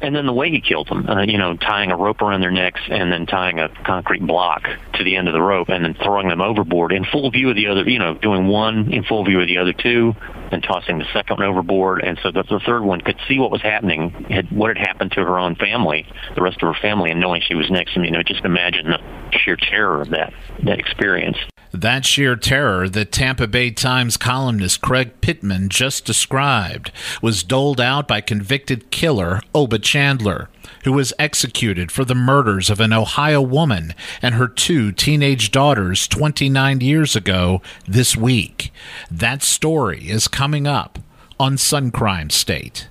and 0.00 0.14
then 0.14 0.26
the 0.26 0.32
way 0.32 0.50
he 0.50 0.60
killed 0.60 0.88
them, 0.88 1.08
uh, 1.08 1.22
you 1.22 1.38
know, 1.38 1.56
tying 1.56 1.90
a 1.90 1.96
rope 1.96 2.22
around 2.22 2.40
their 2.40 2.50
necks 2.50 2.80
and 2.88 3.12
then 3.12 3.26
tying 3.26 3.58
a 3.58 3.68
concrete 3.84 4.24
block 4.26 4.62
to 4.94 5.04
the 5.04 5.16
end 5.16 5.28
of 5.28 5.34
the 5.34 5.42
rope 5.42 5.68
and 5.68 5.84
then 5.84 5.94
throwing 5.94 6.28
them 6.28 6.40
overboard 6.40 6.92
in 6.92 7.04
full 7.04 7.30
view 7.30 7.50
of 7.50 7.56
the 7.56 7.66
other, 7.66 7.88
you 7.88 7.98
know, 7.98 8.14
doing 8.14 8.46
one 8.46 8.92
in 8.92 9.04
full 9.04 9.24
view 9.24 9.40
of 9.40 9.46
the 9.46 9.58
other 9.58 9.72
two 9.72 10.14
and 10.52 10.62
tossing 10.62 10.98
the 10.98 11.06
second 11.12 11.38
one 11.38 11.46
overboard. 11.46 12.02
And 12.02 12.18
so 12.22 12.30
the, 12.30 12.42
the 12.44 12.60
third 12.64 12.82
one 12.82 13.00
could 13.00 13.18
see 13.26 13.38
what 13.38 13.50
was 13.50 13.62
happening, 13.62 14.10
had, 14.30 14.50
what 14.50 14.76
had 14.76 14.86
happened 14.86 15.12
to 15.12 15.20
her 15.24 15.38
own 15.38 15.56
family, 15.56 16.06
the 16.34 16.42
rest 16.42 16.62
of 16.62 16.74
her 16.74 16.80
family, 16.80 17.10
and 17.10 17.20
knowing 17.20 17.42
she 17.42 17.54
was 17.54 17.70
next 17.70 17.94
to 17.94 18.00
me, 18.00 18.06
you 18.06 18.12
know, 18.12 18.22
just 18.22 18.44
imagine 18.44 18.90
the 18.90 19.38
sheer 19.38 19.56
terror 19.56 20.00
of 20.00 20.10
that, 20.10 20.32
that 20.64 20.78
experience. 20.78 21.36
That 21.72 22.06
sheer 22.06 22.34
terror 22.34 22.88
that 22.88 23.12
Tampa 23.12 23.46
Bay 23.46 23.70
Times 23.70 24.16
columnist 24.16 24.80
Craig 24.80 25.20
Pittman 25.20 25.68
just 25.68 26.04
described 26.04 26.90
was 27.20 27.42
doled 27.42 27.80
out 27.80 28.08
by 28.08 28.20
convicted 28.20 28.90
killer 28.90 29.40
Oba 29.54 29.78
Chandler, 29.78 30.48
who 30.84 30.92
was 30.92 31.12
executed 31.18 31.92
for 31.92 32.04
the 32.04 32.14
murders 32.14 32.70
of 32.70 32.80
an 32.80 32.92
Ohio 32.92 33.42
woman 33.42 33.94
and 34.22 34.34
her 34.34 34.48
two 34.48 34.92
teenage 34.92 35.50
daughters 35.50 36.08
29 36.08 36.80
years 36.80 37.14
ago 37.14 37.60
this 37.86 38.16
week. 38.16 38.72
That 39.10 39.42
story 39.42 40.08
is 40.08 40.26
coming 40.26 40.66
up 40.66 40.98
on 41.38 41.58
Sun 41.58 41.90
Crime 41.90 42.30
State. 42.30 42.88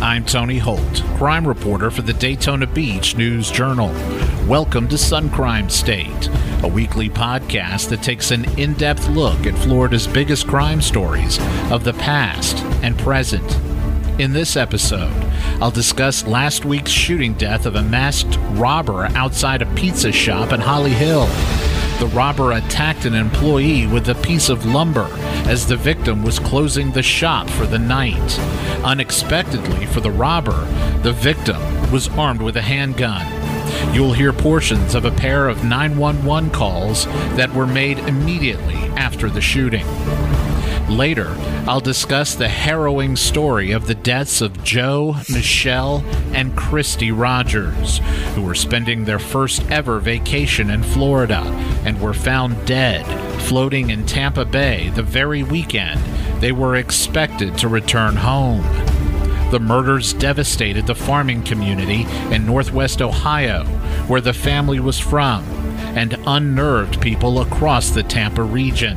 I'm 0.00 0.24
Tony 0.24 0.58
Holt, 0.58 1.02
crime 1.16 1.46
reporter 1.46 1.90
for 1.90 2.02
the 2.02 2.12
Daytona 2.12 2.68
Beach 2.68 3.16
News 3.16 3.50
Journal. 3.50 3.88
Welcome 4.46 4.86
to 4.88 4.96
Sun 4.96 5.30
Crime 5.30 5.68
State, 5.68 6.28
a 6.62 6.68
weekly 6.68 7.10
podcast 7.10 7.88
that 7.88 8.00
takes 8.00 8.30
an 8.30 8.44
in 8.56 8.74
depth 8.74 9.08
look 9.08 9.44
at 9.44 9.58
Florida's 9.58 10.06
biggest 10.06 10.46
crime 10.46 10.80
stories 10.80 11.40
of 11.72 11.82
the 11.82 11.94
past 11.94 12.58
and 12.84 12.96
present. 12.96 13.56
In 14.20 14.32
this 14.32 14.56
episode, 14.56 15.12
I'll 15.60 15.72
discuss 15.72 16.24
last 16.28 16.64
week's 16.64 16.92
shooting 16.92 17.34
death 17.34 17.66
of 17.66 17.74
a 17.74 17.82
masked 17.82 18.38
robber 18.50 19.06
outside 19.16 19.62
a 19.62 19.74
pizza 19.74 20.12
shop 20.12 20.52
in 20.52 20.60
Holly 20.60 20.92
Hill. 20.92 21.26
The 21.98 22.06
robber 22.14 22.52
attacked 22.52 23.06
an 23.06 23.14
employee 23.14 23.88
with 23.88 24.08
a 24.08 24.14
piece 24.14 24.48
of 24.48 24.64
lumber 24.64 25.08
as 25.48 25.66
the 25.66 25.76
victim 25.76 26.22
was 26.22 26.38
closing 26.38 26.92
the 26.92 27.02
shop 27.02 27.50
for 27.50 27.66
the 27.66 27.78
night. 27.78 28.38
Unexpectedly 28.84 29.84
for 29.86 30.00
the 30.00 30.10
robber, 30.12 30.64
the 31.02 31.12
victim 31.12 31.60
was 31.90 32.08
armed 32.10 32.40
with 32.40 32.56
a 32.56 32.62
handgun. 32.62 33.26
You'll 33.92 34.12
hear 34.12 34.32
portions 34.32 34.94
of 34.94 35.06
a 35.06 35.10
pair 35.10 35.48
of 35.48 35.64
911 35.64 36.50
calls 36.50 37.06
that 37.36 37.52
were 37.52 37.66
made 37.66 37.98
immediately 37.98 38.76
after 38.96 39.28
the 39.28 39.40
shooting. 39.40 39.86
Later, 40.88 41.34
I'll 41.66 41.80
discuss 41.80 42.34
the 42.34 42.48
harrowing 42.48 43.14
story 43.16 43.72
of 43.72 43.86
the 43.86 43.94
deaths 43.94 44.40
of 44.40 44.64
Jo, 44.64 45.16
Michelle, 45.28 46.02
and 46.32 46.56
Christy 46.56 47.12
Rogers, 47.12 47.98
who 48.34 48.42
were 48.42 48.54
spending 48.54 49.04
their 49.04 49.18
first 49.18 49.70
ever 49.70 50.00
vacation 50.00 50.70
in 50.70 50.82
Florida 50.82 51.42
and 51.84 52.00
were 52.00 52.14
found 52.14 52.66
dead 52.66 53.04
floating 53.42 53.90
in 53.90 54.06
Tampa 54.06 54.44
Bay 54.44 54.90
the 54.90 55.02
very 55.02 55.42
weekend 55.42 56.00
they 56.40 56.52
were 56.52 56.76
expected 56.76 57.58
to 57.58 57.68
return 57.68 58.16
home. 58.16 58.62
The 59.50 59.60
murders 59.60 60.12
devastated 60.12 60.86
the 60.86 60.94
farming 60.94 61.42
community 61.42 62.06
in 62.30 62.46
northwest 62.46 63.02
Ohio, 63.02 63.64
where 64.06 64.20
the 64.20 64.32
family 64.32 64.80
was 64.80 64.98
from, 64.98 65.44
and 65.96 66.18
unnerved 66.26 67.00
people 67.00 67.40
across 67.40 67.90
the 67.90 68.02
Tampa 68.02 68.42
region. 68.42 68.96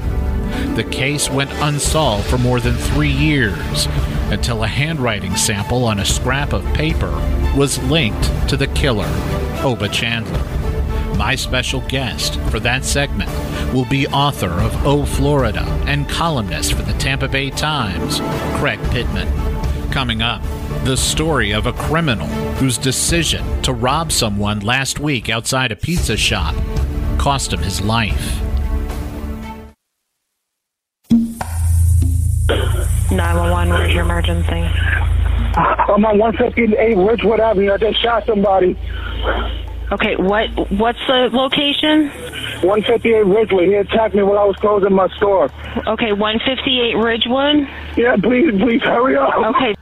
The 0.75 0.83
case 0.83 1.29
went 1.29 1.51
unsolved 1.55 2.27
for 2.27 2.37
more 2.37 2.59
than 2.59 2.75
three 2.75 3.11
years 3.11 3.87
until 4.29 4.63
a 4.63 4.67
handwriting 4.67 5.35
sample 5.35 5.85
on 5.85 5.99
a 5.99 6.05
scrap 6.05 6.53
of 6.53 6.63
paper 6.73 7.11
was 7.55 7.81
linked 7.83 8.49
to 8.49 8.57
the 8.57 8.67
killer, 8.67 9.09
Oba 9.63 9.89
Chandler. 9.89 10.61
My 11.17 11.35
special 11.35 11.81
guest 11.81 12.39
for 12.49 12.59
that 12.61 12.85
segment 12.85 13.29
will 13.73 13.85
be 13.85 14.07
author 14.07 14.49
of 14.49 14.85
Oh 14.85 15.05
Florida 15.05 15.63
and 15.85 16.09
columnist 16.09 16.73
for 16.73 16.81
the 16.81 16.93
Tampa 16.93 17.27
Bay 17.27 17.49
Times, 17.49 18.19
Craig 18.57 18.79
Pittman. 18.91 19.27
Coming 19.91 20.21
up, 20.21 20.41
the 20.85 20.95
story 20.95 21.51
of 21.51 21.67
a 21.67 21.73
criminal 21.73 22.27
whose 22.55 22.77
decision 22.77 23.61
to 23.61 23.73
rob 23.73 24.11
someone 24.11 24.61
last 24.61 24.99
week 24.99 25.29
outside 25.29 25.71
a 25.71 25.75
pizza 25.75 26.17
shop 26.17 26.55
cost 27.17 27.53
him 27.53 27.59
his 27.59 27.81
life. 27.81 28.41
911, 33.11 33.69
where's 33.69 33.93
your 33.93 34.03
emergency? 34.03 34.69
I'm 35.55 36.05
on 36.05 36.17
158 36.17 36.95
Ridgewood 36.97 37.39
Avenue. 37.39 37.73
I 37.73 37.77
just 37.77 38.01
shot 38.01 38.25
somebody. 38.25 38.77
Okay, 39.91 40.15
what 40.15 40.47
what's 40.71 41.05
the 41.07 41.29
location? 41.33 42.07
158 42.63 43.25
Ridgewood. 43.25 43.67
He 43.67 43.73
attacked 43.75 44.15
me 44.15 44.23
while 44.23 44.39
I 44.39 44.45
was 44.45 44.55
closing 44.55 44.93
my 44.93 45.09
store. 45.17 45.51
Okay, 45.85 46.13
158 46.13 46.95
Ridgewood. 46.95 47.67
Yeah, 47.97 48.15
please, 48.15 48.51
please 48.57 48.81
hurry 48.81 49.17
up. 49.17 49.33
Okay. 49.55 49.75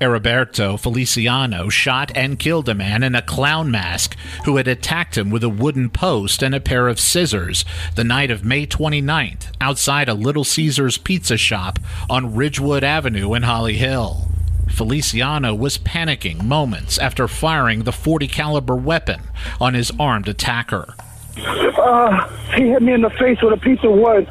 Heriberto 0.00 0.78
Feliciano 0.78 1.68
shot 1.68 2.12
and 2.14 2.38
killed 2.38 2.68
a 2.68 2.74
man 2.74 3.02
in 3.02 3.14
a 3.14 3.22
clown 3.22 3.70
mask 3.70 4.16
who 4.44 4.56
had 4.56 4.68
attacked 4.68 5.18
him 5.18 5.30
with 5.30 5.42
a 5.42 5.48
wooden 5.48 5.90
post 5.90 6.42
and 6.42 6.54
a 6.54 6.60
pair 6.60 6.86
of 6.86 7.00
scissors 7.00 7.64
the 7.96 8.04
night 8.04 8.30
of 8.30 8.44
May 8.44 8.66
29th 8.66 9.46
outside 9.60 10.08
a 10.08 10.14
Little 10.14 10.44
Caesars 10.44 10.98
pizza 10.98 11.36
shop 11.36 11.78
on 12.08 12.34
Ridgewood 12.34 12.84
Avenue 12.84 13.34
in 13.34 13.42
Holly 13.42 13.76
Hill. 13.76 14.28
Feliciano 14.68 15.54
was 15.54 15.78
panicking 15.78 16.44
moments 16.44 16.98
after 16.98 17.26
firing 17.26 17.82
the 17.82 17.92
40 17.92 18.28
caliber 18.28 18.76
weapon 18.76 19.22
on 19.60 19.74
his 19.74 19.90
armed 19.98 20.28
attacker. 20.28 20.94
Uh, 21.36 22.28
he 22.54 22.68
hit 22.68 22.82
me 22.82 22.92
in 22.92 23.02
the 23.02 23.10
face 23.10 23.40
with 23.42 23.52
a 23.52 23.56
piece 23.56 23.82
of 23.82 23.92
wood. 23.92 24.28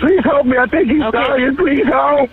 Please 0.00 0.20
help 0.24 0.46
me. 0.46 0.56
I 0.58 0.66
think 0.66 0.90
he's 0.90 1.02
Okay. 1.02 1.18
dying. 1.18 1.56
Please 1.56 1.86
help. 1.86 2.30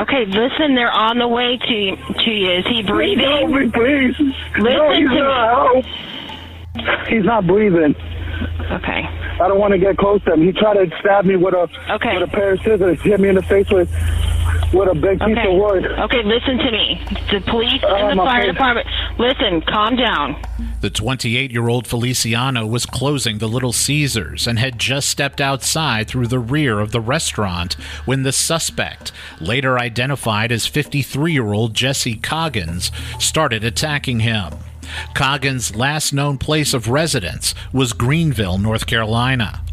Okay, 0.00 0.24
listen, 0.26 0.74
they're 0.74 0.90
on 0.90 1.18
the 1.18 1.28
way 1.28 1.56
to 1.56 1.96
to 2.24 2.30
you. 2.30 2.50
Is 2.52 2.66
he 2.66 2.82
breathing? 2.82 3.24
Please 3.24 3.38
help 3.38 3.50
me, 3.50 3.70
please. 3.70 4.18
no, 4.58 4.62
Listen 4.64 4.96
he's 4.96 5.08
to 5.10 5.22
not. 5.22 5.48
Help. 5.50 7.06
He's 7.08 7.24
not 7.24 7.46
breathing. 7.46 7.94
Okay. 8.70 9.02
I 9.40 9.48
don't 9.48 9.58
want 9.60 9.72
to 9.72 9.78
get 9.78 9.96
close 9.96 10.22
to 10.24 10.32
him. 10.34 10.42
He 10.42 10.52
tried 10.52 10.74
to 10.74 10.90
stab 11.00 11.24
me 11.24 11.36
with 11.36 11.54
a 11.54 11.68
Okay. 11.94 12.18
with 12.18 12.28
a 12.28 12.32
pair 12.32 12.52
of 12.54 12.60
scissors. 12.62 13.00
Hit 13.02 13.20
me 13.20 13.28
in 13.28 13.36
the 13.36 13.42
face 13.42 13.70
with 13.70 13.88
with 14.72 14.88
a 14.90 14.94
big 14.94 15.20
piece 15.20 15.38
Okay. 15.38 15.54
of 15.54 15.60
wood. 15.62 15.86
Okay, 15.86 16.22
listen 16.24 16.58
to 16.58 16.70
me. 16.72 17.00
The 17.30 17.40
police 17.46 17.82
and 17.84 18.10
Um, 18.10 18.16
the 18.18 18.22
fire 18.24 18.42
okay. 18.42 18.52
department. 18.52 18.86
Listen, 19.18 19.60
calm 19.62 19.94
down. 19.96 20.36
The 20.84 20.90
28 20.90 21.50
year 21.50 21.66
old 21.66 21.86
Feliciano 21.86 22.66
was 22.66 22.84
closing 22.84 23.38
the 23.38 23.48
Little 23.48 23.72
Caesars 23.72 24.46
and 24.46 24.58
had 24.58 24.78
just 24.78 25.08
stepped 25.08 25.40
outside 25.40 26.08
through 26.08 26.26
the 26.26 26.38
rear 26.38 26.78
of 26.78 26.92
the 26.92 27.00
restaurant 27.00 27.72
when 28.04 28.22
the 28.22 28.32
suspect, 28.32 29.10
later 29.40 29.78
identified 29.78 30.52
as 30.52 30.66
53 30.66 31.32
year 31.32 31.54
old 31.54 31.72
Jesse 31.72 32.16
Coggins, 32.16 32.90
started 33.18 33.64
attacking 33.64 34.20
him. 34.20 34.52
Coggins' 35.14 35.74
last 35.74 36.12
known 36.12 36.36
place 36.36 36.74
of 36.74 36.90
residence 36.90 37.54
was 37.72 37.94
Greenville, 37.94 38.58
North 38.58 38.86
Carolina. 38.86 39.63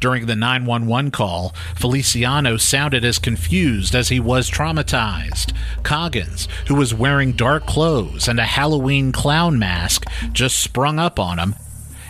During 0.00 0.26
the 0.26 0.36
911 0.36 1.10
call, 1.10 1.54
Feliciano 1.74 2.56
sounded 2.56 3.04
as 3.04 3.18
confused 3.18 3.94
as 3.94 4.08
he 4.08 4.20
was 4.20 4.50
traumatized. 4.50 5.52
Coggins, 5.82 6.48
who 6.68 6.74
was 6.74 6.94
wearing 6.94 7.32
dark 7.32 7.66
clothes 7.66 8.28
and 8.28 8.38
a 8.38 8.44
Halloween 8.44 9.12
clown 9.12 9.58
mask, 9.58 10.06
just 10.32 10.58
sprung 10.58 10.98
up 10.98 11.18
on 11.18 11.38
him 11.38 11.54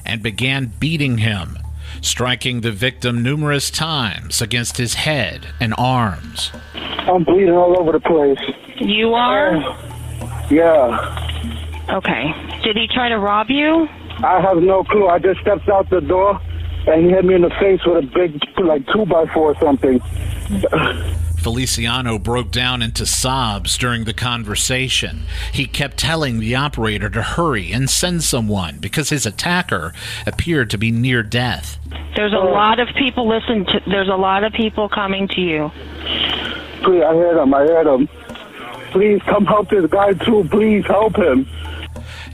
and 0.04 0.22
began 0.22 0.72
beating 0.78 1.18
him, 1.18 1.58
striking 2.00 2.60
the 2.60 2.72
victim 2.72 3.22
numerous 3.22 3.70
times 3.70 4.40
against 4.40 4.76
his 4.76 4.94
head 4.94 5.48
and 5.60 5.74
arms. 5.76 6.52
I'm 6.74 7.24
bleeding 7.24 7.54
all 7.54 7.78
over 7.78 7.92
the 7.92 8.00
place. 8.00 8.38
You 8.80 9.14
are? 9.14 9.56
Yeah. 10.50 11.86
Okay. 11.90 12.32
Did 12.62 12.76
he 12.76 12.88
try 12.92 13.08
to 13.08 13.18
rob 13.18 13.48
you? 13.48 13.88
I 14.24 14.40
have 14.40 14.58
no 14.58 14.82
clue. 14.84 15.08
I 15.08 15.18
just 15.18 15.40
stepped 15.40 15.68
out 15.68 15.90
the 15.90 16.00
door 16.00 16.40
and 16.86 17.04
he 17.04 17.10
hit 17.10 17.24
me 17.24 17.34
in 17.34 17.42
the 17.42 17.50
face 17.50 17.80
with 17.84 18.04
a 18.04 18.06
big, 18.06 18.40
like, 18.58 18.86
two 18.92 19.06
by 19.06 19.26
four 19.26 19.52
or 19.52 19.58
something. 19.60 20.00
Feliciano 21.36 22.18
broke 22.18 22.50
down 22.50 22.82
into 22.82 23.06
sobs 23.06 23.78
during 23.78 24.04
the 24.04 24.12
conversation. 24.12 25.22
He 25.52 25.66
kept 25.66 25.96
telling 25.96 26.40
the 26.40 26.56
operator 26.56 27.08
to 27.10 27.22
hurry 27.22 27.70
and 27.70 27.88
send 27.88 28.24
someone 28.24 28.78
because 28.78 29.10
his 29.10 29.26
attacker 29.26 29.92
appeared 30.26 30.70
to 30.70 30.78
be 30.78 30.90
near 30.90 31.22
death. 31.22 31.78
There's 32.16 32.32
a 32.32 32.36
lot 32.36 32.80
of 32.80 32.88
people 32.96 33.28
listen 33.28 33.64
to 33.66 33.80
there's 33.86 34.08
a 34.08 34.16
lot 34.16 34.42
of 34.42 34.54
people 34.54 34.88
coming 34.88 35.28
to 35.28 35.40
you. 35.40 35.70
Please, 36.82 37.02
I 37.02 37.14
heard 37.14 37.40
him. 37.40 37.54
I 37.54 37.60
heard 37.60 37.86
him. 37.86 38.08
Please 38.90 39.22
come 39.22 39.46
help 39.46 39.68
this 39.68 39.88
guy 39.88 40.14
too. 40.14 40.48
Please 40.50 40.84
help 40.86 41.14
him. 41.16 41.46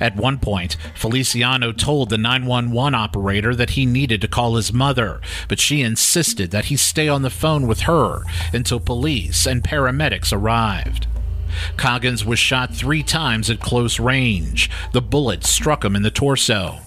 At 0.03 0.17
one 0.17 0.41
point, 0.41 0.77
Feliciano 0.97 1.71
told 1.71 2.11
the 2.11 2.19
911 2.19 2.93
operator 2.93 3.55
that 3.55 3.71
he 3.71 3.87
needed 3.87 4.21
to 4.23 4.27
call 4.27 4.57
his 4.57 4.73
mother, 4.73 5.21
but 5.47 5.61
she 5.61 5.81
insisted 5.81 6.51
that 6.51 6.65
he 6.65 6.77
stay 6.77 7.07
on 7.07 7.23
the 7.23 7.31
phone 7.31 7.69
with 7.69 7.83
her 7.83 8.25
until 8.53 8.81
police 8.81 9.47
and 9.47 9.63
paramedics 9.63 10.33
arrived. 10.33 11.07
Coggins 11.77 12.25
was 12.25 12.41
shot 12.41 12.75
three 12.75 13.05
times 13.05 13.49
at 13.49 13.61
close 13.61 14.01
range. 14.01 14.69
The 14.91 15.01
bullet 15.01 15.45
struck 15.45 15.85
him 15.85 15.95
in 15.95 16.03
the 16.03 16.11
torso. 16.11 16.81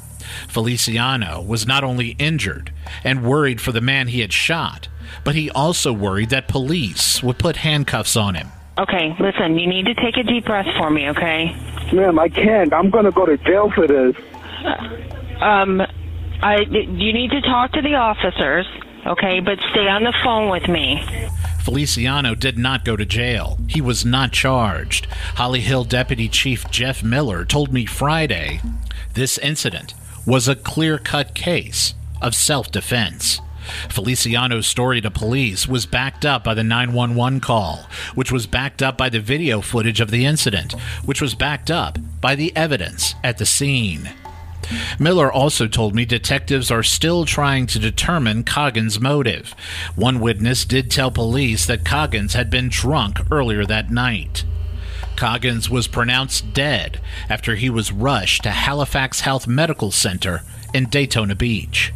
Feliciano 0.50 1.42
was 1.42 1.66
not 1.66 1.86
only 1.86 2.18
injured 2.20 2.74
and 3.06 3.24
worried 3.24 3.62
for 3.62 3.72
the 3.72 3.80
man 3.80 4.10
he 4.10 4.20
had 4.20 4.34
shot, 4.34 4.90
but 5.24 5.36
he 5.36 5.50
also 5.52 5.94
worried 5.94 6.32
that 6.32 6.50
police 6.50 7.24
would 7.24 7.40
put 7.40 7.56
handcuffs 7.56 8.18
on 8.18 8.36
him. 8.36 8.50
Okay, 8.78 9.16
listen, 9.20 9.58
you 9.58 9.68
need 9.68 9.86
to 9.86 9.94
take 9.94 10.18
a 10.18 10.24
deep 10.24 10.46
breath 10.46 10.68
for 10.78 10.90
me, 10.90 11.10
okay? 11.10 11.56
Ma'am, 11.94 12.20
I 12.20 12.28
can't. 12.28 12.74
I'm 12.74 12.90
going 12.90 13.06
to 13.06 13.12
go 13.12 13.26
to 13.26 13.38
jail 13.38 13.72
for 13.72 13.88
this. 13.88 14.16
Um, 15.40 15.82
I 16.42 16.60
you 16.70 17.14
need 17.14 17.32
to 17.32 17.42
talk 17.42 17.72
to 17.74 17.82
the 17.82 17.96
officers, 17.96 18.68
okay? 19.06 19.40
But 19.40 19.60
stay 19.72 19.88
on 19.88 20.04
the 20.04 20.14
phone 20.24 20.50
with 20.50 20.68
me. 20.68 21.02
Feliciano 21.64 22.36
did 22.36 22.58
not 22.58 22.84
go 22.84 22.96
to 22.96 23.06
jail. 23.06 23.58
He 23.68 23.82
was 23.82 24.06
not 24.06 24.34
charged. 24.34 25.06
Holly 25.36 25.62
Hill 25.62 25.84
Deputy 25.84 26.28
Chief 26.28 26.70
Jeff 26.70 27.02
Miller 27.02 27.46
told 27.46 27.72
me 27.72 27.86
Friday 27.86 28.60
this 29.14 29.38
incident 29.38 29.94
was 30.28 30.48
a 30.48 30.56
clear 30.56 30.98
cut 30.98 31.34
case 31.34 31.94
of 32.22 32.36
self 32.36 32.72
defense. 32.72 33.40
Feliciano's 33.90 34.68
story 34.68 35.02
to 35.02 35.12
police 35.12 35.68
was 35.68 35.86
backed 35.86 36.26
up 36.26 36.44
by 36.44 36.54
the 36.54 36.64
911 36.64 37.40
call, 37.40 37.88
which 38.14 38.32
was 38.32 38.48
backed 38.48 38.82
up 38.82 38.98
by 38.98 39.10
the 39.10 39.20
video 39.20 39.62
footage 39.62 40.00
of 40.00 40.12
the 40.12 40.26
incident, 40.26 40.74
which 41.04 41.22
was 41.22 41.36
backed 41.36 41.72
up 41.72 41.98
by 42.22 42.36
the 42.36 42.56
evidence 42.56 43.16
at 43.24 43.38
the 43.38 43.46
scene. 43.46 44.12
Miller 45.00 45.32
also 45.32 45.68
told 45.68 45.94
me 45.94 46.06
detectives 46.06 46.72
are 46.72 46.84
still 46.84 47.26
trying 47.26 47.68
to 47.68 47.80
determine 47.80 48.44
Coggins' 48.44 49.00
motive. 49.00 49.56
One 49.96 50.20
witness 50.20 50.66
did 50.66 50.90
tell 50.90 51.12
police 51.12 51.66
that 51.66 51.86
Coggins 51.86 52.34
had 52.34 52.50
been 52.50 52.70
drunk 52.70 53.20
earlier 53.32 53.66
that 53.66 53.92
night. 53.92 54.44
Coggins 55.16 55.70
was 55.70 55.88
pronounced 55.88 56.54
dead 56.54 57.00
after 57.30 57.56
he 57.56 57.70
was 57.70 57.92
rushed 57.92 58.44
to 58.44 58.52
Halifax 58.52 59.22
Health 59.22 59.48
Medical 59.48 59.92
Center 59.92 60.42
in 60.74 60.90
Daytona 60.90 61.36
Beach. 61.36 61.94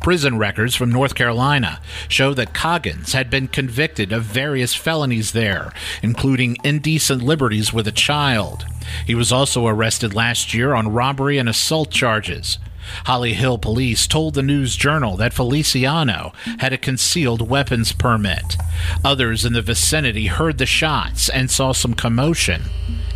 Prison 0.00 0.38
records 0.38 0.74
from 0.74 0.90
North 0.90 1.14
Carolina 1.14 1.80
show 2.08 2.34
that 2.34 2.54
Coggins 2.54 3.12
had 3.12 3.30
been 3.30 3.48
convicted 3.48 4.12
of 4.12 4.22
various 4.22 4.74
felonies 4.74 5.32
there, 5.32 5.72
including 6.02 6.56
indecent 6.64 7.22
liberties 7.22 7.72
with 7.72 7.86
a 7.86 7.92
child. 7.92 8.64
He 9.06 9.14
was 9.14 9.32
also 9.32 9.66
arrested 9.66 10.14
last 10.14 10.54
year 10.54 10.74
on 10.74 10.92
robbery 10.92 11.38
and 11.38 11.48
assault 11.48 11.90
charges. 11.90 12.58
Holly 13.04 13.34
Hill 13.34 13.58
police 13.58 14.06
told 14.06 14.34
the 14.34 14.42
News 14.42 14.76
Journal 14.76 15.16
that 15.16 15.34
Feliciano 15.34 16.32
had 16.58 16.72
a 16.72 16.78
concealed 16.78 17.48
weapons 17.48 17.92
permit. 17.92 18.56
Others 19.04 19.44
in 19.44 19.52
the 19.52 19.62
vicinity 19.62 20.26
heard 20.26 20.58
the 20.58 20.66
shots 20.66 21.28
and 21.28 21.50
saw 21.50 21.72
some 21.72 21.94
commotion 21.94 22.62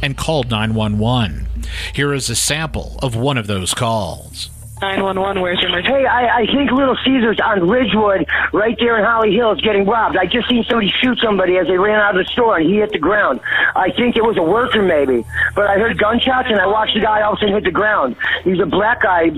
and 0.03 0.17
called 0.17 0.51
911. 0.51 1.47
Here 1.95 2.13
is 2.13 2.29
a 2.29 2.37
sample 2.37 2.99
of 3.03 3.17
one 3.17 3.39
of 3.39 3.47
those 3.47 3.73
calls. 3.73 4.51
911, 4.83 5.41
where's 5.41 5.61
your 5.61 5.71
emergency? 5.71 5.95
Hey, 5.95 6.07
I, 6.07 6.43
I 6.43 6.47
think 6.47 6.73
Little 6.73 6.97
Caesars 7.05 7.39
on 7.39 7.69
Ridgewood, 7.69 8.27
right 8.53 8.77
there 8.81 8.99
in 8.99 9.05
Holly 9.05 9.33
Hill, 9.33 9.53
is 9.53 9.61
getting 9.61 9.87
robbed. 9.87 10.17
I 10.17 10.27
just 10.27 10.49
seen 10.49 10.65
somebody 10.69 10.93
shoot 11.01 11.19
somebody 11.23 11.57
as 11.57 11.69
they 11.69 11.79
ran 11.79 12.01
out 12.01 12.19
of 12.19 12.27
the 12.27 12.33
store, 12.33 12.59
and 12.59 12.69
he 12.69 12.79
hit 12.79 12.91
the 12.91 12.99
ground. 12.99 13.41
I 13.77 13.93
think 13.95 14.17
it 14.17 14.25
was 14.25 14.37
a 14.37 14.43
worker, 14.43 14.83
maybe. 14.83 15.25
But 15.55 15.71
I 15.71 15.79
heard 15.79 15.99
gunshots, 15.99 16.49
and 16.51 16.59
I 16.59 16.67
watched 16.67 16.95
the 16.95 17.01
guy 17.01 17.23
all 17.23 17.35
of 17.35 17.39
a 17.39 17.41
sudden 17.41 17.55
hit 17.55 17.65
the 17.65 17.71
ground. 17.71 18.17
He's 18.43 18.59
a 18.59 18.67
black 18.67 19.03
guy 19.03 19.31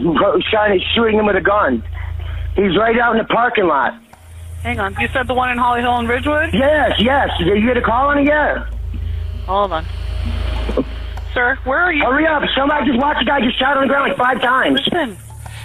shot, 0.51 0.71
shooting 0.95 1.19
him 1.19 1.27
with 1.27 1.37
a 1.37 1.43
gun. 1.45 1.85
He's 2.57 2.75
right 2.79 2.99
out 2.99 3.13
in 3.13 3.19
the 3.19 3.29
parking 3.29 3.67
lot. 3.67 4.01
Hang 4.63 4.81
on. 4.81 4.97
You 4.99 5.09
said 5.09 5.27
the 5.29 5.35
one 5.35 5.51
in 5.51 5.59
Holly 5.59 5.83
Hill 5.83 5.99
and 5.99 6.09
Ridgewood? 6.09 6.55
Yes, 6.55 6.99
yes. 6.99 7.29
Did 7.37 7.49
you 7.61 7.67
get 7.67 7.77
a 7.77 7.83
call 7.83 8.09
on 8.09 8.19
it 8.19 8.25
yet? 8.25 8.65
Hold 9.45 9.73
on. 9.73 9.85
Sir, 11.35 11.59
where 11.65 11.81
are 11.81 11.93
you? 11.93 12.03
Hurry 12.03 12.27
up. 12.27 12.43
Somebody 12.57 12.87
just 12.87 12.99
watched 12.99 13.19
the 13.19 13.27
guy 13.27 13.41
get 13.41 13.53
shot 13.59 13.77
on 13.77 13.83
the 13.83 13.89
ground 13.89 14.09
like 14.09 14.17
five 14.17 14.41
times. 14.41 14.81
Listen. 14.91 15.19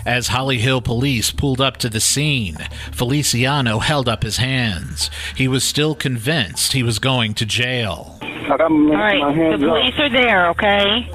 As 0.06 0.30
Holly 0.30 0.57
Hill 0.60 0.81
police 0.81 1.31
pulled 1.31 1.60
up 1.62 1.78
to 1.78 1.90
the 1.90 2.00
scene, 2.00 2.56
Feliciano 2.92 3.80
held 3.80 4.07
up 4.07 4.24
his 4.24 4.38
hands. 4.38 5.10
He 5.36 5.48
was 5.48 5.63
still 5.63 5.96
convinced 5.96 6.74
he 6.74 6.84
was 6.84 7.00
going 7.00 7.34
to 7.36 7.46
jail. 7.46 8.18
I 8.22 8.57
got 8.57 8.69
my, 8.72 8.96
All 8.96 9.01
right, 9.01 9.19
my 9.19 9.57
the 9.57 9.66
police 9.68 9.94
up. 9.96 10.00
are 10.00 10.10
there, 10.10 10.50
okay? 10.51 11.12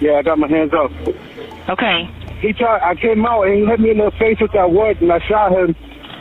Yeah, 0.00 0.12
I 0.14 0.22
got 0.22 0.38
my 0.38 0.48
hands 0.48 0.72
up. 0.72 0.90
Okay. 1.68 2.08
He 2.40 2.52
tried. 2.52 2.80
I 2.82 2.94
came 2.94 3.26
out 3.26 3.42
and 3.42 3.54
he 3.58 3.66
hit 3.66 3.80
me 3.80 3.90
in 3.90 3.98
the 3.98 4.12
face 4.12 4.38
with 4.40 4.52
that 4.52 4.70
wood, 4.70 5.00
and 5.00 5.12
I 5.12 5.18
shot 5.26 5.52
him. 5.52 5.74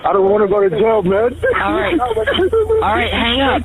I 0.04 0.14
don't 0.14 0.30
want 0.30 0.44
to 0.44 0.48
go 0.48 0.68
to 0.68 0.70
jail, 0.70 1.04
man. 1.04 1.36
All 1.62 1.74
right. 1.74 2.00
All 2.00 2.96
right, 2.96 3.12
hang 3.12 3.42
up. 3.42 3.62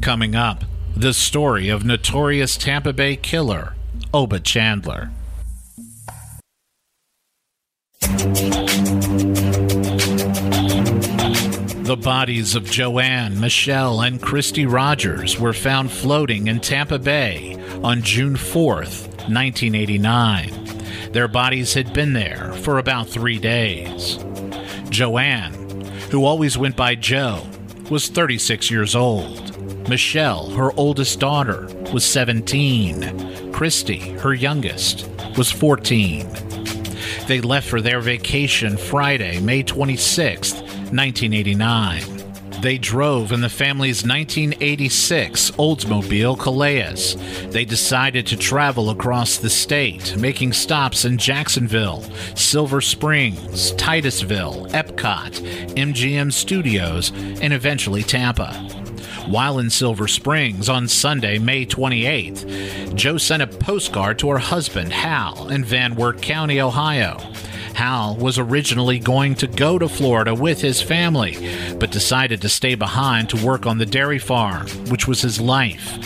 Coming 0.00 0.34
up, 0.36 0.64
the 0.96 1.12
story 1.12 1.68
of 1.68 1.84
notorious 1.84 2.56
Tampa 2.56 2.92
Bay 2.92 3.16
killer 3.16 3.74
Oba 4.14 4.40
Chandler. 4.40 5.10
The 11.88 11.96
bodies 11.96 12.54
of 12.54 12.70
Joanne, 12.70 13.40
Michelle, 13.40 14.02
and 14.02 14.20
Christy 14.20 14.66
Rogers 14.66 15.40
were 15.40 15.54
found 15.54 15.90
floating 15.90 16.48
in 16.48 16.60
Tampa 16.60 16.98
Bay 16.98 17.56
on 17.82 18.02
June 18.02 18.36
4, 18.36 18.74
1989. 18.74 21.12
Their 21.12 21.28
bodies 21.28 21.72
had 21.72 21.94
been 21.94 22.12
there 22.12 22.52
for 22.62 22.78
about 22.78 23.08
three 23.08 23.38
days. 23.38 24.18
Joanne, 24.90 25.54
who 26.10 26.26
always 26.26 26.58
went 26.58 26.76
by 26.76 26.94
Jo, 26.94 27.42
was 27.88 28.08
36 28.08 28.70
years 28.70 28.94
old. 28.94 29.88
Michelle, 29.88 30.50
her 30.50 30.72
oldest 30.72 31.20
daughter, 31.20 31.68
was 31.92 32.04
17. 32.04 33.50
Christy, 33.52 34.10
her 34.18 34.34
youngest, 34.34 35.08
was 35.38 35.50
14. 35.50 36.47
They 37.28 37.42
left 37.42 37.68
for 37.68 37.82
their 37.82 38.00
vacation 38.00 38.78
Friday, 38.78 39.38
May 39.38 39.62
26, 39.62 40.54
1989. 40.54 42.02
They 42.62 42.78
drove 42.78 43.32
in 43.32 43.42
the 43.42 43.50
family's 43.50 44.02
1986 44.02 45.50
Oldsmobile 45.52 46.38
Calais. 46.38 47.14
They 47.50 47.66
decided 47.66 48.26
to 48.28 48.36
travel 48.38 48.88
across 48.88 49.36
the 49.36 49.50
state, 49.50 50.16
making 50.16 50.54
stops 50.54 51.04
in 51.04 51.18
Jacksonville, 51.18 52.00
Silver 52.34 52.80
Springs, 52.80 53.72
Titusville, 53.72 54.66
Epcot, 54.68 55.32
MGM 55.76 56.32
Studios, 56.32 57.12
and 57.42 57.52
eventually 57.52 58.02
Tampa. 58.02 58.67
While 59.28 59.58
in 59.58 59.68
Silver 59.68 60.08
Springs 60.08 60.70
on 60.70 60.88
Sunday, 60.88 61.38
May 61.38 61.66
28th, 61.66 62.94
Jo 62.94 63.18
sent 63.18 63.42
a 63.42 63.46
postcard 63.46 64.18
to 64.20 64.30
her 64.30 64.38
husband, 64.38 64.90
Hal, 64.90 65.48
in 65.50 65.64
Van 65.64 65.96
Wert 65.96 66.22
County, 66.22 66.62
Ohio. 66.62 67.18
Hal 67.74 68.16
was 68.16 68.38
originally 68.38 68.98
going 68.98 69.34
to 69.34 69.46
go 69.46 69.78
to 69.78 69.86
Florida 69.86 70.34
with 70.34 70.62
his 70.62 70.80
family, 70.80 71.36
but 71.78 71.90
decided 71.90 72.40
to 72.40 72.48
stay 72.48 72.74
behind 72.74 73.28
to 73.28 73.46
work 73.46 73.66
on 73.66 73.76
the 73.76 73.84
dairy 73.84 74.18
farm, 74.18 74.66
which 74.88 75.06
was 75.06 75.20
his 75.20 75.38
life. 75.38 75.98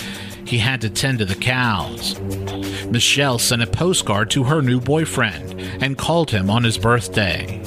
He 0.44 0.58
had 0.58 0.80
to 0.80 0.90
tend 0.90 1.20
to 1.20 1.24
the 1.24 1.36
cows. 1.36 2.18
Michelle 2.90 3.38
sent 3.38 3.62
a 3.62 3.68
postcard 3.68 4.30
to 4.32 4.42
her 4.44 4.60
new 4.60 4.80
boyfriend 4.80 5.60
and 5.80 5.96
called 5.96 6.32
him 6.32 6.50
on 6.50 6.64
his 6.64 6.76
birthday. 6.76 7.61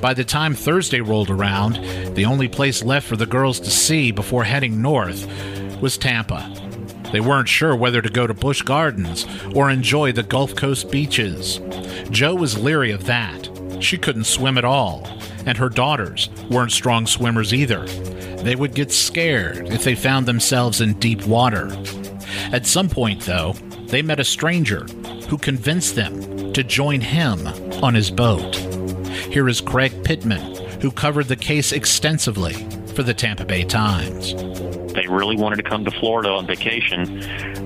By 0.00 0.14
the 0.14 0.24
time 0.24 0.54
Thursday 0.54 1.00
rolled 1.00 1.30
around, 1.30 1.74
the 2.14 2.26
only 2.26 2.48
place 2.48 2.82
left 2.82 3.06
for 3.06 3.16
the 3.16 3.26
girls 3.26 3.58
to 3.60 3.70
see 3.70 4.10
before 4.10 4.44
heading 4.44 4.80
north 4.82 5.26
was 5.80 5.98
Tampa. 5.98 6.52
They 7.12 7.20
weren't 7.20 7.48
sure 7.48 7.74
whether 7.74 8.02
to 8.02 8.08
go 8.08 8.26
to 8.26 8.34
Busch 8.34 8.62
Gardens 8.62 9.26
or 9.54 9.70
enjoy 9.70 10.12
the 10.12 10.22
Gulf 10.22 10.54
Coast 10.54 10.90
beaches. 10.90 11.60
Jo 12.10 12.34
was 12.34 12.58
leery 12.58 12.90
of 12.90 13.06
that. 13.06 13.48
She 13.80 13.96
couldn't 13.96 14.24
swim 14.24 14.58
at 14.58 14.64
all, 14.64 15.06
and 15.44 15.56
her 15.58 15.68
daughters 15.68 16.28
weren't 16.50 16.72
strong 16.72 17.06
swimmers 17.06 17.54
either. 17.54 17.86
They 18.42 18.56
would 18.56 18.74
get 18.74 18.92
scared 18.92 19.68
if 19.68 19.84
they 19.84 19.94
found 19.94 20.26
themselves 20.26 20.80
in 20.80 20.94
deep 20.94 21.26
water. 21.26 21.70
At 22.52 22.66
some 22.66 22.88
point, 22.88 23.22
though, 23.22 23.52
they 23.86 24.02
met 24.02 24.20
a 24.20 24.24
stranger 24.24 24.84
who 25.28 25.38
convinced 25.38 25.94
them 25.94 26.52
to 26.52 26.62
join 26.62 27.00
him 27.00 27.46
on 27.82 27.94
his 27.94 28.10
boat. 28.10 28.75
Here 29.36 29.50
is 29.50 29.60
Craig 29.60 29.92
Pittman, 30.02 30.54
who 30.80 30.90
covered 30.90 31.28
the 31.28 31.36
case 31.36 31.70
extensively 31.70 32.54
for 32.94 33.02
the 33.02 33.12
Tampa 33.12 33.44
Bay 33.44 33.64
Times. 33.64 34.32
They 34.96 35.06
really 35.06 35.36
wanted 35.36 35.56
to 35.56 35.62
come 35.62 35.84
to 35.84 35.90
Florida 35.90 36.30
on 36.30 36.46
vacation. 36.46 37.20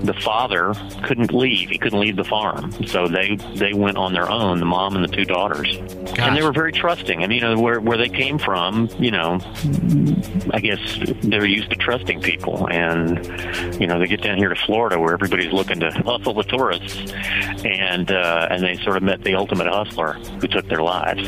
The 0.05 0.13
father 0.21 0.73
couldn't 1.03 1.33
leave. 1.33 1.69
He 1.69 1.77
couldn't 1.77 1.99
leave 1.99 2.17
the 2.17 2.25
farm. 2.25 2.71
So 2.85 3.07
they 3.07 3.37
they 3.55 3.73
went 3.73 3.97
on 3.97 4.13
their 4.13 4.29
own, 4.29 4.59
the 4.59 4.65
mom 4.65 4.95
and 4.95 5.03
the 5.03 5.15
two 5.15 5.25
daughters. 5.25 5.75
And 6.19 6.35
they 6.35 6.43
were 6.43 6.51
very 6.51 6.73
trusting. 6.73 7.23
And 7.23 7.31
you 7.31 7.39
know 7.39 7.57
where 7.57 7.79
where 7.79 7.97
they 7.97 8.09
came 8.09 8.37
from, 8.37 8.89
you 8.99 9.11
know, 9.11 9.39
I 10.51 10.59
guess 10.59 10.79
they're 11.23 11.45
used 11.45 11.69
to 11.69 11.75
trusting 11.77 12.21
people 12.21 12.67
and 12.69 13.25
you 13.79 13.87
know, 13.87 13.97
they 13.97 14.07
get 14.07 14.21
down 14.21 14.37
here 14.37 14.49
to 14.49 14.55
Florida 14.65 14.99
where 14.99 15.13
everybody's 15.13 15.53
looking 15.53 15.79
to 15.79 15.91
hustle 15.91 16.33
the 16.33 16.43
tourists 16.43 17.11
and 17.63 18.11
uh 18.11 18.47
and 18.49 18.61
they 18.61 18.75
sort 18.83 18.97
of 18.97 19.03
met 19.03 19.23
the 19.23 19.35
ultimate 19.35 19.67
hustler 19.67 20.13
who 20.41 20.47
took 20.47 20.67
their 20.67 20.81
lives. 20.81 21.27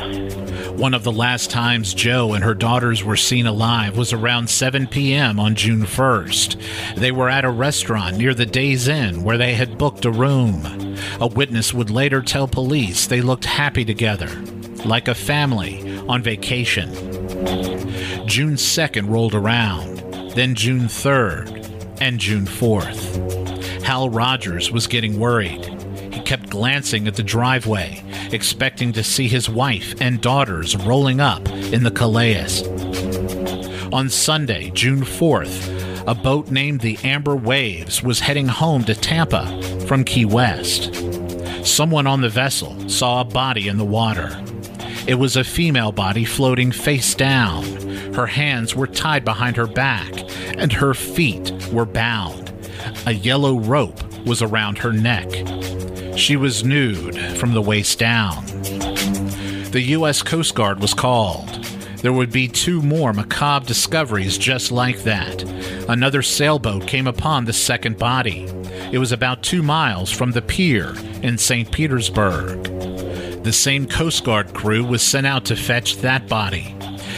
One 0.71 0.93
of 0.93 1.03
the 1.03 1.11
last 1.11 1.49
times 1.49 1.93
Jo 1.93 2.33
and 2.33 2.43
her 2.43 2.53
daughters 2.53 3.03
were 3.03 3.15
seen 3.15 3.45
alive 3.47 3.97
was 3.97 4.11
around 4.11 4.49
7 4.49 4.87
p.m. 4.87 5.39
on 5.39 5.55
June 5.55 5.85
1st. 5.95 6.95
They 6.95 7.11
were 7.11 7.29
at 7.29 7.45
a 7.45 7.51
restaurant 7.51 8.17
near 8.17 8.33
the 8.33 8.45
Days 8.45 8.87
Inn 8.87 9.23
where 9.23 9.37
they 9.37 9.53
had 9.53 9.77
booked 9.77 10.05
a 10.05 10.11
room. 10.11 10.97
A 11.19 11.27
witness 11.27 11.73
would 11.73 11.89
later 11.89 12.21
tell 12.21 12.47
police 12.47 13.07
they 13.07 13.21
looked 13.21 13.45
happy 13.45 13.85
together, 13.85 14.29
like 14.85 15.07
a 15.07 15.15
family 15.15 15.99
on 16.07 16.21
vacation. 16.21 16.91
June 18.27 18.55
2nd 18.55 19.09
rolled 19.09 19.35
around, 19.35 19.97
then 20.31 20.55
June 20.55 20.87
3rd, 20.87 21.99
and 22.01 22.19
June 22.19 22.45
4th. 22.45 23.83
Hal 23.83 24.09
Rogers 24.09 24.71
was 24.71 24.87
getting 24.87 25.19
worried. 25.19 25.65
He 26.13 26.21
kept 26.21 26.49
glancing 26.49 27.07
at 27.07 27.15
the 27.15 27.23
driveway, 27.23 28.01
expecting 28.31 28.93
to 28.93 29.03
see 29.03 29.27
his 29.27 29.49
wife 29.49 29.93
and 30.01 30.21
daughters 30.21 30.75
rolling 30.75 31.19
up 31.19 31.47
in 31.49 31.83
the 31.83 31.91
Calais. 31.91 32.63
On 33.91 34.09
Sunday, 34.09 34.71
June 34.71 35.01
4th, 35.01 35.72
a 36.05 36.13
boat 36.13 36.51
named 36.51 36.81
the 36.81 36.97
Amber 37.03 37.35
Waves 37.35 38.03
was 38.03 38.19
heading 38.19 38.47
home 38.47 38.83
to 38.85 38.95
Tampa 38.95 39.61
from 39.87 40.03
Key 40.03 40.25
West. 40.25 40.93
Someone 41.65 42.07
on 42.07 42.21
the 42.21 42.29
vessel 42.29 42.89
saw 42.89 43.21
a 43.21 43.25
body 43.25 43.69
in 43.69 43.77
the 43.77 43.85
water. 43.85 44.37
It 45.07 45.15
was 45.15 45.37
a 45.37 45.43
female 45.43 45.91
body 45.91 46.25
floating 46.25 46.71
face 46.71 47.15
down. 47.15 47.63
Her 48.13 48.27
hands 48.27 48.75
were 48.75 48.87
tied 48.87 49.23
behind 49.23 49.55
her 49.55 49.67
back, 49.67 50.11
and 50.57 50.73
her 50.73 50.93
feet 50.93 51.51
were 51.71 51.85
bound. 51.85 52.51
A 53.05 53.13
yellow 53.13 53.59
rope 53.59 54.01
was 54.25 54.41
around 54.41 54.77
her 54.79 54.91
neck. 54.91 55.29
She 56.17 56.35
was 56.35 56.65
nude 56.65 57.17
from 57.37 57.53
the 57.53 57.61
waist 57.61 57.97
down. 57.97 58.45
The 59.71 59.83
U.S. 59.87 60.21
Coast 60.21 60.53
Guard 60.53 60.79
was 60.79 60.93
called. 60.93 61.49
There 62.03 62.13
would 62.13 62.31
be 62.31 62.49
two 62.49 62.81
more 62.81 63.13
macabre 63.13 63.65
discoveries 63.65 64.37
just 64.37 64.71
like 64.71 65.03
that. 65.03 65.43
Another 65.89 66.21
sailboat 66.21 66.87
came 66.87 67.07
upon 67.07 67.45
the 67.45 67.53
second 67.53 67.97
body. 67.97 68.45
It 68.91 68.99
was 68.99 69.11
about 69.11 69.43
two 69.43 69.61
miles 69.61 70.11
from 70.11 70.31
the 70.31 70.41
pier 70.41 70.93
in 71.21 71.37
St. 71.37 71.71
Petersburg. 71.71 72.63
The 73.43 73.51
same 73.51 73.87
Coast 73.87 74.23
Guard 74.23 74.53
crew 74.53 74.85
was 74.85 75.01
sent 75.01 75.27
out 75.27 75.45
to 75.45 75.55
fetch 75.55 75.97
that 75.97 76.29
body. 76.29 76.75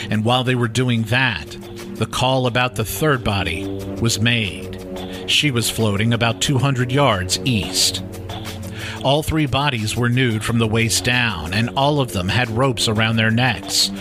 And 0.09 0.25
while 0.25 0.43
they 0.43 0.55
were 0.55 0.67
doing 0.67 1.03
that, 1.03 1.45
the 1.95 2.07
call 2.07 2.47
about 2.47 2.75
the 2.75 2.85
third 2.85 3.23
body 3.23 3.67
was 4.01 4.19
made. 4.19 5.29
She 5.29 5.51
was 5.51 5.69
floating 5.69 6.13
about 6.13 6.41
200 6.41 6.91
yards 6.91 7.39
east. 7.45 8.03
All 9.03 9.21
three 9.21 9.45
bodies 9.45 9.95
were 9.95 10.09
nude 10.09 10.43
from 10.43 10.57
the 10.57 10.67
waist 10.67 11.03
down, 11.03 11.53
and 11.53 11.69
all 11.77 11.99
of 11.99 12.11
them 12.11 12.27
had 12.27 12.49
ropes 12.49 12.87
around 12.87 13.17
their 13.17 13.29
necks. 13.29 13.91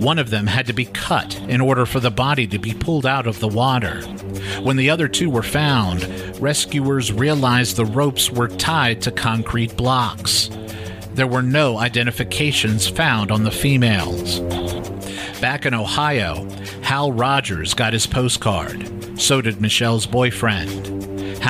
One 0.00 0.18
of 0.18 0.30
them 0.30 0.46
had 0.46 0.66
to 0.66 0.72
be 0.72 0.86
cut 0.86 1.38
in 1.40 1.60
order 1.60 1.84
for 1.84 2.00
the 2.00 2.10
body 2.10 2.46
to 2.46 2.58
be 2.58 2.72
pulled 2.72 3.04
out 3.04 3.26
of 3.26 3.38
the 3.38 3.48
water. 3.48 4.00
When 4.62 4.76
the 4.76 4.88
other 4.88 5.08
two 5.08 5.28
were 5.28 5.42
found, 5.42 6.04
rescuers 6.40 7.12
realized 7.12 7.76
the 7.76 7.84
ropes 7.84 8.30
were 8.30 8.48
tied 8.48 9.02
to 9.02 9.10
concrete 9.10 9.76
blocks. 9.76 10.48
There 11.12 11.26
were 11.26 11.42
no 11.42 11.76
identifications 11.76 12.88
found 12.88 13.30
on 13.30 13.44
the 13.44 13.50
females. 13.50 14.40
Back 15.38 15.66
in 15.66 15.74
Ohio, 15.74 16.48
Hal 16.80 17.12
Rogers 17.12 17.74
got 17.74 17.92
his 17.92 18.06
postcard. 18.06 19.20
So 19.20 19.42
did 19.42 19.60
Michelle's 19.60 20.06
boyfriend. 20.06 20.89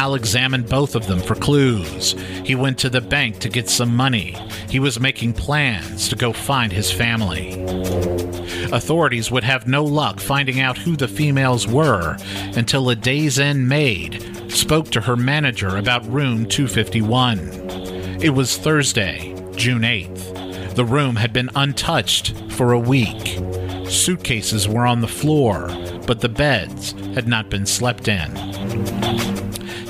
Hal 0.01 0.15
examined 0.15 0.67
both 0.67 0.95
of 0.95 1.07
them 1.07 1.21
for 1.21 1.35
clues. 1.35 2.13
He 2.43 2.55
went 2.55 2.79
to 2.79 2.89
the 2.89 3.03
bank 3.03 3.39
to 3.41 3.51
get 3.51 3.69
some 3.69 3.95
money. 3.95 4.35
He 4.71 4.81
was 4.81 4.99
making 4.99 5.35
plans 5.35 6.09
to 6.09 6.17
go 6.17 6.33
find 6.33 6.73
his 6.73 6.91
family. 6.91 7.63
Authorities 8.73 9.31
would 9.31 9.45
have 9.45 9.69
no 9.69 9.85
luck 9.85 10.19
finding 10.19 10.59
out 10.59 10.79
who 10.79 10.97
the 10.97 11.07
females 11.07 11.67
were 11.67 12.17
until 12.57 12.89
a 12.89 12.97
Days 12.97 13.39
Inn 13.39 13.69
maid 13.69 14.51
spoke 14.51 14.89
to 14.93 15.03
her 15.03 15.19
manager 15.19 15.77
about 15.77 16.11
room 16.11 16.47
251. 16.47 17.39
It 18.23 18.31
was 18.31 18.57
Thursday, 18.57 19.35
June 19.55 19.83
8th. 19.83 20.77
The 20.77 20.85
room 20.87 21.17
had 21.17 21.35
been 21.35 21.51
untouched 21.55 22.35
for 22.53 22.73
a 22.73 22.81
week. 22.81 23.39
Suitcases 23.87 24.67
were 24.67 24.87
on 24.87 25.03
the 25.03 25.09
floor, 25.09 25.67
but 26.07 26.23
the 26.23 26.31
beds 26.31 26.93
had 27.15 27.29
not 27.29 27.51
been 27.51 27.67
slept 27.67 28.09
in. 28.09 28.35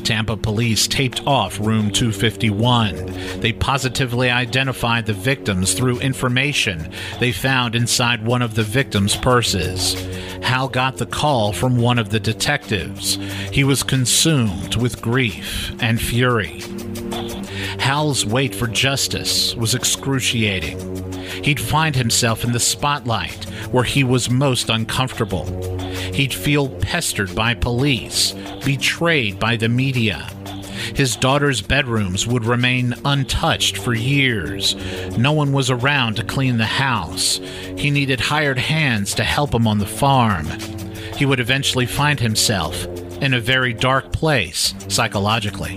Tampa 0.01 0.37
police 0.37 0.87
taped 0.87 1.27
off 1.27 1.59
room 1.61 1.91
251. 1.91 3.41
They 3.41 3.53
positively 3.53 4.31
identified 4.31 5.07
the 5.07 5.13
victims 5.13 5.75
through 5.75 6.01
information 6.01 6.93
they 7.19 7.33
found 7.33 7.75
inside 7.75 8.25
one 8.25 8.43
of 8.43 8.55
the 8.55 8.63
victims' 8.63 9.17
purses. 9.17 9.95
Hal 10.43 10.69
got 10.69 10.97
the 10.97 11.07
call 11.07 11.53
from 11.53 11.77
one 11.77 11.99
of 11.99 12.11
the 12.11 12.21
detectives. 12.21 13.17
He 13.53 13.65
was 13.65 13.83
consumed 13.83 14.77
with 14.77 15.03
grief 15.03 15.73
and 15.81 16.01
fury. 16.01 16.63
Hal's 17.79 18.25
wait 18.27 18.55
for 18.55 18.67
justice 18.67 19.55
was 19.55 19.75
excruciating. 19.75 20.79
He'd 21.43 21.61
find 21.61 21.95
himself 21.95 22.45
in 22.45 22.53
the 22.53 22.61
spotlight 22.61 23.45
where 23.71 23.85
he 23.85 24.05
was 24.05 24.31
most 24.31 24.69
uncomfortable. 24.69 25.47
He'd 26.15 26.35
feel 26.35 26.69
pestered 26.69 27.35
by 27.35 27.55
police, 27.55 28.33
betrayed 28.65 29.39
by 29.39 29.57
the 29.57 29.69
media. 29.69 30.29
His 30.95 31.17
daughter's 31.17 31.61
bedrooms 31.61 32.27
would 32.27 32.45
remain 32.45 32.95
untouched 33.05 33.77
for 33.77 33.95
years. 33.95 34.75
No 35.17 35.33
one 35.33 35.53
was 35.53 35.71
around 35.71 36.17
to 36.17 36.25
clean 36.25 36.57
the 36.57 36.67
house. 36.67 37.41
He 37.77 37.91
needed 37.91 38.21
hired 38.21 38.59
hands 38.59 39.15
to 39.15 39.25
help 39.25 39.55
him 39.55 39.67
on 39.67 39.79
the 39.79 39.87
farm. 39.87 40.47
He 41.17 41.27
would 41.27 41.41
eventually 41.41 41.87
find 41.87 42.19
himself 42.19 42.87
in 43.21 43.35
a 43.35 43.41
very 43.41 43.75
dark 43.75 44.13
place 44.13 44.75
psychologically. 44.89 45.77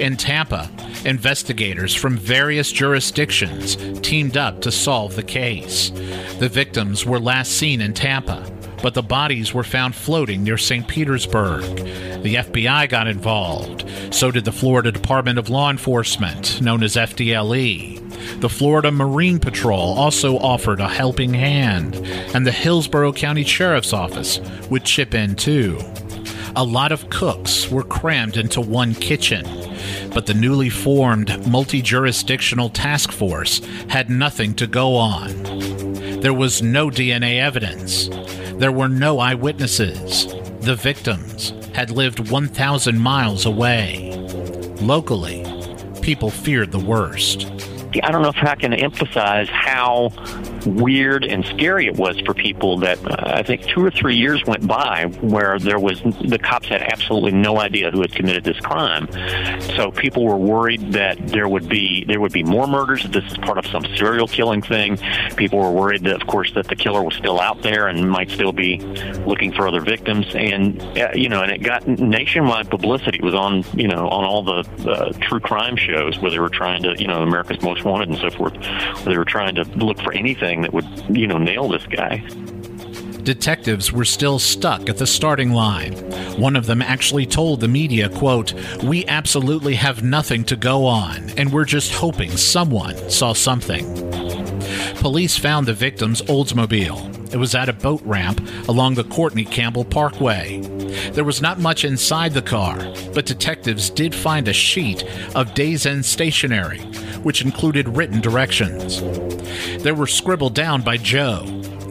In 0.00 0.16
Tampa, 0.16 0.70
investigators 1.04 1.94
from 1.94 2.16
various 2.16 2.70
jurisdictions 2.72 3.76
teamed 4.00 4.36
up 4.36 4.60
to 4.62 4.72
solve 4.72 5.16
the 5.16 5.22
case. 5.22 5.90
The 6.38 6.48
victims 6.48 7.06
were 7.06 7.20
last 7.20 7.52
seen 7.52 7.80
in 7.80 7.94
Tampa, 7.94 8.44
but 8.82 8.94
the 8.94 9.02
bodies 9.02 9.52
were 9.52 9.64
found 9.64 9.94
floating 9.94 10.42
near 10.42 10.58
St. 10.58 10.86
Petersburg. 10.86 11.62
The 12.22 12.36
FBI 12.36 12.88
got 12.88 13.08
involved. 13.08 13.84
So 14.10 14.30
did 14.30 14.44
the 14.44 14.52
Florida 14.52 14.92
Department 14.92 15.38
of 15.38 15.48
Law 15.48 15.70
Enforcement, 15.70 16.60
known 16.60 16.82
as 16.82 16.96
FDLE. 16.96 18.40
The 18.40 18.48
Florida 18.48 18.90
Marine 18.90 19.38
Patrol 19.38 19.98
also 19.98 20.38
offered 20.38 20.80
a 20.80 20.88
helping 20.88 21.34
hand, 21.34 21.96
and 22.34 22.46
the 22.46 22.52
Hillsborough 22.52 23.12
County 23.12 23.44
Sheriff's 23.44 23.92
Office 23.92 24.40
would 24.70 24.84
chip 24.84 25.14
in 25.14 25.34
too. 25.34 25.78
A 26.56 26.64
lot 26.64 26.92
of 26.92 27.08
cooks 27.10 27.70
were 27.70 27.84
crammed 27.84 28.36
into 28.36 28.60
one 28.60 28.94
kitchen, 28.94 29.44
but 30.12 30.26
the 30.26 30.34
newly 30.34 30.70
formed 30.70 31.46
multi 31.46 31.82
jurisdictional 31.82 32.70
task 32.70 33.12
force 33.12 33.60
had 33.88 34.10
nothing 34.10 34.54
to 34.54 34.66
go 34.66 34.96
on. 34.96 35.28
There 36.20 36.34
was 36.34 36.62
no 36.62 36.90
DNA 36.90 37.40
evidence. 37.40 38.08
There 38.58 38.72
were 38.72 38.88
no 38.88 39.20
eyewitnesses. 39.20 40.26
The 40.62 40.74
victims 40.74 41.52
had 41.74 41.90
lived 41.90 42.28
1,000 42.28 42.98
miles 42.98 43.46
away. 43.46 44.16
Locally, 44.80 45.46
people 46.02 46.30
feared 46.30 46.72
the 46.72 46.80
worst. 46.80 47.46
I 48.02 48.10
don't 48.10 48.22
know 48.22 48.28
if 48.28 48.42
I 48.42 48.54
can 48.54 48.72
emphasize 48.72 49.48
how 49.48 50.10
weird 50.66 51.24
and 51.24 51.44
scary 51.46 51.86
it 51.86 51.96
was 51.96 52.18
for 52.20 52.34
people 52.34 52.78
that 52.78 52.98
uh, 53.04 53.32
I 53.34 53.42
think 53.42 53.66
two 53.66 53.84
or 53.84 53.90
three 53.90 54.16
years 54.16 54.44
went 54.46 54.66
by 54.66 55.06
where 55.20 55.58
there 55.58 55.78
was 55.78 56.02
the 56.02 56.38
cops 56.38 56.68
had 56.68 56.82
absolutely 56.82 57.32
no 57.32 57.60
idea 57.60 57.90
who 57.90 58.00
had 58.00 58.12
committed 58.12 58.44
this 58.44 58.58
crime. 58.60 59.08
So 59.76 59.90
people 59.90 60.24
were 60.24 60.36
worried 60.36 60.92
that 60.92 61.28
there 61.28 61.48
would 61.48 61.68
be 61.68 62.04
there 62.04 62.20
would 62.20 62.32
be 62.32 62.42
more 62.42 62.66
murders. 62.66 63.02
That 63.02 63.12
this 63.12 63.24
is 63.24 63.38
part 63.38 63.58
of 63.58 63.66
some 63.66 63.84
serial 63.96 64.28
killing 64.28 64.62
thing. 64.62 64.98
People 65.36 65.58
were 65.58 65.72
worried 65.72 66.04
that, 66.04 66.20
of 66.20 66.26
course, 66.26 66.52
that 66.54 66.68
the 66.68 66.76
killer 66.76 67.02
was 67.02 67.14
still 67.14 67.40
out 67.40 67.62
there 67.62 67.88
and 67.88 68.10
might 68.10 68.30
still 68.30 68.52
be 68.52 68.78
looking 69.26 69.52
for 69.52 69.66
other 69.66 69.80
victims. 69.80 70.26
And 70.34 70.80
uh, 70.98 71.10
you 71.14 71.28
know, 71.28 71.42
and 71.42 71.52
it 71.52 71.62
got 71.62 71.86
nationwide 71.86 72.70
publicity. 72.70 73.18
It 73.18 73.24
was 73.24 73.34
on 73.34 73.64
you 73.74 73.88
know 73.88 74.08
on 74.08 74.24
all 74.24 74.42
the 74.42 74.90
uh, 74.90 75.12
true 75.20 75.40
crime 75.40 75.76
shows 75.76 76.18
where 76.18 76.30
they 76.30 76.38
were 76.38 76.50
trying 76.50 76.82
to 76.82 76.94
you 76.98 77.06
know 77.06 77.22
America's 77.22 77.62
Most 77.62 77.77
Wanted 77.84 78.08
and 78.10 78.18
so 78.18 78.30
forth. 78.30 78.54
They 79.04 79.16
were 79.16 79.24
trying 79.24 79.54
to 79.54 79.64
look 79.76 80.00
for 80.02 80.12
anything 80.12 80.62
that 80.62 80.72
would, 80.74 80.86
you 81.08 81.26
know, 81.26 81.38
nail 81.38 81.68
this 81.68 81.86
guy. 81.86 82.22
detectives 83.28 83.92
were 83.92 84.06
still 84.06 84.38
stuck 84.38 84.88
at 84.88 84.96
the 84.96 85.06
starting 85.06 85.52
line. 85.52 85.92
One 86.40 86.56
of 86.56 86.64
them 86.64 86.80
actually 86.80 87.26
told 87.26 87.60
the 87.60 87.68
media, 87.68 88.08
quote, 88.08 88.54
"We 88.82 89.04
absolutely 89.04 89.74
have 89.74 90.02
nothing 90.02 90.44
to 90.44 90.56
go 90.56 90.86
on, 90.86 91.30
and 91.36 91.52
we're 91.52 91.66
just 91.66 91.92
hoping 91.92 92.38
someone 92.38 92.96
saw 93.10 93.34
something." 93.34 93.84
Police 95.00 95.36
found 95.36 95.66
the 95.66 95.74
victim's 95.74 96.22
Oldsmobile. 96.22 97.34
It 97.34 97.36
was 97.36 97.54
at 97.54 97.68
a 97.68 97.74
boat 97.74 98.00
ramp 98.06 98.40
along 98.66 98.94
the 98.94 99.04
Courtney 99.04 99.44
Campbell 99.44 99.84
Parkway. 99.84 100.62
There 101.12 101.24
was 101.24 101.42
not 101.42 101.58
much 101.58 101.84
inside 101.84 102.32
the 102.32 102.42
car, 102.42 102.76
but 103.14 103.26
detectives 103.26 103.90
did 103.90 104.14
find 104.14 104.48
a 104.48 104.52
sheet 104.52 105.04
of 105.34 105.54
Days 105.54 105.86
Inn 105.86 106.02
stationery, 106.02 106.80
which 107.22 107.42
included 107.42 107.96
written 107.96 108.20
directions. 108.20 109.00
They 109.82 109.92
were 109.92 110.06
scribbled 110.06 110.54
down 110.54 110.82
by 110.82 110.96
Jo. 110.96 111.44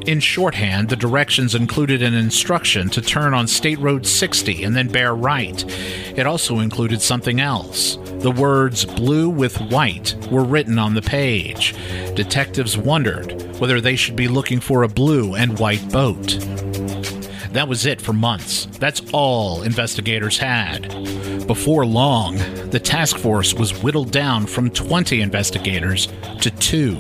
In 0.08 0.22
shorthand, 0.22 0.88
the 0.88 0.96
directions 0.96 1.54
included 1.54 2.02
an 2.02 2.14
instruction 2.14 2.90
to 2.92 3.02
turn 3.02 3.34
on 3.34 3.46
State 3.46 3.80
Road 3.80 4.08
60 4.08 4.64
and 4.64 4.74
then 4.74 4.88
bear 4.88 5.14
right. 5.14 5.66
It 6.18 6.26
also 6.26 6.60
included 6.60 7.02
something 7.02 7.42
else. 7.42 7.98
The 8.20 8.32
words 8.32 8.86
blue 8.86 9.30
with 9.30 9.60
white 9.60 10.16
were 10.32 10.46
written 10.46 10.80
on 10.80 10.94
the 10.94 11.02
page. 11.02 11.76
Detectives 12.16 12.78
wondered 12.78 13.60
whether 13.60 13.82
they 13.82 13.98
should 13.98 14.16
be 14.16 14.30
looking 14.30 14.62
for 14.62 14.84
a 14.84 14.88
blue 14.88 15.36
and 15.36 15.60
white 15.60 15.88
boat. 15.92 16.38
That 17.58 17.68
was 17.68 17.88
it 17.88 18.00
for 18.00 18.14
months. 18.14 18.68
That's 18.78 19.02
all 19.14 19.64
investigators 19.64 20.38
had. 20.38 20.90
Before 21.48 21.88
long, 21.88 22.38
the 22.70 22.80
task 22.80 23.18
force 23.18 23.56
was 23.56 23.82
whittled 23.82 24.12
down 24.12 24.46
from 24.46 24.70
20 24.70 25.22
investigators 25.22 26.08
to 26.42 26.52
two. 26.52 26.98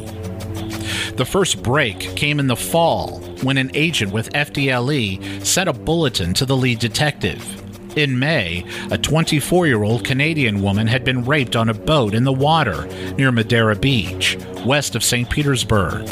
The 1.16 1.28
first 1.30 1.62
break 1.62 2.00
came 2.16 2.40
in 2.40 2.48
the 2.48 2.56
fall 2.56 3.20
when 3.44 3.60
an 3.60 3.70
agent 3.76 4.12
with 4.12 4.34
FDLE 4.34 5.46
sent 5.46 5.70
a 5.70 5.74
bulletin 5.74 6.34
to 6.34 6.46
the 6.48 6.58
lead 6.58 6.80
detective. 6.80 7.46
In 7.96 8.18
May, 8.18 8.66
a 8.90 8.98
24 8.98 9.68
year 9.68 9.84
old 9.84 10.04
Canadian 10.04 10.64
woman 10.64 10.88
had 10.88 11.06
been 11.06 11.24
raped 11.24 11.56
on 11.56 11.70
a 11.70 11.74
boat 11.76 12.16
in 12.16 12.24
the 12.24 12.34
water 12.34 12.88
near 13.14 13.32
Madeira 13.32 13.76
Beach, 13.76 14.40
west 14.66 14.96
of 14.96 15.04
St. 15.04 15.30
Petersburg. 15.30 16.08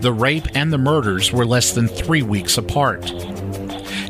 The 0.00 0.12
rape 0.12 0.48
and 0.56 0.72
the 0.72 0.78
murders 0.78 1.32
were 1.32 1.46
less 1.46 1.72
than 1.72 1.86
three 1.86 2.22
weeks 2.22 2.58
apart. 2.58 3.12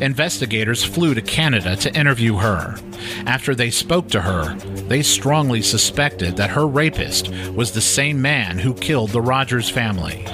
Investigators 0.01 0.83
flew 0.83 1.13
to 1.13 1.21
Canada 1.21 1.77
to 1.77 1.95
interview 1.95 2.37
her. 2.37 2.77
After 3.27 3.55
they 3.55 3.71
spoke 3.71 4.09
to 4.09 4.23
her, 4.23 4.55
they 4.89 5.03
strongly 5.03 5.61
suspected 5.61 6.37
that 6.37 6.51
her 6.51 6.67
rapist 6.67 7.29
was 7.55 7.73
the 7.73 7.83
same 7.83 8.21
man 8.21 8.59
who 8.59 8.73
killed 8.73 9.11
the 9.11 9.21
Rogers 9.21 9.69
family. 9.69 10.27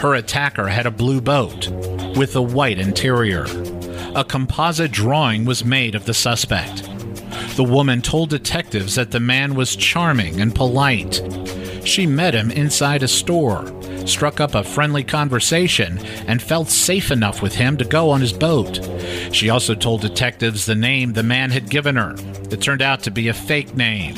Her 0.00 0.14
attacker 0.14 0.66
had 0.66 0.86
a 0.86 0.90
blue 0.90 1.20
boat 1.20 1.68
with 2.16 2.34
a 2.34 2.42
white 2.42 2.78
interior. 2.78 3.46
A 4.16 4.24
composite 4.24 4.90
drawing 4.90 5.44
was 5.44 5.64
made 5.64 5.94
of 5.94 6.04
the 6.04 6.14
suspect. 6.14 6.82
The 7.54 7.64
woman 7.64 8.02
told 8.02 8.30
detectives 8.30 8.96
that 8.96 9.12
the 9.12 9.20
man 9.20 9.54
was 9.54 9.76
charming 9.76 10.40
and 10.40 10.54
polite. 10.54 11.22
She 11.84 12.06
met 12.06 12.34
him 12.34 12.50
inside 12.50 13.04
a 13.04 13.08
store 13.08 13.64
struck 14.06 14.40
up 14.40 14.54
a 14.54 14.64
friendly 14.64 15.04
conversation, 15.04 15.98
and 16.26 16.42
felt 16.42 16.68
safe 16.68 17.10
enough 17.10 17.42
with 17.42 17.54
him 17.54 17.76
to 17.76 17.84
go 17.84 18.10
on 18.10 18.20
his 18.20 18.32
boat. 18.32 18.80
She 19.32 19.50
also 19.50 19.74
told 19.74 20.00
detectives 20.00 20.66
the 20.66 20.74
name 20.74 21.12
the 21.12 21.22
man 21.22 21.50
had 21.50 21.70
given 21.70 21.96
her. 21.96 22.14
It 22.50 22.60
turned 22.60 22.82
out 22.82 23.02
to 23.02 23.10
be 23.10 23.28
a 23.28 23.34
fake 23.34 23.76
name, 23.76 24.14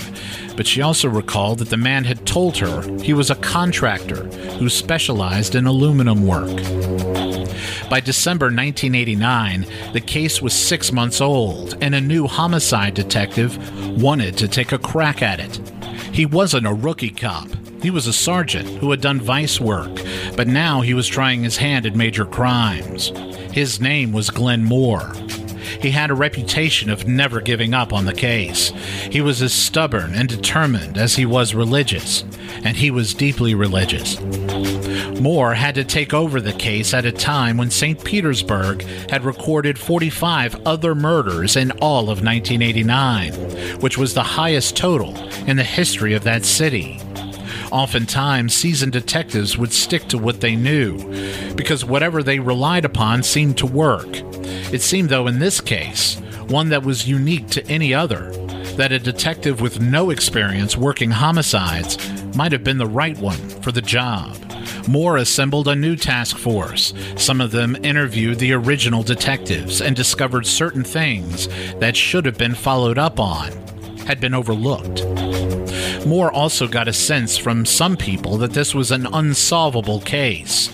but 0.57 0.67
she 0.67 0.83
also 0.83 1.09
recalled 1.09 1.59
that 1.61 1.71
the 1.71 1.77
man 1.77 2.05
had 2.05 2.27
told 2.27 2.57
her 2.59 2.83
he 3.03 3.13
was 3.13 3.31
a 3.31 3.37
contractor 3.37 4.25
who 4.59 4.69
specialized 4.69 5.55
in 5.55 5.67
aluminum 5.67 6.27
work. 6.27 6.57
By 7.89 8.01
December 8.01 8.47
1989, 8.47 9.67
the 9.95 10.01
case 10.01 10.43
was 10.43 10.53
six 10.53 10.93
months 10.93 11.23
old, 11.23 11.77
and 11.81 11.95
a 11.95 12.01
new 12.01 12.27
homicide 12.27 12.93
detective 12.93 13.57
wanted 14.03 14.37
to 14.39 14.49
take 14.49 14.73
a 14.73 14.79
crack 14.79 15.23
at 15.23 15.41
it. 15.41 15.57
He 16.13 16.27
wasn't 16.27 16.67
a 16.67 16.75
rookie 16.75 17.11
cop. 17.11 17.49
He 17.83 17.91
was 17.91 18.07
a 18.07 18.13
sergeant 18.13 18.69
who 18.81 18.91
had 18.91 19.01
done 19.01 19.21
vice 19.21 19.61
work, 19.61 19.91
but 20.37 20.49
now 20.49 20.81
he 20.81 20.95
was 20.95 21.07
trying 21.07 21.43
his 21.43 21.59
hand 21.59 21.87
at 21.87 21.95
major 21.95 22.25
crimes. 22.25 23.13
His 23.53 23.81
name 23.81 24.13
was 24.13 24.31
Glenn 24.31 24.65
Moore. 24.65 25.13
He 25.81 25.91
had 25.91 26.11
a 26.11 26.15
reputation 26.15 26.91
of 26.91 27.07
never 27.07 27.41
giving 27.41 27.75
up 27.75 27.93
on 27.93 28.05
the 28.05 28.13
case. 28.13 28.71
He 29.11 29.21
was 29.21 29.43
as 29.43 29.53
stubborn 29.53 30.15
and 30.15 30.29
determined 30.29 30.99
as 30.99 31.15
he 31.15 31.25
was 31.25 31.55
religious, 31.55 32.25
and 32.65 32.77
he 32.77 32.91
was 32.91 33.15
deeply 33.15 33.55
religious. 33.55 34.21
Moore 35.21 35.55
had 35.55 35.75
to 35.77 35.85
take 35.85 36.15
over 36.15 36.41
the 36.41 36.53
case 36.53 36.95
at 36.95 37.05
a 37.05 37.13
time 37.13 37.57
when 37.57 37.71
St. 37.71 38.03
Petersburg 38.05 38.83
had 39.11 39.25
recorded 39.25 39.79
45 39.79 40.67
other 40.67 40.95
murders 40.95 41.57
in 41.57 41.71
all 41.81 42.11
of 42.11 42.25
1989, 42.25 43.33
which 43.81 43.99
was 43.99 44.15
the 44.15 44.23
highest 44.23 44.77
total 44.77 45.17
in 45.47 45.57
the 45.57 45.65
history 45.65 46.15
of 46.15 46.25
that 46.25 46.45
city. 46.45 47.01
Oftentimes, 47.71 48.55
seasoned 48.55 48.93
detectives 48.93 49.59
would 49.59 49.73
stick 49.73 50.09
to 50.09 50.19
what 50.19 50.41
they 50.41 50.57
knew, 50.57 50.99
because 51.55 51.85
whatever 51.85 52.23
they 52.23 52.39
relied 52.39 52.85
upon 52.85 53.23
seemed 53.23 53.59
to 53.59 53.67
work. 53.67 54.09
It 54.73 54.81
seemed, 54.81 55.11
though, 55.11 55.27
in 55.27 55.39
this 55.39 55.61
case, 55.61 56.17
one 56.49 56.71
that 56.71 56.83
was 56.83 57.09
unique 57.09 57.49
to 57.51 57.67
any 57.67 57.93
other, 57.93 58.31
that 58.77 58.93
a 58.93 58.99
detective 58.99 59.61
with 59.61 59.81
no 59.81 60.11
experience 60.11 60.77
working 60.77 61.11
homicides 61.11 61.99
might 62.35 62.53
have 62.53 62.65
been 62.65 62.79
the 62.79 62.87
right 62.87 63.19
one 63.19 63.39
for 63.61 63.73
the 63.73 63.83
job. 63.83 64.37
Moore 64.89 65.19
assembled 65.19 65.69
a 65.69 65.77
new 65.77 65.97
task 65.97 66.39
force. 66.39 66.95
Some 67.17 67.41
of 67.43 67.51
them 67.51 67.77
interviewed 67.83 68.39
the 68.39 68.53
original 68.53 69.03
detectives 69.03 69.83
and 69.83 69.95
discovered 69.95 70.47
certain 70.47 70.85
things 70.85 71.49
that 71.81 71.97
should 71.97 72.25
have 72.25 72.39
been 72.39 72.55
followed 72.55 72.97
up 72.97 73.21
on, 73.21 73.51
had 74.07 74.21
been 74.21 74.33
overlooked. 74.33 75.05
Moore 76.07 76.33
also 76.33 76.69
got 76.69 76.89
a 76.89 76.93
sense 76.93 77.37
from 77.37 77.65
some 77.67 77.97
people 77.97 78.37
that 78.39 78.53
this 78.53 78.75
was 78.75 78.91
an 78.91 79.07
unsolvable 79.13 80.01
case, 80.01 80.71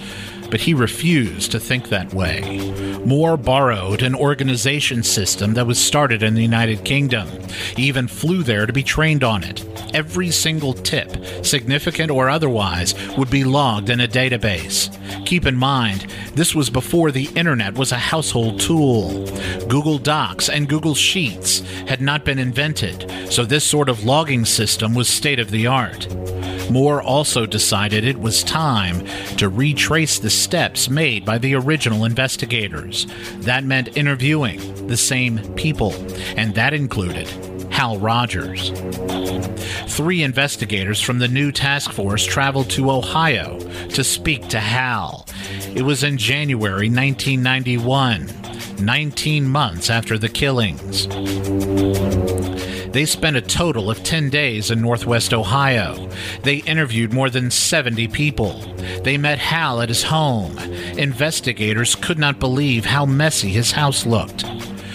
but 0.51 0.61
he 0.61 0.75
refused 0.75 1.53
to 1.53 1.61
think 1.61 1.89
that 1.89 2.13
way. 2.15 2.59
Moore 3.05 3.37
borrowed 3.37 4.03
an 4.03 4.15
organization 4.15 5.03
system 5.03 5.55
that 5.55 5.67
was 5.67 5.79
started 5.79 6.23
in 6.23 6.35
the 6.35 6.43
United 6.43 6.85
Kingdom. 6.85 7.29
He 7.77 7.85
even 7.85 8.09
flew 8.09 8.43
there 8.43 8.67
to 8.67 8.73
be 8.73 8.83
trained 8.83 9.23
on 9.23 9.45
it. 9.45 9.65
Every 9.95 10.31
single 10.31 10.73
tip, 10.73 11.45
significant 11.45 12.11
or 12.11 12.29
otherwise, 12.31 12.95
would 13.17 13.31
be 13.31 13.45
logged 13.45 13.91
in 13.91 14.01
a 14.01 14.09
database. 14.09 14.91
Keep 15.27 15.47
in 15.47 15.57
mind, 15.57 16.07
this 16.35 16.55
was 16.55 16.71
before 16.71 17.11
the 17.11 17.29
internet 17.35 17.75
was 17.75 17.93
a 17.93 17.97
household 17.97 18.59
tool. 18.61 19.27
Google 19.69 19.99
Docs 19.99 20.49
and 20.49 20.69
Google 20.69 20.95
Sheets 20.95 21.61
had 21.87 22.01
not 22.01 22.25
been 22.25 22.39
invented, 22.39 23.11
so 23.31 23.45
this 23.45 23.65
sort 23.65 23.89
of 23.89 24.05
logging 24.05 24.45
system 24.45 24.95
was 24.95 25.09
state 25.09 25.39
of 25.39 25.51
the 25.51 25.67
art. 25.67 26.09
Moore 26.71 27.03
also 27.03 27.47
decided 27.47 28.05
it 28.05 28.21
was 28.21 28.43
time 28.43 29.07
to 29.37 29.49
retrace 29.49 30.19
the 30.19 30.31
steps 30.31 30.89
made 30.89 31.25
by 31.25 31.39
the 31.39 31.55
original 31.55 32.05
investigators. 32.05 33.07
That 33.41 33.65
meant 33.65 33.97
interviewing 33.97 34.87
the 34.87 34.97
same 34.97 35.39
people, 35.55 35.93
and 36.37 36.55
that 36.55 36.73
included 36.73 37.29
Hal 37.73 37.99
Rogers. 37.99 38.71
Three 39.89 40.23
investigators 40.23 41.01
from 41.01 41.19
the 41.19 41.29
new 41.29 41.53
task 41.53 41.93
force 41.93 42.25
traveled 42.25 42.71
to 42.71 42.91
Ohio 42.91 43.59
to 43.91 44.05
speak 44.05 44.49
to 44.49 44.61
Hal. 44.61 45.27
It 45.75 45.83
was 45.83 46.03
in 46.03 46.19
January 46.19 46.89
1991, 46.89 48.31
19 48.79 49.49
months 49.49 49.91
after 49.91 50.19
the 50.19 50.29
killings. 50.29 51.09
They 52.95 53.07
spent 53.07 53.37
a 53.37 53.41
total 53.41 53.91
of 53.91 54.05
10 54.05 54.31
days 54.31 54.71
in 54.71 54.81
Northwest 54.81 55.35
Ohio. 55.35 56.09
They 56.45 56.59
interviewed 56.59 57.13
more 57.13 57.29
than 57.29 57.51
70 57.51 58.07
people. 58.07 58.61
They 59.03 59.19
met 59.19 59.41
Hal 59.41 59.83
at 59.83 59.89
his 59.89 60.05
home. 60.05 60.57
Investigators 60.97 61.97
could 61.97 62.21
not 62.21 62.39
believe 62.39 62.85
how 62.85 63.05
messy 63.05 63.49
his 63.49 63.73
house 63.73 64.07
looked. 64.07 64.45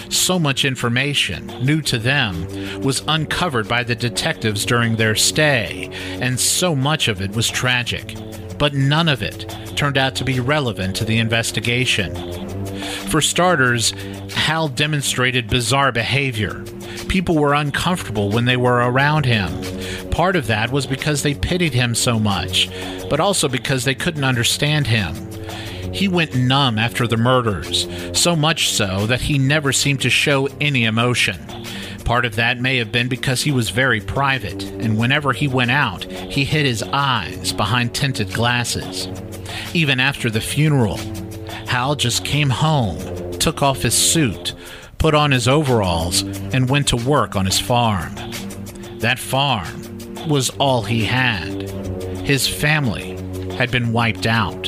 So 0.08 0.40
much 0.40 0.64
information, 0.64 1.48
new 1.62 1.82
to 1.82 2.00
them, 2.00 2.48
was 2.82 3.04
uncovered 3.10 3.68
by 3.68 3.84
the 3.84 3.96
detectives 3.96 4.66
during 4.66 4.96
their 4.96 5.16
stay, 5.16 5.90
and 6.22 6.40
so 6.40 6.74
much 6.74 7.10
of 7.10 7.22
it 7.22 7.32
was 7.32 7.50
tragic. 7.50 8.16
But 8.58 8.74
none 8.74 9.10
of 9.10 9.22
it 9.22 9.42
turned 9.76 9.98
out 9.98 10.16
to 10.16 10.24
be 10.24 10.40
relevant 10.40 10.96
to 10.96 11.04
the 11.04 11.18
investigation. 11.18 12.16
For 13.10 13.20
starters, 13.20 13.92
Hal 14.32 14.70
demonstrated 14.70 15.50
bizarre 15.50 15.92
behavior 15.92 16.64
people 17.10 17.38
were 17.38 17.54
uncomfortable 17.54 18.30
when 18.30 18.45
they 18.45 18.56
were 18.56 18.78
around 18.78 19.26
him. 19.26 19.52
Part 20.12 20.36
of 20.36 20.48
that 20.48 20.72
was 20.72 20.88
because 20.88 21.24
they 21.24 21.34
pitied 21.34 21.74
him 21.74 21.95
so 21.95 22.19
much, 22.19 22.69
but 23.10 23.19
also 23.19 23.50
because 23.50 23.84
they 23.84 23.95
couldn't 23.95 24.24
understand 24.24 24.88
him. 24.88 25.15
He 25.91 26.08
went 26.08 26.36
numb 26.36 26.78
after 26.78 27.08
the 27.08 27.17
murders, 27.17 27.88
so 28.17 28.36
much 28.36 28.69
so 28.69 29.08
that 29.08 29.22
he 29.22 29.38
never 29.38 29.74
seemed 29.74 30.02
to 30.02 30.10
show 30.10 30.48
any 30.62 30.86
emotion. 30.86 31.39
Part 32.06 32.26
of 32.26 32.36
that 32.36 32.60
may 32.60 32.78
have 32.78 32.91
been 32.91 33.08
because 33.08 33.41
he 33.41 33.52
was 33.52 33.69
very 33.69 34.00
private, 34.00 34.63
and 34.63 34.98
whenever 34.98 35.34
he 35.34 35.48
went 35.48 35.72
out, 35.72 36.04
he 36.06 36.43
hid 36.43 36.65
his 36.65 36.84
eyes 36.84 37.52
behind 37.54 37.93
tinted 37.93 38.34
glasses. 38.34 39.08
Even 39.74 40.00
after 40.00 40.30
the 40.30 40.41
funeral, 40.41 40.98
Hal 41.67 41.95
just 41.95 42.24
came 42.24 42.50
home, 42.50 43.00
took 43.39 43.62
off 43.62 43.82
his 43.82 43.95
suit, 43.95 44.54
put 45.00 45.16
on 45.16 45.32
his 45.32 45.48
overalls, 45.48 46.22
and 46.54 46.70
went 46.70 46.88
to 46.90 46.98
work 46.98 47.36
on 47.36 47.46
his 47.46 47.60
farm. 47.60 48.14
That 49.00 49.18
farm 49.18 50.28
was 50.28 50.50
all 50.52 50.84
he 50.84 51.06
had. 51.06 51.70
His 52.20 52.48
family 52.48 53.16
had 53.56 53.72
been 53.72 53.94
wiped 53.94 54.28
out. 54.28 54.68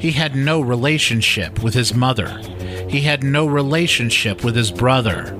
He 0.00 0.12
had 0.12 0.36
no 0.36 0.60
relationship 0.60 1.62
with 1.62 1.74
his 1.74 1.94
mother. 1.94 2.28
He 2.88 3.00
had 3.00 3.24
no 3.24 3.46
relationship 3.46 4.44
with 4.44 4.54
his 4.54 4.70
brother. 4.70 5.34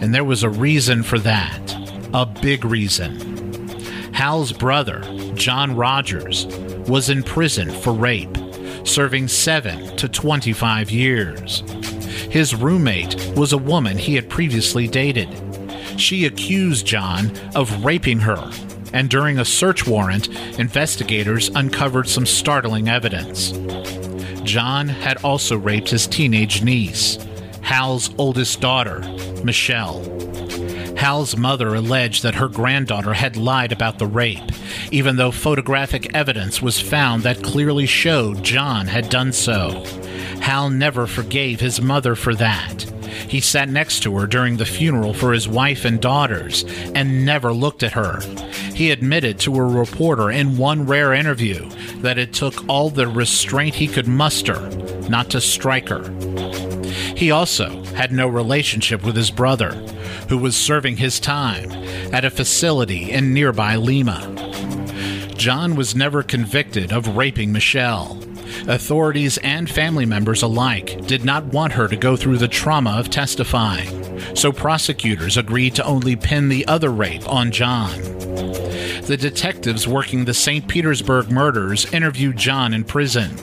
And 0.00 0.14
there 0.14 0.24
was 0.24 0.42
a 0.44 0.48
reason 0.48 1.02
for 1.02 1.18
that. 1.18 1.60
A 2.14 2.24
big 2.24 2.64
reason. 2.64 3.68
Hal's 4.14 4.52
brother, 4.52 5.02
John 5.34 5.76
Rogers, 5.76 6.46
was 6.88 7.10
in 7.10 7.22
prison 7.22 7.70
for 7.70 7.92
rape, 7.92 8.36
serving 8.84 9.28
7 9.28 9.96
to 9.96 10.08
25 10.08 10.90
years. 10.90 11.62
His 12.30 12.54
roommate 12.54 13.16
was 13.36 13.52
a 13.52 13.58
woman 13.58 13.96
he 13.96 14.14
had 14.14 14.28
previously 14.28 14.86
dated. 14.86 15.28
She 15.96 16.26
accused 16.26 16.86
John 16.86 17.32
of 17.54 17.84
raping 17.84 18.20
her, 18.20 18.50
and 18.92 19.08
during 19.08 19.38
a 19.38 19.44
search 19.44 19.86
warrant, 19.86 20.28
investigators 20.58 21.48
uncovered 21.54 22.08
some 22.08 22.26
startling 22.26 22.88
evidence. 22.88 23.52
John 24.44 24.88
had 24.88 25.22
also 25.24 25.56
raped 25.56 25.90
his 25.90 26.06
teenage 26.06 26.62
niece, 26.62 27.18
Hal's 27.62 28.10
oldest 28.18 28.60
daughter, 28.60 29.00
Michelle. 29.44 30.02
Hal's 30.96 31.36
mother 31.36 31.74
alleged 31.74 32.22
that 32.22 32.34
her 32.34 32.48
granddaughter 32.48 33.12
had 33.12 33.36
lied 33.36 33.72
about 33.72 33.98
the 33.98 34.06
rape, 34.06 34.50
even 34.90 35.16
though 35.16 35.30
photographic 35.30 36.14
evidence 36.14 36.60
was 36.60 36.80
found 36.80 37.22
that 37.22 37.42
clearly 37.42 37.86
showed 37.86 38.42
John 38.42 38.86
had 38.86 39.08
done 39.08 39.32
so. 39.32 39.84
Hal 40.40 40.70
never 40.70 41.06
forgave 41.06 41.60
his 41.60 41.80
mother 41.80 42.14
for 42.14 42.34
that. 42.34 42.82
He 43.28 43.40
sat 43.40 43.68
next 43.68 44.00
to 44.00 44.16
her 44.18 44.26
during 44.26 44.56
the 44.56 44.64
funeral 44.64 45.12
for 45.12 45.32
his 45.32 45.48
wife 45.48 45.84
and 45.84 46.00
daughters 46.00 46.64
and 46.94 47.24
never 47.24 47.52
looked 47.52 47.82
at 47.82 47.92
her. 47.92 48.20
He 48.74 48.90
admitted 48.90 49.38
to 49.40 49.56
a 49.56 49.64
reporter 49.64 50.30
in 50.30 50.56
one 50.56 50.86
rare 50.86 51.12
interview 51.12 51.68
that 51.96 52.18
it 52.18 52.32
took 52.32 52.66
all 52.68 52.90
the 52.90 53.08
restraint 53.08 53.74
he 53.74 53.88
could 53.88 54.06
muster 54.06 54.68
not 55.08 55.30
to 55.30 55.40
strike 55.40 55.88
her. 55.88 56.08
He 57.16 57.30
also 57.30 57.82
had 57.94 58.12
no 58.12 58.28
relationship 58.28 59.04
with 59.04 59.16
his 59.16 59.30
brother, 59.30 59.72
who 60.28 60.38
was 60.38 60.56
serving 60.56 60.98
his 60.98 61.18
time 61.18 61.72
at 62.14 62.24
a 62.24 62.30
facility 62.30 63.10
in 63.10 63.34
nearby 63.34 63.74
Lima. 63.76 64.34
John 65.36 65.74
was 65.74 65.96
never 65.96 66.22
convicted 66.22 66.92
of 66.92 67.16
raping 67.16 67.52
Michelle. 67.52 68.22
Authorities 68.66 69.38
and 69.38 69.70
family 69.70 70.06
members 70.06 70.42
alike 70.42 71.06
did 71.06 71.24
not 71.24 71.44
want 71.46 71.72
her 71.72 71.88
to 71.88 71.96
go 71.96 72.16
through 72.16 72.38
the 72.38 72.48
trauma 72.48 72.90
of 72.90 73.10
testifying, 73.10 74.18
so 74.34 74.52
prosecutors 74.52 75.36
agreed 75.36 75.74
to 75.76 75.84
only 75.84 76.16
pin 76.16 76.48
the 76.48 76.66
other 76.66 76.90
rape 76.90 77.28
on 77.28 77.50
John. 77.50 78.67
The 79.08 79.16
detectives 79.16 79.88
working 79.88 80.26
the 80.26 80.34
St. 80.34 80.68
Petersburg 80.68 81.30
murders 81.30 81.90
interviewed 81.94 82.36
John 82.36 82.74
in 82.74 82.84
prison, 82.84 83.34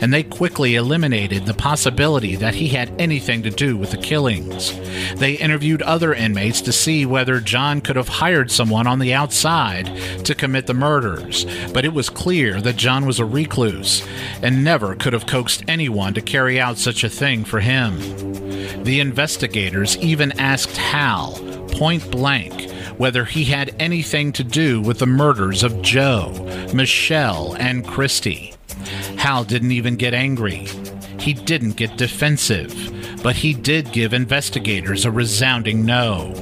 and 0.00 0.12
they 0.12 0.24
quickly 0.24 0.74
eliminated 0.74 1.46
the 1.46 1.54
possibility 1.54 2.34
that 2.34 2.56
he 2.56 2.66
had 2.66 2.92
anything 3.00 3.44
to 3.44 3.50
do 3.50 3.76
with 3.76 3.92
the 3.92 3.98
killings. 3.98 4.76
They 5.14 5.34
interviewed 5.34 5.80
other 5.82 6.12
inmates 6.12 6.60
to 6.62 6.72
see 6.72 7.06
whether 7.06 7.38
John 7.38 7.80
could 7.80 7.94
have 7.94 8.08
hired 8.08 8.50
someone 8.50 8.88
on 8.88 8.98
the 8.98 9.14
outside 9.14 9.86
to 10.24 10.34
commit 10.34 10.66
the 10.66 10.74
murders, 10.74 11.46
but 11.72 11.84
it 11.84 11.94
was 11.94 12.10
clear 12.10 12.60
that 12.60 12.74
John 12.74 13.06
was 13.06 13.20
a 13.20 13.24
recluse 13.24 14.04
and 14.42 14.64
never 14.64 14.96
could 14.96 15.12
have 15.12 15.26
coaxed 15.26 15.62
anyone 15.68 16.14
to 16.14 16.20
carry 16.20 16.60
out 16.60 16.78
such 16.78 17.04
a 17.04 17.08
thing 17.08 17.44
for 17.44 17.60
him. 17.60 17.96
The 18.82 18.98
investigators 18.98 19.96
even 19.98 20.32
asked 20.40 20.76
Hal, 20.76 21.38
point 21.70 22.10
blank, 22.10 22.71
whether 22.96 23.24
he 23.24 23.44
had 23.44 23.74
anything 23.78 24.32
to 24.32 24.44
do 24.44 24.80
with 24.80 24.98
the 24.98 25.06
murders 25.06 25.62
of 25.62 25.82
Jo, 25.82 26.32
Michelle, 26.74 27.54
and 27.54 27.86
Christy. 27.86 28.54
Hal 29.18 29.44
didn't 29.44 29.72
even 29.72 29.96
get 29.96 30.14
angry. 30.14 30.68
He 31.18 31.32
didn't 31.32 31.76
get 31.76 31.96
defensive, 31.96 32.74
but 33.22 33.36
he 33.36 33.54
did 33.54 33.92
give 33.92 34.12
investigators 34.12 35.04
a 35.04 35.10
resounding 35.10 35.86
no. 35.86 36.32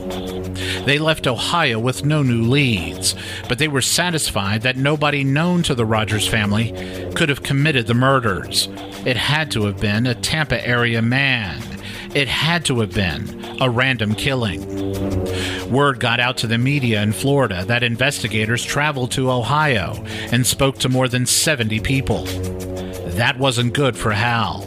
They 0.86 0.98
left 0.98 1.26
Ohio 1.26 1.78
with 1.78 2.04
no 2.04 2.22
new 2.22 2.42
leads, 2.42 3.14
but 3.48 3.58
they 3.58 3.68
were 3.68 3.82
satisfied 3.82 4.62
that 4.62 4.76
nobody 4.76 5.24
known 5.24 5.62
to 5.64 5.74
the 5.74 5.84
Rogers 5.84 6.26
family 6.26 6.72
could 7.14 7.28
have 7.28 7.42
committed 7.42 7.86
the 7.86 7.94
murders. 7.94 8.68
It 9.04 9.16
had 9.16 9.50
to 9.52 9.66
have 9.66 9.78
been 9.78 10.06
a 10.06 10.14
Tampa 10.14 10.66
area 10.66 11.02
man. 11.02 11.62
It 12.14 12.28
had 12.28 12.64
to 12.66 12.80
have 12.80 12.94
been 12.94 13.58
a 13.60 13.68
random 13.68 14.14
killing. 14.14 15.19
Word 15.70 16.00
got 16.00 16.18
out 16.18 16.36
to 16.38 16.48
the 16.48 16.58
media 16.58 17.00
in 17.00 17.12
Florida 17.12 17.64
that 17.66 17.84
investigators 17.84 18.64
traveled 18.64 19.12
to 19.12 19.30
Ohio 19.30 20.04
and 20.32 20.44
spoke 20.44 20.78
to 20.78 20.88
more 20.88 21.06
than 21.06 21.26
70 21.26 21.78
people. 21.80 22.24
That 23.14 23.38
wasn't 23.38 23.74
good 23.74 23.96
for 23.96 24.10
Hal, 24.10 24.62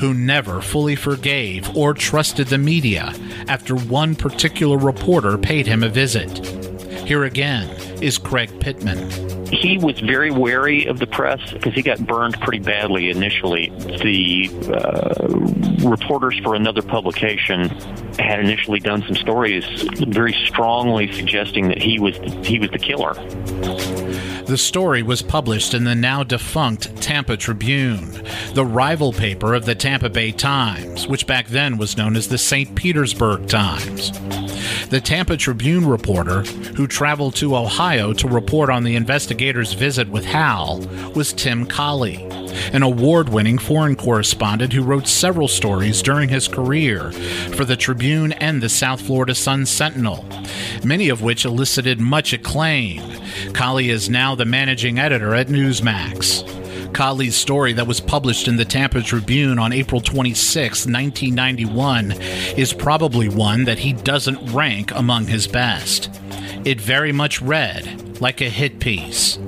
who 0.00 0.14
never 0.14 0.62
fully 0.62 0.96
forgave 0.96 1.76
or 1.76 1.92
trusted 1.92 2.46
the 2.46 2.58
media 2.58 3.12
after 3.48 3.76
one 3.76 4.14
particular 4.14 4.78
reporter 4.78 5.36
paid 5.36 5.66
him 5.66 5.82
a 5.82 5.90
visit. 5.90 6.46
Here 7.06 7.24
again 7.24 7.68
is 8.02 8.16
Craig 8.16 8.50
Pittman 8.58 9.25
he 9.50 9.78
was 9.78 9.98
very 10.00 10.30
wary 10.30 10.86
of 10.86 10.98
the 10.98 11.06
press 11.06 11.52
because 11.52 11.74
he 11.74 11.82
got 11.82 11.98
burned 12.06 12.40
pretty 12.40 12.58
badly 12.58 13.10
initially. 13.10 13.70
The 13.78 14.50
uh, 14.72 15.88
reporters 15.88 16.38
for 16.42 16.54
another 16.54 16.82
publication 16.82 17.68
had 18.18 18.40
initially 18.40 18.80
done 18.80 19.02
some 19.02 19.14
stories 19.14 19.64
very 20.08 20.34
strongly 20.46 21.12
suggesting 21.12 21.68
that 21.68 21.80
he 21.80 21.98
was 21.98 22.16
he 22.46 22.58
was 22.58 22.70
the 22.70 22.78
killer. 22.78 23.14
The 24.46 24.56
story 24.56 25.02
was 25.02 25.22
published 25.22 25.74
in 25.74 25.84
the 25.84 25.94
now 25.94 26.22
defunct 26.22 27.02
Tampa 27.02 27.36
Tribune, 27.36 28.22
the 28.54 28.64
rival 28.64 29.12
paper 29.12 29.54
of 29.54 29.64
the 29.64 29.74
Tampa 29.74 30.08
Bay 30.08 30.30
Times, 30.30 31.08
which 31.08 31.26
back 31.26 31.48
then 31.48 31.78
was 31.78 31.96
known 31.96 32.16
as 32.16 32.28
the 32.28 32.38
St. 32.38 32.74
Petersburg 32.76 33.48
Times. 33.48 34.12
The 34.88 35.00
Tampa 35.00 35.36
Tribune 35.36 35.84
reporter, 35.84 36.42
who 36.76 36.86
traveled 36.86 37.34
to 37.36 37.56
Ohio 37.56 38.12
to 38.12 38.28
report 38.28 38.70
on 38.70 38.84
the 38.84 38.94
investigators' 38.94 39.72
visit 39.72 40.08
with 40.08 40.24
Hal, 40.24 40.78
was 41.12 41.32
Tim 41.32 41.66
Collie, 41.66 42.22
an 42.72 42.84
award 42.84 43.28
winning 43.28 43.58
foreign 43.58 43.96
correspondent 43.96 44.72
who 44.72 44.84
wrote 44.84 45.08
several 45.08 45.48
stories 45.48 46.02
during 46.02 46.28
his 46.28 46.46
career 46.46 47.10
for 47.56 47.64
the 47.64 47.76
Tribune 47.76 48.30
and 48.34 48.62
the 48.62 48.68
South 48.68 49.00
Florida 49.00 49.34
Sun 49.34 49.66
Sentinel, 49.66 50.24
many 50.84 51.08
of 51.08 51.20
which 51.20 51.44
elicited 51.44 51.98
much 51.98 52.32
acclaim. 52.32 53.02
Collie 53.54 53.90
is 53.90 54.08
now 54.08 54.36
the 54.36 54.44
managing 54.44 55.00
editor 55.00 55.34
at 55.34 55.48
Newsmax. 55.48 56.55
Collie's 56.96 57.36
story 57.36 57.74
that 57.74 57.86
was 57.86 58.00
published 58.00 58.48
in 58.48 58.56
the 58.56 58.64
Tampa 58.64 59.02
Tribune 59.02 59.58
on 59.58 59.70
April 59.70 60.00
26, 60.00 60.86
1991, 60.86 62.12
is 62.56 62.72
probably 62.72 63.28
one 63.28 63.66
that 63.66 63.78
he 63.78 63.92
doesn't 63.92 64.50
rank 64.50 64.92
among 64.92 65.26
his 65.26 65.46
best. 65.46 66.08
It 66.64 66.80
very 66.80 67.12
much 67.12 67.42
read 67.42 68.18
like 68.22 68.40
a 68.40 68.48
hit 68.48 68.80
piece. 68.80 69.38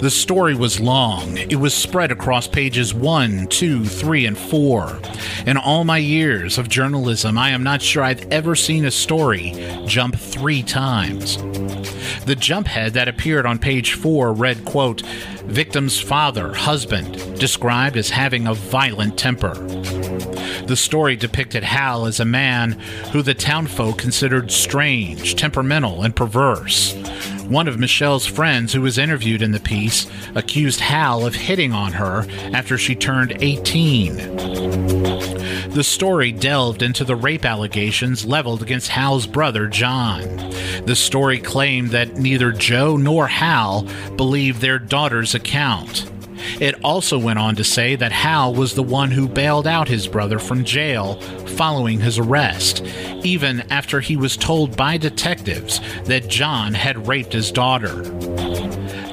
The 0.00 0.12
story 0.12 0.54
was 0.54 0.78
long. 0.78 1.38
It 1.38 1.56
was 1.56 1.74
spread 1.74 2.12
across 2.12 2.46
pages 2.46 2.94
1, 2.94 3.48
2, 3.48 3.84
3, 3.84 4.26
and 4.26 4.38
4. 4.38 5.00
In 5.46 5.56
all 5.56 5.82
my 5.82 5.98
years 5.98 6.56
of 6.56 6.68
journalism, 6.68 7.36
I 7.36 7.50
am 7.50 7.64
not 7.64 7.82
sure 7.82 8.04
I've 8.04 8.30
ever 8.30 8.54
seen 8.54 8.84
a 8.84 8.92
story 8.92 9.54
jump 9.86 10.16
three 10.16 10.62
times. 10.62 11.36
The 12.24 12.36
jump 12.36 12.68
head 12.68 12.92
that 12.92 13.08
appeared 13.08 13.46
on 13.46 13.58
page 13.58 13.94
4 13.94 14.32
read, 14.32 14.64
quote, 14.64 15.00
Victim's 15.44 16.00
father, 16.00 16.54
husband, 16.54 17.38
described 17.38 17.96
as 17.96 18.10
having 18.10 18.46
a 18.46 18.54
violent 18.54 19.18
temper. 19.18 19.54
The 20.66 20.76
story 20.76 21.16
depicted 21.16 21.64
Hal 21.64 22.06
as 22.06 22.20
a 22.20 22.24
man 22.24 22.72
who 23.12 23.22
the 23.22 23.34
townfolk 23.34 23.98
considered 23.98 24.52
strange, 24.52 25.34
temperamental, 25.34 26.02
and 26.02 26.14
perverse. 26.14 26.94
One 27.48 27.66
of 27.66 27.80
Michelle's 27.80 28.26
friends, 28.26 28.72
who 28.72 28.82
was 28.82 28.98
interviewed 28.98 29.42
in 29.42 29.50
the 29.50 29.58
piece, 29.58 30.06
accused 30.36 30.78
Hal 30.78 31.26
of 31.26 31.34
hitting 31.34 31.72
on 31.72 31.94
her 31.94 32.24
after 32.52 32.78
she 32.78 32.94
turned 32.94 33.36
18. 33.40 35.21
The 35.74 35.82
story 35.82 36.32
delved 36.32 36.82
into 36.82 37.02
the 37.02 37.16
rape 37.16 37.46
allegations 37.46 38.26
leveled 38.26 38.60
against 38.60 38.88
Hal's 38.88 39.26
brother, 39.26 39.68
John. 39.68 40.20
The 40.84 40.94
story 40.94 41.38
claimed 41.38 41.90
that 41.90 42.18
neither 42.18 42.52
Jo 42.52 42.98
nor 42.98 43.26
Hal 43.26 43.86
believed 44.16 44.60
their 44.60 44.78
daughter's 44.78 45.34
account. 45.34 46.12
It 46.60 46.74
also 46.84 47.18
went 47.18 47.38
on 47.38 47.56
to 47.56 47.64
say 47.64 47.96
that 47.96 48.12
Hal 48.12 48.54
was 48.54 48.74
the 48.74 48.82
one 48.82 49.10
who 49.10 49.26
bailed 49.26 49.66
out 49.66 49.88
his 49.88 50.06
brother 50.06 50.38
from 50.38 50.62
jail 50.64 51.18
following 51.56 52.00
his 52.00 52.18
arrest, 52.18 52.84
even 53.24 53.60
after 53.72 54.00
he 54.00 54.16
was 54.16 54.36
told 54.36 54.76
by 54.76 54.98
detectives 54.98 55.80
that 56.04 56.28
John 56.28 56.74
had 56.74 57.08
raped 57.08 57.32
his 57.32 57.50
daughter. 57.50 58.02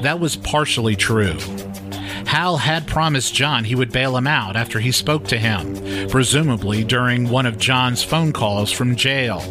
That 0.02 0.20
was 0.20 0.36
partially 0.36 0.98
true. 0.98 1.38
Hal 2.30 2.58
had 2.58 2.86
promised 2.86 3.34
John 3.34 3.64
he 3.64 3.74
would 3.74 3.92
bail 3.92 4.16
him 4.16 4.28
out 4.28 4.56
after 4.56 4.80
he 4.80 4.92
spoke 4.92 5.26
to 5.30 5.40
him, 5.40 6.08
presumably 6.10 6.84
during 6.84 7.28
one 7.28 7.48
of 7.48 7.58
John's 7.58 8.04
phone 8.04 8.34
calls 8.34 8.72
from 8.72 8.96
jail. 8.96 9.42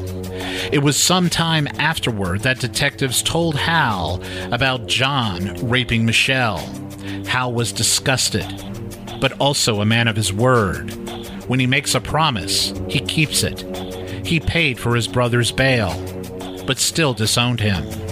It 0.71 0.85
was 0.85 0.97
some 0.97 1.29
time 1.29 1.67
afterward 1.81 2.43
that 2.43 2.61
detectives 2.61 3.21
told 3.21 3.57
Hal 3.57 4.23
about 4.53 4.87
John 4.87 5.57
raping 5.69 6.07
Michelle. 6.07 6.59
Hal 7.27 7.53
was 7.53 7.73
disgusted, 7.73 8.47
but 9.21 9.33
also 9.41 9.81
a 9.81 9.85
man 9.85 10.07
of 10.07 10.15
his 10.15 10.33
word. 10.33 10.93
When 11.49 11.59
he 11.59 11.67
makes 11.67 11.97
a 11.97 12.01
promise, 12.01 12.73
he 12.89 13.01
keeps 13.01 13.43
it. 13.43 13.61
He 14.25 14.39
paid 14.39 14.79
for 14.79 14.95
his 14.95 15.09
brother's 15.09 15.51
bail, 15.51 15.91
but 16.65 16.79
still 16.79 17.13
disowned 17.13 17.59
him. 17.59 18.08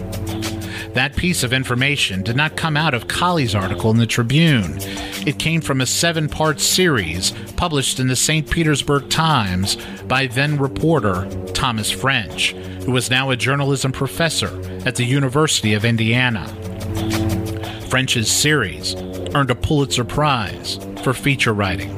That 0.96 1.14
piece 1.14 1.42
of 1.42 1.52
information 1.52 2.22
did 2.22 2.37
not 2.37 2.56
come 2.56 2.74
out 2.74 2.94
of 2.94 3.06
Collie's 3.06 3.54
article 3.54 3.90
in 3.90 3.98
the 3.98 4.06
Tribune. 4.06 4.78
It 5.26 5.38
came 5.38 5.61
from 5.61 5.82
a 5.82 5.87
seven 5.87 6.26
part 6.26 6.59
series 6.59 7.32
published 7.59 8.00
in 8.00 8.09
the 8.09 8.16
St. 8.16 8.50
Petersburg 8.50 9.11
Times 9.11 9.76
by 10.09 10.26
then 10.26 10.56
reporter 10.56 11.28
Thomas 11.52 11.90
French, 11.90 12.52
who 12.85 12.92
was 12.92 13.11
now 13.11 13.28
a 13.28 13.37
journalism 13.37 13.92
professor 13.92 14.48
at 14.87 14.96
the 14.96 15.04
University 15.04 15.74
of 15.74 15.85
Indiana. 15.85 16.48
French's 17.90 18.30
series 18.30 18.94
earned 19.35 19.50
a 19.50 19.54
Pulitzer 19.54 20.04
Prize 20.04 20.78
for 21.02 21.12
feature 21.12 21.52
writing. 21.52 21.94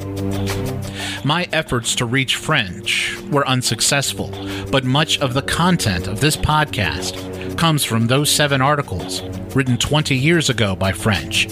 My 1.23 1.47
efforts 1.53 1.95
to 1.95 2.05
reach 2.05 2.35
French 2.35 3.17
were 3.31 3.47
unsuccessful, 3.47 4.29
but 4.69 4.83
much 4.83 5.19
of 5.19 5.33
the 5.33 5.41
content 5.43 6.07
of 6.07 6.19
this 6.19 6.35
podcast 6.35 7.28
comes 7.59 7.83
from 7.83 8.07
those 8.07 8.31
seven 8.31 8.61
articles 8.61 9.21
written 9.53 9.75
20 9.77 10.15
years 10.15 10.49
ago 10.49 10.77
by 10.77 10.93
French. 10.93 11.45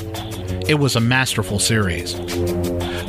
It 0.66 0.80
was 0.80 0.96
a 0.96 1.02
masterful 1.02 1.60
series. 1.60 2.14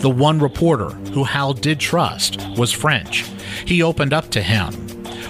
The 0.03 0.13
one 0.13 0.41
reporter 0.41 0.89
who 1.13 1.23
Hal 1.23 1.53
did 1.53 1.79
trust 1.79 2.45
was 2.57 2.73
French. 2.73 3.25
He 3.65 3.85
opened 3.85 4.13
up 4.13 4.31
to 4.31 4.43
him. 4.43 4.75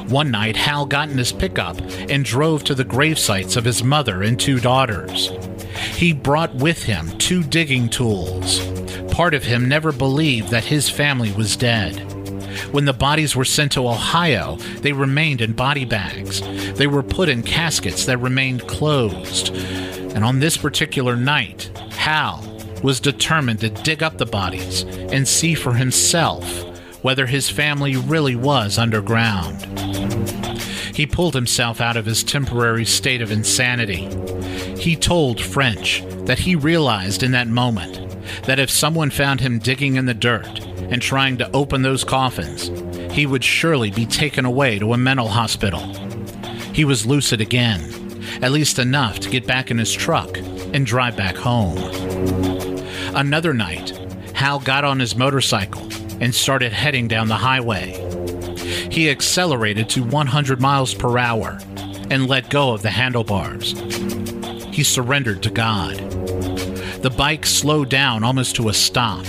One 0.08 0.30
night, 0.30 0.56
Hal 0.56 0.86
got 0.86 1.10
in 1.10 1.18
his 1.18 1.30
pickup 1.30 1.78
and 2.08 2.24
drove 2.24 2.64
to 2.64 2.74
the 2.74 2.84
grave 2.84 3.18
sites 3.18 3.54
of 3.54 3.66
his 3.66 3.84
mother 3.84 4.22
and 4.22 4.40
two 4.40 4.60
daughters. 4.60 5.30
He 5.94 6.14
brought 6.14 6.54
with 6.54 6.82
him 6.82 7.18
two 7.18 7.42
digging 7.42 7.90
tools. 7.90 8.60
Part 9.12 9.34
of 9.34 9.44
him 9.44 9.68
never 9.68 9.92
believed 9.92 10.48
that 10.48 10.64
his 10.64 10.88
family 10.88 11.32
was 11.32 11.54
dead. 11.54 12.07
When 12.72 12.84
the 12.84 12.92
bodies 12.92 13.34
were 13.34 13.46
sent 13.46 13.72
to 13.72 13.88
Ohio, 13.88 14.56
they 14.80 14.92
remained 14.92 15.40
in 15.40 15.52
body 15.52 15.84
bags. 15.86 16.42
They 16.76 16.86
were 16.86 17.02
put 17.02 17.28
in 17.28 17.42
caskets 17.42 18.04
that 18.04 18.18
remained 18.18 18.68
closed. 18.68 19.54
And 19.54 20.22
on 20.24 20.40
this 20.40 20.56
particular 20.56 21.16
night, 21.16 21.70
Hal 21.92 22.44
was 22.82 23.00
determined 23.00 23.60
to 23.60 23.70
dig 23.70 24.02
up 24.02 24.18
the 24.18 24.26
bodies 24.26 24.82
and 24.82 25.26
see 25.26 25.54
for 25.54 25.74
himself 25.74 26.44
whether 27.02 27.26
his 27.26 27.48
family 27.48 27.96
really 27.96 28.36
was 28.36 28.78
underground. 28.78 29.64
He 30.94 31.06
pulled 31.06 31.34
himself 31.34 31.80
out 31.80 31.96
of 31.96 32.06
his 32.06 32.22
temporary 32.24 32.84
state 32.84 33.22
of 33.22 33.30
insanity. 33.30 34.08
He 34.76 34.94
told 34.94 35.40
French 35.40 36.02
that 36.26 36.40
he 36.40 36.54
realized 36.54 37.22
in 37.22 37.30
that 37.32 37.48
moment 37.48 38.04
that 38.44 38.58
if 38.58 38.68
someone 38.68 39.10
found 39.10 39.40
him 39.40 39.58
digging 39.58 39.96
in 39.96 40.06
the 40.06 40.14
dirt 40.14 40.67
and 40.90 41.02
trying 41.02 41.36
to 41.38 41.50
open 41.52 41.82
those 41.82 42.04
coffins, 42.04 42.70
he 43.12 43.26
would 43.26 43.44
surely 43.44 43.90
be 43.90 44.06
taken 44.06 44.44
away 44.44 44.78
to 44.78 44.92
a 44.92 44.98
mental 44.98 45.28
hospital. 45.28 45.80
He 46.72 46.84
was 46.84 47.06
lucid 47.06 47.40
again, 47.40 47.80
at 48.42 48.52
least 48.52 48.78
enough 48.78 49.20
to 49.20 49.30
get 49.30 49.46
back 49.46 49.70
in 49.70 49.78
his 49.78 49.92
truck 49.92 50.36
and 50.38 50.86
drive 50.86 51.16
back 51.16 51.36
home. 51.36 51.78
Another 53.14 53.52
night, 53.52 53.90
Hal 54.34 54.60
got 54.60 54.84
on 54.84 55.00
his 55.00 55.16
motorcycle 55.16 55.82
and 56.20 56.34
started 56.34 56.72
heading 56.72 57.08
down 57.08 57.28
the 57.28 57.34
highway. 57.34 58.04
He 58.90 59.10
accelerated 59.10 59.88
to 59.90 60.04
100 60.04 60.60
miles 60.60 60.94
per 60.94 61.18
hour 61.18 61.58
and 62.10 62.28
let 62.28 62.50
go 62.50 62.72
of 62.72 62.82
the 62.82 62.90
handlebars. 62.90 63.72
He 64.72 64.82
surrendered 64.82 65.42
to 65.42 65.50
God. 65.50 65.96
The 67.02 67.14
bike 67.16 67.46
slowed 67.46 67.90
down 67.90 68.24
almost 68.24 68.56
to 68.56 68.68
a 68.68 68.74
stop, 68.74 69.24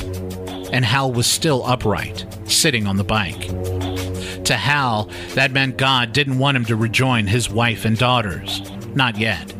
and 0.71 0.85
Hal 0.85 1.11
was 1.11 1.27
still 1.27 1.65
upright, 1.65 2.25
sitting 2.45 2.87
on 2.87 2.97
the 2.97 3.03
bike. 3.03 3.47
To 4.45 4.55
Hal, 4.55 5.09
that 5.35 5.51
meant 5.51 5.77
God 5.77 6.13
didn't 6.13 6.39
want 6.39 6.57
him 6.57 6.65
to 6.65 6.75
rejoin 6.75 7.27
his 7.27 7.49
wife 7.49 7.85
and 7.85 7.97
daughters. 7.97 8.61
Not 8.95 9.17
yet. 9.17 9.53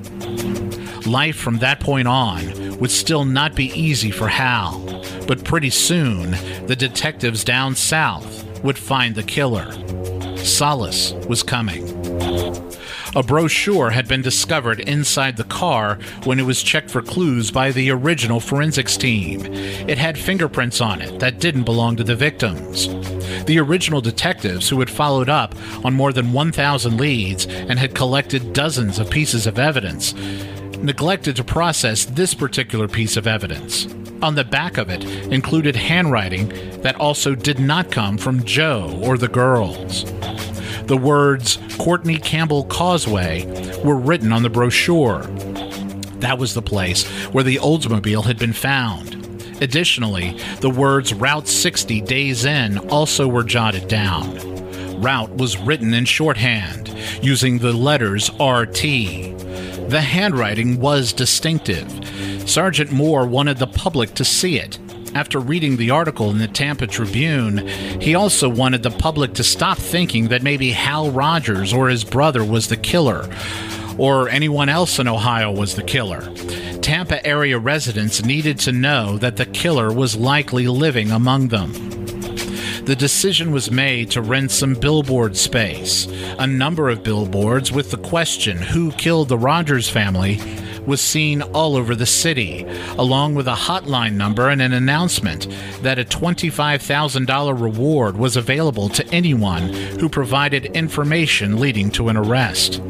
Life 1.05 1.35
from 1.35 1.59
that 1.59 1.79
point 1.79 2.07
on 2.07 2.77
would 2.79 2.91
still 2.91 3.25
not 3.25 3.55
be 3.55 3.71
easy 3.79 4.11
for 4.11 4.27
Hal, 4.27 4.79
but 5.27 5.43
pretty 5.43 5.69
soon 5.69 6.31
the 6.65 6.75
detectives 6.75 7.43
down 7.43 7.75
south 7.75 8.45
would 8.63 8.77
find 8.77 9.15
the 9.15 9.23
killer. 9.23 9.71
Solace 10.37 11.13
was 11.27 11.43
coming. 11.43 11.85
A 13.15 13.23
brochure 13.23 13.89
had 13.89 14.07
been 14.07 14.21
discovered 14.21 14.81
inside 14.81 15.35
the 15.35 15.43
car 15.43 15.97
when 16.25 16.39
it 16.39 16.45
was 16.45 16.61
checked 16.61 16.91
for 16.91 17.01
clues 17.01 17.49
by 17.49 17.71
the 17.71 17.89
original 17.89 18.39
forensics 18.39 18.97
team. 18.97 19.45
It 19.51 19.97
had 19.97 20.15
fingerprints 20.15 20.79
on 20.79 21.01
it 21.01 21.19
that 21.19 21.39
didn't 21.39 21.63
belong 21.63 21.95
to 21.95 22.03
the 22.03 22.15
victims. 22.15 22.87
The 23.45 23.57
original 23.59 23.99
detectives, 23.99 24.69
who 24.69 24.79
had 24.79 24.91
followed 24.91 25.27
up 25.27 25.55
on 25.83 25.95
more 25.95 26.13
than 26.13 26.33
1,000 26.33 26.97
leads 26.97 27.47
and 27.47 27.79
had 27.79 27.95
collected 27.95 28.53
dozens 28.53 28.99
of 28.99 29.09
pieces 29.09 29.47
of 29.47 29.57
evidence, 29.57 30.13
neglected 30.77 31.35
to 31.37 31.43
process 31.43 32.05
this 32.05 32.35
particular 32.35 32.87
piece 32.87 33.17
of 33.17 33.25
evidence. 33.25 33.87
On 34.21 34.35
the 34.35 34.43
back 34.43 34.77
of 34.77 34.89
it 34.89 35.03
included 35.31 35.75
handwriting 35.75 36.49
that 36.81 36.97
also 36.97 37.33
did 37.33 37.59
not 37.59 37.89
come 37.89 38.19
from 38.19 38.43
Jo 38.43 38.99
or 39.01 39.17
the 39.17 39.27
girls. 39.27 40.05
The 40.89 40.97
words 40.97 41.59
Courtney 41.77 42.17
Campbell 42.17 42.63
Causeway 42.63 43.45
were 43.83 43.95
written 43.95 44.33
on 44.33 44.41
the 44.41 44.49
brochure. 44.49 45.21
That 46.17 46.39
was 46.39 46.55
the 46.55 46.63
place 46.63 47.05
where 47.27 47.43
the 47.43 47.57
Oldsmobile 47.57 48.25
had 48.25 48.39
been 48.39 48.53
found. 48.53 49.13
Additionally, 49.61 50.35
the 50.61 50.69
words 50.71 51.13
Route 51.13 51.47
60 51.47 52.01
Days 52.01 52.43
Inn 52.43 52.79
also 52.89 53.27
were 53.27 53.43
jotted 53.43 53.87
down. 53.87 54.35
Route 54.99 55.29
was 55.37 55.59
written 55.59 55.93
in 55.93 56.05
shorthand, 56.05 56.89
using 57.21 57.59
the 57.59 57.71
letters 57.71 58.31
RT. 58.39 58.81
The 59.91 60.01
handwriting 60.01 60.79
was 60.79 61.13
distinctive. 61.13 61.87
Sergeant 62.49 62.91
Moore 62.91 63.27
wanted 63.27 63.59
the 63.59 63.67
public 63.67 64.15
to 64.15 64.25
see 64.25 64.57
it, 64.57 64.79
after 65.15 65.39
reading 65.39 65.77
the 65.77 65.89
article 65.91 66.29
in 66.29 66.37
the 66.37 66.47
Tampa 66.47 66.87
Tribune, 66.87 67.67
he 67.99 68.15
also 68.15 68.47
wanted 68.47 68.83
the 68.83 68.91
public 68.91 69.33
to 69.35 69.43
stop 69.43 69.77
thinking 69.77 70.27
that 70.29 70.43
maybe 70.43 70.71
Hal 70.71 71.11
Rogers 71.11 71.73
or 71.73 71.89
his 71.89 72.03
brother 72.03 72.43
was 72.43 72.67
the 72.67 72.77
killer, 72.77 73.27
or 73.97 74.29
anyone 74.29 74.69
else 74.69 74.99
in 74.99 75.07
Ohio 75.07 75.51
was 75.51 75.75
the 75.75 75.83
killer. 75.83 76.21
Tampa 76.81 77.25
area 77.25 77.59
residents 77.59 78.23
needed 78.23 78.59
to 78.59 78.71
know 78.71 79.17
that 79.17 79.37
the 79.37 79.45
killer 79.45 79.91
was 79.91 80.15
likely 80.15 80.67
living 80.67 81.11
among 81.11 81.49
them. 81.49 81.73
The 82.85 82.95
decision 82.95 83.51
was 83.51 83.69
made 83.69 84.09
to 84.11 84.21
rent 84.21 84.49
some 84.49 84.73
billboard 84.73 85.37
space. 85.37 86.07
A 86.39 86.47
number 86.47 86.89
of 86.89 87.03
billboards 87.03 87.71
with 87.71 87.91
the 87.91 87.97
question, 87.97 88.57
Who 88.57 88.91
killed 88.93 89.29
the 89.29 89.37
Rogers 89.37 89.89
family? 89.89 90.39
Was 90.85 91.01
seen 91.01 91.41
all 91.41 91.75
over 91.75 91.95
the 91.95 92.05
city, 92.05 92.65
along 92.97 93.35
with 93.35 93.47
a 93.47 93.53
hotline 93.53 94.13
number 94.13 94.49
and 94.49 94.61
an 94.61 94.73
announcement 94.73 95.47
that 95.81 95.99
a 95.99 96.05
$25,000 96.05 97.61
reward 97.61 98.17
was 98.17 98.35
available 98.35 98.89
to 98.89 99.07
anyone 99.13 99.69
who 99.99 100.09
provided 100.09 100.65
information 100.67 101.59
leading 101.59 101.91
to 101.91 102.09
an 102.09 102.17
arrest. 102.17 102.81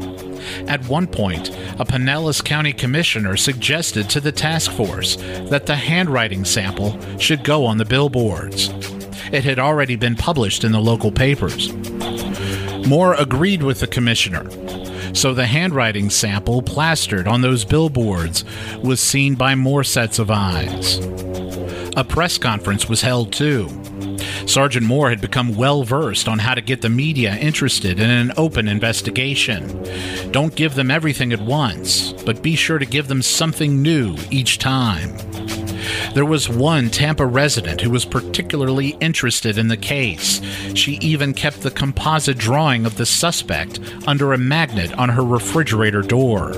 At 0.66 0.86
one 0.88 1.06
point, 1.06 1.50
a 1.78 1.84
Pinellas 1.84 2.44
County 2.44 2.72
commissioner 2.72 3.36
suggested 3.36 4.08
to 4.10 4.20
the 4.20 4.32
task 4.32 4.70
force 4.72 5.16
that 5.48 5.66
the 5.66 5.76
handwriting 5.76 6.44
sample 6.44 6.98
should 7.18 7.44
go 7.44 7.66
on 7.66 7.78
the 7.78 7.84
billboards. 7.84 8.68
It 9.32 9.44
had 9.44 9.58
already 9.58 9.96
been 9.96 10.16
published 10.16 10.64
in 10.64 10.72
the 10.72 10.80
local 10.80 11.12
papers. 11.12 11.72
Moore 12.86 13.14
agreed 13.14 13.62
with 13.62 13.80
the 13.80 13.86
commissioner 13.86 14.48
so 15.12 15.34
the 15.34 15.46
handwriting 15.46 16.10
sample 16.10 16.62
plastered 16.62 17.26
on 17.26 17.40
those 17.40 17.64
billboards 17.64 18.44
was 18.82 19.00
seen 19.00 19.34
by 19.34 19.54
more 19.54 19.84
sets 19.84 20.18
of 20.18 20.30
eyes. 20.30 20.98
A 21.96 22.04
press 22.04 22.38
conference 22.38 22.88
was 22.88 23.02
held 23.02 23.32
too. 23.32 23.68
Sergeant 24.46 24.86
Moore 24.86 25.10
had 25.10 25.20
become 25.20 25.54
well 25.54 25.84
versed 25.84 26.28
on 26.28 26.38
how 26.38 26.54
to 26.54 26.60
get 26.60 26.82
the 26.82 26.88
media 26.88 27.36
interested 27.36 28.00
in 28.00 28.10
an 28.10 28.32
open 28.36 28.68
investigation. 28.68 29.82
Don't 30.32 30.54
give 30.54 30.74
them 30.74 30.90
everything 30.90 31.32
at 31.32 31.40
once, 31.40 32.12
but 32.12 32.42
be 32.42 32.56
sure 32.56 32.78
to 32.78 32.86
give 32.86 33.08
them 33.08 33.22
something 33.22 33.82
new 33.82 34.16
each 34.30 34.58
time. 34.58 35.16
There 36.14 36.24
was 36.24 36.48
one 36.48 36.90
Tampa 36.90 37.26
resident 37.26 37.80
who 37.80 37.90
was 37.90 38.04
particularly 38.04 38.96
interested 39.00 39.58
in 39.58 39.68
the 39.68 39.76
case. 39.76 40.40
She 40.74 40.92
even 41.00 41.34
kept 41.34 41.60
the 41.60 41.70
composite 41.70 42.38
drawing 42.38 42.86
of 42.86 42.96
the 42.96 43.06
suspect 43.06 43.80
under 44.06 44.32
a 44.32 44.38
magnet 44.38 44.92
on 44.98 45.08
her 45.10 45.24
refrigerator 45.24 46.02
door. 46.02 46.52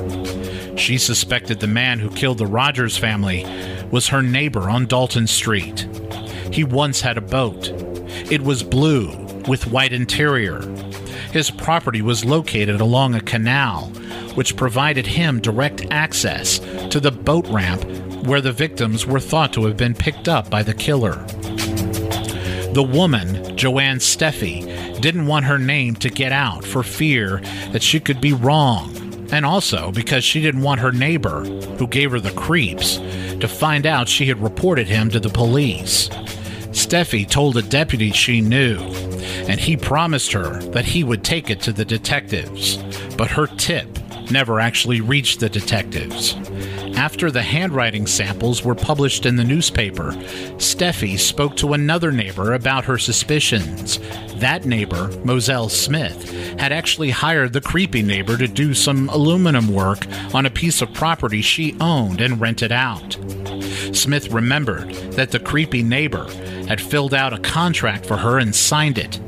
She 0.76 0.98
suspected 0.98 1.60
the 1.60 1.66
man 1.66 1.98
who 1.98 2.10
killed 2.10 2.38
the 2.38 2.46
Rogers 2.46 2.96
family 2.96 3.44
was 3.90 4.08
her 4.08 4.22
neighbor 4.22 4.70
on 4.70 4.86
Dalton 4.86 5.26
Street. 5.26 5.86
He 6.50 6.64
once 6.64 7.00
had 7.02 7.18
a 7.18 7.22
boat. 7.22 7.68
It 8.30 8.42
was 8.42 8.62
blue 8.62 9.10
with 9.48 9.66
white 9.66 9.92
interior. 9.92 10.60
His 11.32 11.50
property 11.50 12.02
was 12.02 12.24
located 12.24 12.80
along 12.80 13.14
a 13.14 13.20
canal, 13.20 13.86
which 14.34 14.56
provided 14.56 15.06
him 15.06 15.40
direct 15.40 15.86
access 15.90 16.58
to 16.90 17.00
the 17.00 17.10
boat 17.10 17.46
ramp 17.48 17.84
where 18.22 18.40
the 18.40 18.52
victims 18.52 19.06
were 19.06 19.20
thought 19.20 19.52
to 19.52 19.64
have 19.66 19.76
been 19.76 19.94
picked 19.94 20.28
up 20.28 20.48
by 20.48 20.62
the 20.62 20.74
killer. 20.74 21.24
The 22.72 22.82
woman, 22.82 23.56
Joanne 23.56 23.98
Steffey, 23.98 25.00
didn't 25.00 25.26
want 25.26 25.44
her 25.44 25.58
name 25.58 25.96
to 25.96 26.08
get 26.08 26.32
out 26.32 26.64
for 26.64 26.82
fear 26.82 27.42
that 27.72 27.82
she 27.82 28.00
could 28.00 28.20
be 28.20 28.32
wrong, 28.32 28.96
and 29.32 29.44
also 29.44 29.90
because 29.92 30.24
she 30.24 30.40
didn't 30.40 30.62
want 30.62 30.80
her 30.80 30.92
neighbor, 30.92 31.44
who 31.78 31.86
gave 31.86 32.12
her 32.12 32.20
the 32.20 32.30
creeps, 32.30 32.98
to 33.40 33.48
find 33.48 33.86
out 33.86 34.08
she 34.08 34.26
had 34.26 34.40
reported 34.40 34.86
him 34.86 35.10
to 35.10 35.20
the 35.20 35.28
police. 35.28 36.08
Steffey 36.70 37.28
told 37.28 37.56
a 37.56 37.62
deputy 37.62 38.12
she 38.12 38.40
knew, 38.40 38.78
and 39.48 39.60
he 39.60 39.76
promised 39.76 40.32
her 40.32 40.62
that 40.70 40.84
he 40.84 41.04
would 41.04 41.24
take 41.24 41.50
it 41.50 41.60
to 41.62 41.72
the 41.72 41.84
detectives, 41.84 42.78
but 43.16 43.30
her 43.30 43.48
tip 43.48 43.86
never 44.30 44.60
actually 44.60 45.00
reached 45.00 45.40
the 45.40 45.48
detectives. 45.48 46.34
After 46.96 47.30
the 47.30 47.42
handwriting 47.42 48.06
samples 48.06 48.64
were 48.64 48.74
published 48.74 49.26
in 49.26 49.36
the 49.36 49.44
newspaper, 49.44 50.12
Steffey 50.58 51.18
spoke 51.18 51.56
to 51.56 51.72
another 51.72 52.12
neighbor 52.12 52.52
about 52.54 52.84
her 52.84 52.98
suspicions. 52.98 53.98
That 54.36 54.64
neighbor, 54.64 55.08
Moselle 55.24 55.68
Smith, 55.68 56.30
had 56.58 56.72
actually 56.72 57.10
hired 57.10 57.52
the 57.52 57.60
creepy 57.60 58.02
neighbor 58.02 58.36
to 58.36 58.46
do 58.46 58.74
some 58.74 59.08
aluminum 59.08 59.72
work 59.72 60.06
on 60.34 60.46
a 60.46 60.50
piece 60.50 60.82
of 60.82 60.92
property 60.92 61.42
she 61.42 61.76
owned 61.80 62.20
and 62.20 62.40
rented 62.40 62.72
out. 62.72 63.16
Smith 63.92 64.30
remembered 64.30 64.90
that 65.12 65.30
the 65.30 65.40
creepy 65.40 65.82
neighbor 65.82 66.24
had 66.66 66.80
filled 66.80 67.14
out 67.14 67.32
a 67.32 67.38
contract 67.38 68.06
for 68.06 68.16
her 68.16 68.38
and 68.38 68.54
signed 68.54 68.98
it. 68.98 69.20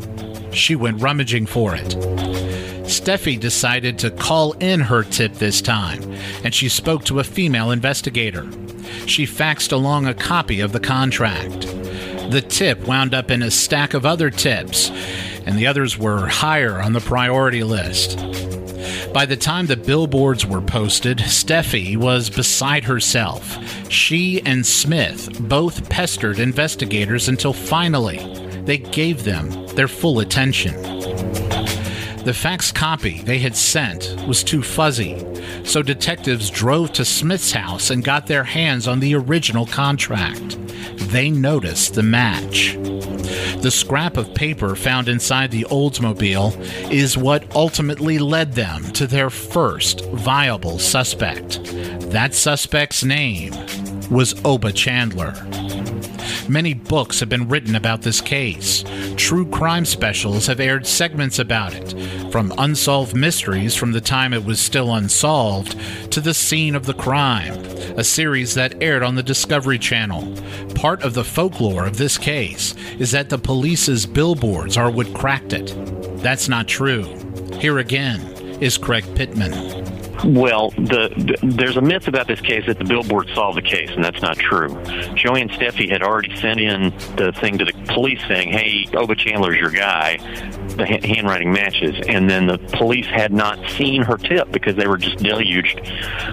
She 0.54 0.76
went 0.76 1.02
rummaging 1.02 1.46
for 1.46 1.74
it. 1.74 1.94
Steffey 2.84 3.38
decided 3.38 3.98
to 3.98 4.10
call 4.10 4.52
in 4.54 4.80
her 4.80 5.02
tip 5.02 5.34
this 5.34 5.60
time, 5.60 6.02
and 6.44 6.54
she 6.54 6.68
spoke 6.68 7.04
to 7.04 7.18
a 7.18 7.24
female 7.24 7.70
investigator. 7.70 8.48
She 9.06 9.26
faxed 9.26 9.72
along 9.72 10.06
a 10.06 10.14
copy 10.14 10.60
of 10.60 10.72
the 10.72 10.80
contract. 10.80 11.62
The 12.30 12.44
tip 12.46 12.86
wound 12.86 13.14
up 13.14 13.30
in 13.30 13.42
a 13.42 13.50
stack 13.50 13.94
of 13.94 14.06
other 14.06 14.30
tips, 14.30 14.90
and 15.46 15.58
the 15.58 15.66
others 15.66 15.98
were 15.98 16.26
higher 16.26 16.80
on 16.80 16.92
the 16.92 17.00
priority 17.00 17.64
list. 17.64 18.18
By 19.12 19.26
the 19.26 19.36
time 19.36 19.66
the 19.66 19.76
billboards 19.76 20.44
were 20.44 20.60
posted, 20.60 21.18
Steffey 21.18 21.96
was 21.96 22.28
beside 22.28 22.84
herself. 22.84 23.56
She 23.90 24.42
and 24.42 24.66
Smith 24.66 25.38
both 25.48 25.88
pestered 25.88 26.38
investigators 26.38 27.28
until 27.28 27.52
finally 27.52 28.18
they 28.64 28.78
gave 28.78 29.24
them 29.24 29.66
their 29.68 29.88
full 29.88 30.20
attention. 30.20 30.74
The 32.24 32.32
fax 32.32 32.72
copy 32.72 33.20
they 33.20 33.38
had 33.38 33.54
sent 33.54 34.16
was 34.26 34.42
too 34.42 34.62
fuzzy, 34.62 35.22
so 35.62 35.82
detectives 35.82 36.48
drove 36.48 36.90
to 36.94 37.04
Smith's 37.04 37.52
house 37.52 37.90
and 37.90 38.02
got 38.02 38.26
their 38.26 38.44
hands 38.44 38.88
on 38.88 39.00
the 39.00 39.14
original 39.14 39.66
contract. 39.66 40.56
They 41.10 41.30
noticed 41.30 41.94
the 41.94 42.02
match. 42.02 42.78
The 43.60 43.70
scrap 43.70 44.16
of 44.16 44.34
paper 44.34 44.74
found 44.74 45.08
inside 45.08 45.50
the 45.50 45.66
Oldsmobile 45.70 46.90
is 46.90 47.18
what 47.18 47.54
ultimately 47.54 48.18
led 48.18 48.52
them 48.52 48.84
to 48.92 49.06
their 49.06 49.28
first 49.28 50.04
viable 50.06 50.78
suspect. 50.78 51.60
That 52.10 52.32
suspect's 52.34 53.04
name 53.04 53.52
was 54.10 54.34
Oba 54.46 54.72
Chandler. 54.72 55.34
Many 56.48 56.74
books 56.74 57.20
have 57.20 57.28
been 57.28 57.48
written 57.48 57.74
about 57.74 58.02
this 58.02 58.20
case. 58.20 58.84
True 59.16 59.46
crime 59.46 59.84
specials 59.84 60.46
have 60.46 60.60
aired 60.60 60.86
segments 60.86 61.38
about 61.38 61.74
it, 61.74 61.94
from 62.30 62.52
unsolved 62.58 63.16
mysteries 63.16 63.74
from 63.74 63.92
the 63.92 64.00
time 64.00 64.34
it 64.34 64.44
was 64.44 64.60
still 64.60 64.94
unsolved 64.94 65.76
to 66.12 66.20
the 66.20 66.34
scene 66.34 66.74
of 66.74 66.84
the 66.84 66.94
crime, 66.94 67.54
a 67.96 68.04
series 68.04 68.54
that 68.54 68.82
aired 68.82 69.02
on 69.02 69.14
the 69.14 69.22
Discovery 69.22 69.78
Channel. 69.78 70.36
Part 70.74 71.02
of 71.02 71.14
the 71.14 71.24
folklore 71.24 71.86
of 71.86 71.96
this 71.96 72.18
case 72.18 72.74
is 72.98 73.10
that 73.12 73.30
the 73.30 73.38
police's 73.38 74.04
billboards 74.04 74.76
are 74.76 74.90
what 74.90 75.14
cracked 75.14 75.54
it. 75.54 75.72
That's 76.22 76.48
not 76.48 76.68
true. 76.68 77.04
Here 77.58 77.78
again 77.78 78.20
is 78.60 78.76
Craig 78.76 79.04
Pittman. 79.14 79.83
Well, 80.24 80.70
the, 80.70 81.12
the, 81.16 81.38
there's 81.42 81.76
a 81.76 81.80
myth 81.80 82.08
about 82.08 82.28
this 82.28 82.40
case 82.40 82.66
that 82.66 82.78
the 82.78 82.84
billboard 82.84 83.28
solved 83.34 83.58
the 83.58 83.62
case, 83.62 83.90
and 83.90 84.04
that's 84.04 84.22
not 84.22 84.36
true. 84.36 84.68
Joanne 85.14 85.48
Steffey 85.48 85.90
had 85.90 86.02
already 86.02 86.34
sent 86.36 86.60
in 86.60 86.90
the 87.16 87.32
thing 87.40 87.58
to 87.58 87.64
the 87.64 87.72
police 87.88 88.20
saying, 88.28 88.50
"Hey, 88.50 88.86
Oba 88.94 89.16
Chandler's 89.16 89.58
your 89.58 89.70
guy." 89.70 90.18
The 90.76 90.86
handwriting 90.86 91.52
matches, 91.52 91.94
and 92.08 92.28
then 92.28 92.46
the 92.46 92.58
police 92.58 93.06
had 93.06 93.32
not 93.32 93.58
seen 93.70 94.02
her 94.02 94.16
tip 94.16 94.50
because 94.50 94.74
they 94.74 94.86
were 94.86 94.96
just 94.96 95.18
deluged 95.18 95.80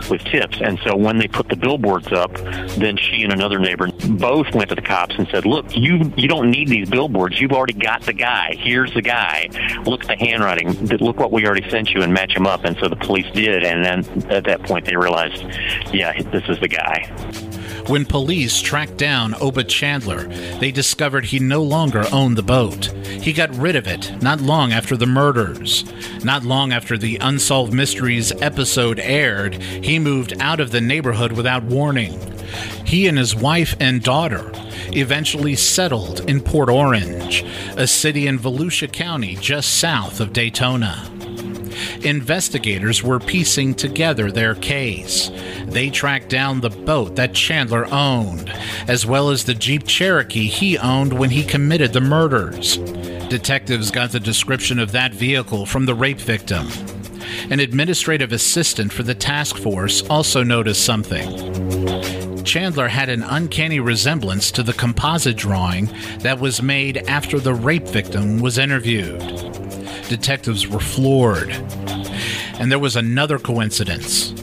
with 0.09 0.23
tips. 0.23 0.57
And 0.61 0.79
so 0.83 0.95
when 0.95 1.19
they 1.19 1.27
put 1.27 1.47
the 1.47 1.55
billboards 1.55 2.11
up, 2.11 2.33
then 2.77 2.97
she 2.97 3.23
and 3.23 3.31
another 3.33 3.59
neighbor 3.59 3.87
both 4.09 4.53
went 4.55 4.69
to 4.69 4.75
the 4.75 4.81
cops 4.81 5.15
and 5.17 5.27
said, 5.29 5.45
"Look, 5.45 5.75
you 5.75 6.11
you 6.17 6.27
don't 6.27 6.49
need 6.49 6.69
these 6.69 6.89
billboards. 6.89 7.39
You've 7.39 7.51
already 7.51 7.73
got 7.73 8.01
the 8.01 8.13
guy. 8.13 8.55
Here's 8.57 8.93
the 8.93 9.01
guy. 9.01 9.49
Look 9.85 10.01
at 10.01 10.07
the 10.07 10.25
handwriting. 10.25 10.87
Look 10.97 11.17
what 11.17 11.31
we 11.31 11.45
already 11.45 11.69
sent 11.69 11.91
you, 11.91 12.01
and 12.01 12.13
match 12.13 12.35
him 12.35 12.47
up." 12.47 12.65
And 12.65 12.75
so 12.79 12.87
the 12.87 12.95
police 12.95 13.31
did, 13.33 13.63
and 13.63 13.85
then 13.85 14.31
at 14.31 14.45
that 14.45 14.63
point 14.63 14.85
they 14.85 14.95
realized, 14.95 15.43
yeah, 15.93 16.19
this 16.31 16.43
is 16.49 16.59
the 16.59 16.67
guy. 16.67 17.50
When 17.87 18.05
police 18.05 18.61
tracked 18.61 18.97
down 18.97 19.35
Oba 19.41 19.63
Chandler, 19.63 20.25
they 20.59 20.71
discovered 20.71 21.25
he 21.25 21.39
no 21.39 21.63
longer 21.63 22.05
owned 22.11 22.37
the 22.37 22.43
boat. 22.43 22.85
He 23.05 23.33
got 23.33 23.55
rid 23.55 23.75
of 23.75 23.87
it 23.87 24.21
not 24.21 24.39
long 24.39 24.71
after 24.71 24.95
the 24.95 25.05
murders. 25.07 25.83
Not 26.23 26.43
long 26.43 26.71
after 26.71 26.97
the 26.97 27.17
Unsolved 27.17 27.73
Mysteries 27.73 28.31
episode 28.41 28.99
aired, 28.99 29.55
he 29.55 29.99
moved 29.99 30.33
out 30.39 30.59
of 30.59 30.71
the 30.71 30.81
neighborhood 30.81 31.31
without 31.31 31.63
warning. 31.63 32.19
He 32.85 33.07
and 33.07 33.17
his 33.17 33.35
wife 33.35 33.75
and 33.79 34.03
daughter 34.03 34.51
eventually 34.93 35.55
settled 35.55 36.29
in 36.29 36.41
Port 36.41 36.69
Orange, 36.69 37.43
a 37.77 37.87
city 37.87 38.27
in 38.27 38.37
Volusia 38.37 38.91
County 38.91 39.35
just 39.35 39.79
south 39.79 40.19
of 40.19 40.33
Daytona. 40.33 41.09
Investigators 42.03 43.03
were 43.03 43.19
piecing 43.19 43.75
together 43.75 44.31
their 44.31 44.55
case. 44.55 45.31
They 45.65 45.89
tracked 45.89 46.29
down 46.29 46.61
the 46.61 46.69
boat 46.69 47.15
that 47.15 47.33
Chandler 47.33 47.85
owned, 47.91 48.49
as 48.87 49.05
well 49.05 49.29
as 49.29 49.43
the 49.43 49.53
Jeep 49.53 49.87
Cherokee 49.87 50.47
he 50.47 50.77
owned 50.77 51.13
when 51.13 51.29
he 51.29 51.43
committed 51.43 51.93
the 51.93 52.01
murders. 52.01 52.77
Detectives 53.29 53.91
got 53.91 54.11
the 54.11 54.19
description 54.19 54.79
of 54.79 54.91
that 54.91 55.13
vehicle 55.13 55.65
from 55.65 55.85
the 55.85 55.95
rape 55.95 56.19
victim. 56.19 56.67
An 57.49 57.59
administrative 57.59 58.31
assistant 58.31 58.91
for 58.91 59.03
the 59.03 59.15
task 59.15 59.57
force 59.57 60.01
also 60.09 60.43
noticed 60.43 60.83
something. 60.83 62.43
Chandler 62.43 62.87
had 62.87 63.09
an 63.09 63.23
uncanny 63.23 63.79
resemblance 63.79 64.51
to 64.51 64.63
the 64.63 64.73
composite 64.73 65.37
drawing 65.37 65.89
that 66.19 66.39
was 66.39 66.61
made 66.61 66.97
after 67.07 67.39
the 67.39 67.53
rape 67.53 67.87
victim 67.87 68.39
was 68.39 68.57
interviewed. 68.57 69.21
Detectives 70.11 70.67
were 70.67 70.81
floored. 70.81 71.51
And 72.59 72.69
there 72.69 72.77
was 72.77 72.97
another 72.97 73.39
coincidence. 73.39 74.33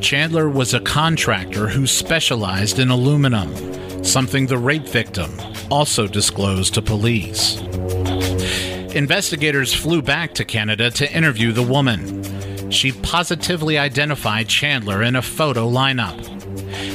Chandler 0.00 0.48
was 0.48 0.72
a 0.72 0.80
contractor 0.80 1.68
who 1.68 1.86
specialized 1.86 2.78
in 2.78 2.88
aluminum, 2.88 4.02
something 4.02 4.46
the 4.46 4.56
rape 4.56 4.88
victim 4.88 5.30
also 5.70 6.06
disclosed 6.06 6.72
to 6.72 6.80
police. 6.80 7.60
Investigators 8.94 9.74
flew 9.74 10.00
back 10.00 10.32
to 10.32 10.46
Canada 10.46 10.90
to 10.92 11.12
interview 11.12 11.52
the 11.52 11.62
woman. 11.62 12.70
She 12.70 12.90
positively 12.90 13.76
identified 13.76 14.48
Chandler 14.48 15.02
in 15.02 15.14
a 15.14 15.20
photo 15.20 15.68
lineup. 15.70 16.18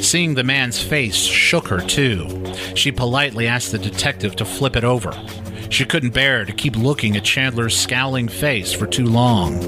Seeing 0.03 0.33
the 0.33 0.43
man's 0.43 0.81
face 0.81 1.17
shook 1.17 1.67
her 1.67 1.81
too. 1.81 2.51
She 2.73 2.91
politely 2.91 3.45
asked 3.45 3.71
the 3.71 3.77
detective 3.77 4.35
to 4.37 4.45
flip 4.45 4.75
it 4.75 4.83
over. 4.83 5.13
She 5.71 5.86
couldn't 5.86 6.13
bear 6.13 6.43
to 6.43 6.51
keep 6.51 6.75
looking 6.75 7.15
at 7.15 7.23
Chandler's 7.23 7.77
scowling 7.77 8.27
face 8.27 8.73
for 8.73 8.86
too 8.86 9.05
long. 9.05 9.63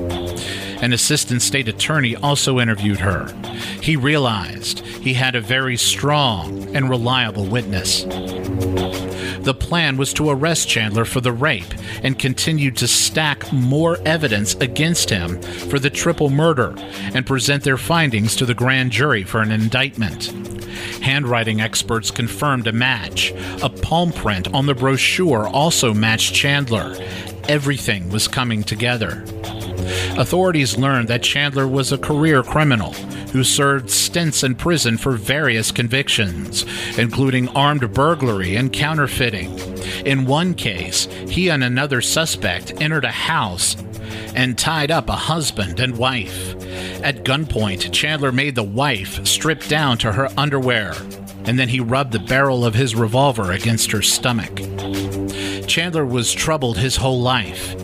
An 0.82 0.92
assistant 0.92 1.42
state 1.42 1.70
attorney 1.70 2.18
also 2.18 2.60
interviewed 2.60 3.00
her. 3.00 3.34
He 3.82 3.96
realized 3.96 4.80
he 4.80 5.14
had 5.14 5.34
a 5.34 5.42
very 5.42 5.78
strong 5.78 6.76
and 6.76 6.90
reliable 6.90 7.46
witness. 7.46 8.04
The 8.04 9.56
plan 9.58 9.96
was 9.96 10.14
to 10.16 10.30
arrest 10.30 10.68
Chandler 10.68 11.06
for 11.06 11.22
the 11.22 11.32
rape 11.32 11.74
and 12.04 12.20
continue 12.20 12.72
to 12.72 12.88
stack 12.88 13.52
more 13.54 13.98
evidence 14.06 14.56
against 14.56 15.10
him 15.10 15.42
for 15.42 15.80
the 15.80 15.90
triple 15.90 16.30
murder 16.30 16.76
and 17.14 17.26
present 17.26 17.64
their 17.64 17.78
findings 17.78 18.36
to 18.36 18.46
the 18.46 18.54
grand 18.54 18.92
jury 18.92 19.24
for 19.24 19.42
an 19.42 19.52
indictment. 19.52 20.53
Handwriting 21.02 21.62
experts 21.62 22.12
confirmed 22.12 22.68
a 22.68 22.72
match. 22.72 23.32
A 23.62 23.70
palm 23.70 24.12
print 24.12 24.54
on 24.54 24.66
the 24.66 24.76
brochure 24.76 25.48
also 25.48 25.94
matched 25.94 26.34
Chandler. 26.34 26.96
Everything 27.48 28.10
was 28.10 28.28
coming 28.28 28.64
together. 28.64 29.24
Authorities 30.18 30.78
learned 30.78 31.08
that 31.08 31.24
Chandler 31.24 31.68
was 31.68 31.92
a 31.92 31.98
career 31.98 32.44
criminal 32.44 32.94
who 33.34 33.44
served 33.44 33.90
stints 33.90 34.44
in 34.44 34.54
prison 34.54 34.96
for 34.96 35.14
various 35.14 35.72
convictions, 35.72 36.66
including 36.98 37.50
armed 37.50 37.92
burglary 37.94 38.56
and 38.56 38.72
counterfeiting. 38.72 39.58
In 40.06 40.26
one 40.26 40.54
case, 40.54 41.06
he 41.28 41.50
and 41.50 41.64
another 41.64 42.00
suspect 42.00 42.80
entered 42.80 43.06
a 43.06 43.12
house 43.12 43.76
and 44.36 44.58
tied 44.58 44.92
up 44.92 45.10
a 45.10 45.14
husband 45.14 45.80
and 45.80 45.98
wife. 45.98 46.56
At 47.04 47.24
gunpoint, 47.24 47.92
Chandler 47.92 48.32
made 48.32 48.56
the 48.56 48.64
wife 48.64 49.26
strip 49.26 49.66
down 49.66 49.98
to 50.00 50.12
her 50.12 50.30
underwear, 50.38 50.94
and 51.46 51.60
then 51.60 51.70
he 51.70 51.80
rubbed 51.80 52.12
the 52.12 52.20
barrel 52.20 52.66
of 52.66 52.76
his 52.76 52.96
revolver 52.96 53.52
against 53.52 53.92
her 53.92 54.02
stomach. 54.02 54.56
Chandler 55.68 56.06
was 56.06 56.34
troubled 56.34 56.78
his 56.78 56.98
whole 56.98 57.22
life. 57.22 57.76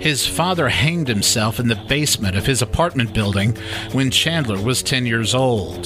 His 0.00 0.26
father 0.26 0.68
hanged 0.68 1.08
himself 1.08 1.58
in 1.58 1.68
the 1.68 1.82
basement 1.88 2.36
of 2.36 2.44
his 2.44 2.60
apartment 2.60 3.14
building 3.14 3.56
when 3.92 4.10
Chandler 4.10 4.60
was 4.60 4.82
10 4.82 5.06
years 5.06 5.34
old. 5.34 5.84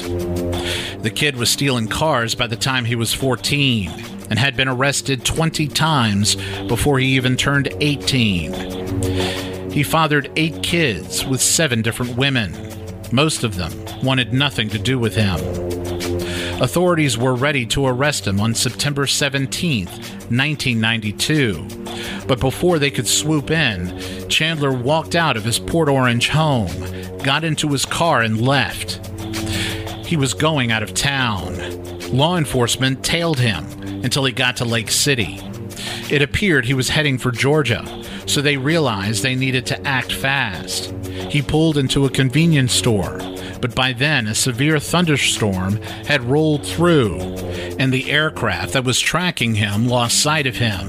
The 1.03 1.13
kid 1.15 1.37
was 1.37 1.51
stealing 1.51 1.87
cars 1.87 2.35
by 2.35 2.49
the 2.49 2.57
time 2.57 2.85
he 2.85 2.97
was 2.97 3.15
14 3.15 3.91
and 4.29 4.39
had 4.39 4.57
been 4.57 4.69
arrested 4.69 5.25
20 5.25 5.69
times 5.69 6.37
before 6.67 6.99
he 6.99 7.07
even 7.15 7.37
turned 7.37 7.69
18. 7.81 9.58
He 9.71 9.83
fathered 9.83 10.31
eight 10.37 10.63
kids 10.63 11.25
with 11.25 11.41
seven 11.41 11.83
different 11.83 12.17
women. 12.17 12.55
Most 13.13 13.45
of 13.45 13.57
them 13.57 13.73
wanted 14.03 14.33
nothing 14.33 14.69
to 14.71 14.79
do 14.79 14.99
with 14.99 15.15
him. 15.15 15.39
Authorities 16.61 17.17
were 17.17 17.35
ready 17.35 17.65
to 17.67 17.87
arrest 17.87 18.27
him 18.27 18.41
on 18.41 18.55
September 18.55 19.07
17, 19.07 19.87
1992. 19.87 21.67
But 22.27 22.41
before 22.41 22.79
they 22.79 22.91
could 22.91 23.07
swoop 23.07 23.51
in, 23.51 24.29
Chandler 24.29 24.73
walked 24.73 25.15
out 25.15 25.37
of 25.37 25.45
his 25.45 25.59
Port 25.59 25.89
Orange 25.89 26.29
home, 26.29 26.73
got 27.23 27.45
into 27.45 27.69
his 27.69 27.87
car, 27.87 28.23
and 28.23 28.41
left. 28.41 29.07
He 30.07 30.17
was 30.17 30.35
going 30.35 30.73
out 30.73 30.83
of 30.83 30.95
town. 30.95 31.55
Law 32.11 32.37
enforcement 32.37 33.05
tailed 33.05 33.39
him 33.39 33.65
until 34.03 34.25
he 34.25 34.33
got 34.33 34.57
to 34.57 34.65
Lake 34.65 34.91
City. 34.91 35.39
It 36.11 36.23
appeared 36.23 36.65
he 36.65 36.75
was 36.75 36.89
heading 36.89 37.19
for 37.19 37.31
Georgia, 37.31 37.85
so 38.29 38.41
they 38.41 38.57
realized 38.57 39.23
they 39.23 39.35
needed 39.35 39.67
to 39.67 39.87
act 39.87 40.13
fast. 40.13 40.93
He 41.31 41.43
pulled 41.43 41.79
into 41.79 42.05
a 42.05 42.11
convenience 42.11 42.73
store 42.73 43.19
but 43.61 43.75
by 43.75 43.93
then 43.93 44.27
a 44.27 44.35
severe 44.35 44.79
thunderstorm 44.79 45.77
had 46.07 46.23
rolled 46.23 46.67
through, 46.67 47.19
and 47.79 47.93
the 47.93 48.11
aircraft 48.11 48.73
that 48.73 48.85
was 48.85 49.01
tracking 49.01 49.55
him 49.55 49.89
lost 49.89 50.23
sight 50.23 50.47
of 50.47 50.57
him. 50.57 50.89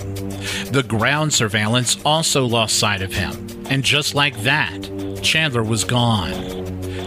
The 0.72 0.86
ground 0.88 1.34
surveillance 1.34 1.98
also 2.06 2.46
lost 2.46 2.78
sight 2.78 3.02
of 3.02 3.14
him, 3.14 3.48
and 3.70 3.84
just 3.84 4.16
like 4.16 4.40
that, 4.44 4.78
Chandler 5.22 5.64
was 5.64 5.84
gone. 5.84 6.32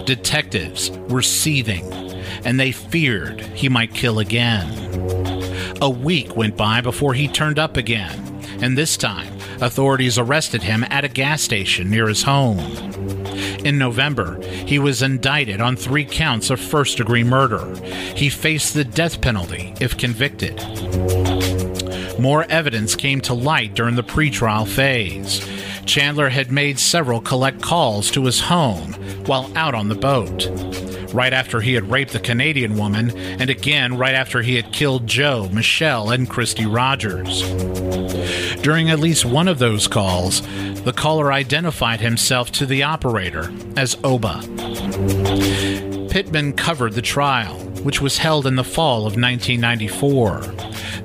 Detectives 0.05 0.91
were 1.09 1.23
seething, 1.23 1.91
and 2.45 2.59
they 2.59 2.73
feared 2.73 3.41
he 3.41 3.69
might 3.69 3.95
kill 3.95 4.19
again. 4.19 4.79
A 5.81 5.91
week 5.91 6.37
went 6.37 6.57
by 6.57 6.81
before 6.81 7.15
he 7.15 7.29
turned 7.29 7.59
up 7.59 7.77
again, 7.77 8.19
and 8.61 8.77
this 8.77 8.97
time, 8.97 9.32
authorities 9.63 10.19
arrested 10.19 10.63
him 10.63 10.85
at 10.91 11.05
a 11.05 11.09
gas 11.09 11.41
station 11.41 11.89
near 11.89 12.09
his 12.09 12.25
home. 12.25 12.59
In 13.65 13.79
November, 13.79 14.41
he 14.43 14.79
was 14.79 15.03
indicted 15.03 15.61
on 15.61 15.77
three 15.77 16.05
counts 16.05 16.51
of 16.51 16.61
first 16.61 16.97
degree 16.97 17.25
murder. 17.25 17.75
He 18.17 18.29
faced 18.29 18.75
the 18.75 18.85
death 18.85 19.21
penalty 19.21 19.73
if 19.81 19.97
convicted. 19.97 20.57
More 22.19 22.45
evidence 22.51 22.97
came 22.97 23.21
to 23.23 23.35
light 23.35 23.75
during 23.75 23.95
the 23.95 24.03
pretrial 24.03 24.67
phase. 24.67 25.41
Chandler 25.87 26.29
had 26.29 26.53
made 26.53 26.79
several 26.79 27.21
collect 27.21 27.63
calls 27.63 28.11
to 28.11 28.25
his 28.25 28.41
home 28.41 28.93
while 29.27 29.51
out 29.57 29.75
on 29.75 29.89
the 29.89 29.95
boat. 29.95 30.49
Right 31.13 31.33
after 31.33 31.61
he 31.61 31.75
had 31.75 31.91
raped 31.91 32.13
the 32.13 32.21
Canadian 32.21 32.77
woman, 32.77 33.17
and 33.17 33.51
again 33.51 33.99
right 33.99 34.15
after 34.15 34.43
he 34.43 34.57
had 34.57 34.73
killed 34.73 35.07
Jo, 35.07 35.49
Michelle, 35.53 36.11
and 36.11 36.29
Christy 36.29 36.67
Rogers. 36.67 37.43
During 38.63 38.91
at 38.91 39.01
least 39.01 39.25
one 39.25 39.49
of 39.49 39.59
those 39.59 39.89
calls, 39.89 40.41
the 40.83 40.95
caller 40.97 41.33
identified 41.33 42.01
himself 42.01 42.51
to 42.53 42.67
the 42.67 42.83
operator 42.83 43.53
as 43.77 43.99
Oba. 44.03 44.41
Pittman 46.11 46.53
covered 46.53 46.93
the 46.93 47.03
trial, 47.03 47.55
which 47.83 48.01
was 48.01 48.19
held 48.19 48.47
in 48.47 48.57
the 48.57 48.65
fall 48.65 49.07
of 49.07 49.17
1994. 49.17 50.41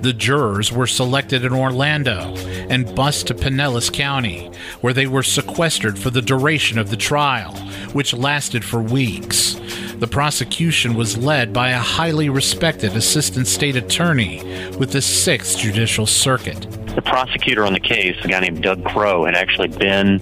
The 0.01 0.13
jurors 0.13 0.71
were 0.71 0.85
selected 0.85 1.43
in 1.43 1.53
Orlando 1.53 2.35
and 2.69 2.93
bused 2.93 3.27
to 3.27 3.33
Pinellas 3.33 3.91
County, 3.91 4.51
where 4.81 4.93
they 4.93 5.07
were 5.07 5.23
sequestered 5.23 5.97
for 5.97 6.09
the 6.09 6.21
duration 6.21 6.77
of 6.77 6.89
the 6.89 6.97
trial, 6.97 7.55
which 7.93 8.13
lasted 8.13 8.63
for 8.63 8.81
weeks. 8.81 9.55
The 9.97 10.07
prosecution 10.07 10.95
was 10.95 11.17
led 11.17 11.53
by 11.53 11.69
a 11.69 11.79
highly 11.79 12.29
respected 12.29 12.95
assistant 12.95 13.47
state 13.47 13.75
attorney 13.75 14.43
with 14.77 14.91
the 14.91 14.99
6th 14.99 15.57
Judicial 15.57 16.05
Circuit 16.05 16.67
the 16.97 17.03
prosecutor 17.03 17.63
on 17.63 17.73
the 17.73 17.79
case, 17.79 18.17
a 18.23 18.27
guy 18.27 18.39
named 18.39 18.63
Doug 18.63 18.83
Crow, 18.83 19.25
had 19.25 19.35
actually 19.35 19.67
been 19.67 20.19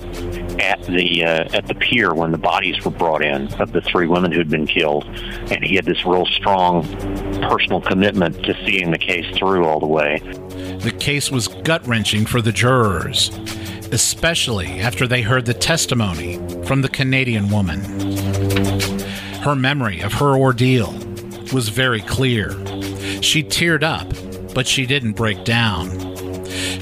at 0.60 0.84
the 0.84 1.24
uh, 1.24 1.48
at 1.54 1.68
the 1.68 1.74
pier 1.74 2.14
when 2.14 2.34
the 2.34 2.38
bodies 2.38 2.84
were 2.84 2.92
brought 2.92 3.24
in 3.24 3.48
of 3.62 3.72
the 3.72 3.80
three 3.80 4.08
women 4.08 4.30
who'd 4.30 4.50
been 4.50 4.68
killed, 4.68 5.06
and 5.06 5.64
he 5.64 5.76
had 5.76 5.86
this 5.86 6.06
real 6.06 6.26
strong 6.26 6.84
personal 7.44 7.80
commitment 7.80 8.44
to 8.44 8.54
seeing 8.66 8.92
the 8.92 8.98
case 8.98 9.26
through 9.38 9.64
all 9.64 9.80
the 9.80 9.88
way. 9.88 10.20
The 10.82 10.94
case 11.00 11.32
was 11.32 11.48
gut 11.48 11.88
wrenching 11.88 12.26
for 12.26 12.42
the 12.42 12.52
jurors, 12.52 13.30
especially 13.96 14.82
after 14.82 15.08
they 15.08 15.22
heard 15.22 15.46
the 15.46 15.54
testimony 15.54 16.36
from 16.66 16.82
the 16.82 16.90
Canadian 16.90 17.50
woman. 17.50 17.80
Her 19.42 19.56
memory 19.56 20.02
of 20.02 20.12
her 20.16 20.36
ordeal 20.36 20.92
was 21.54 21.70
very 21.70 22.02
clear. 22.02 22.50
She 23.22 23.42
teared 23.42 23.84
up, 23.84 24.14
but 24.54 24.68
she 24.68 24.86
didn't 24.86 25.14
break 25.14 25.46
down. 25.46 25.90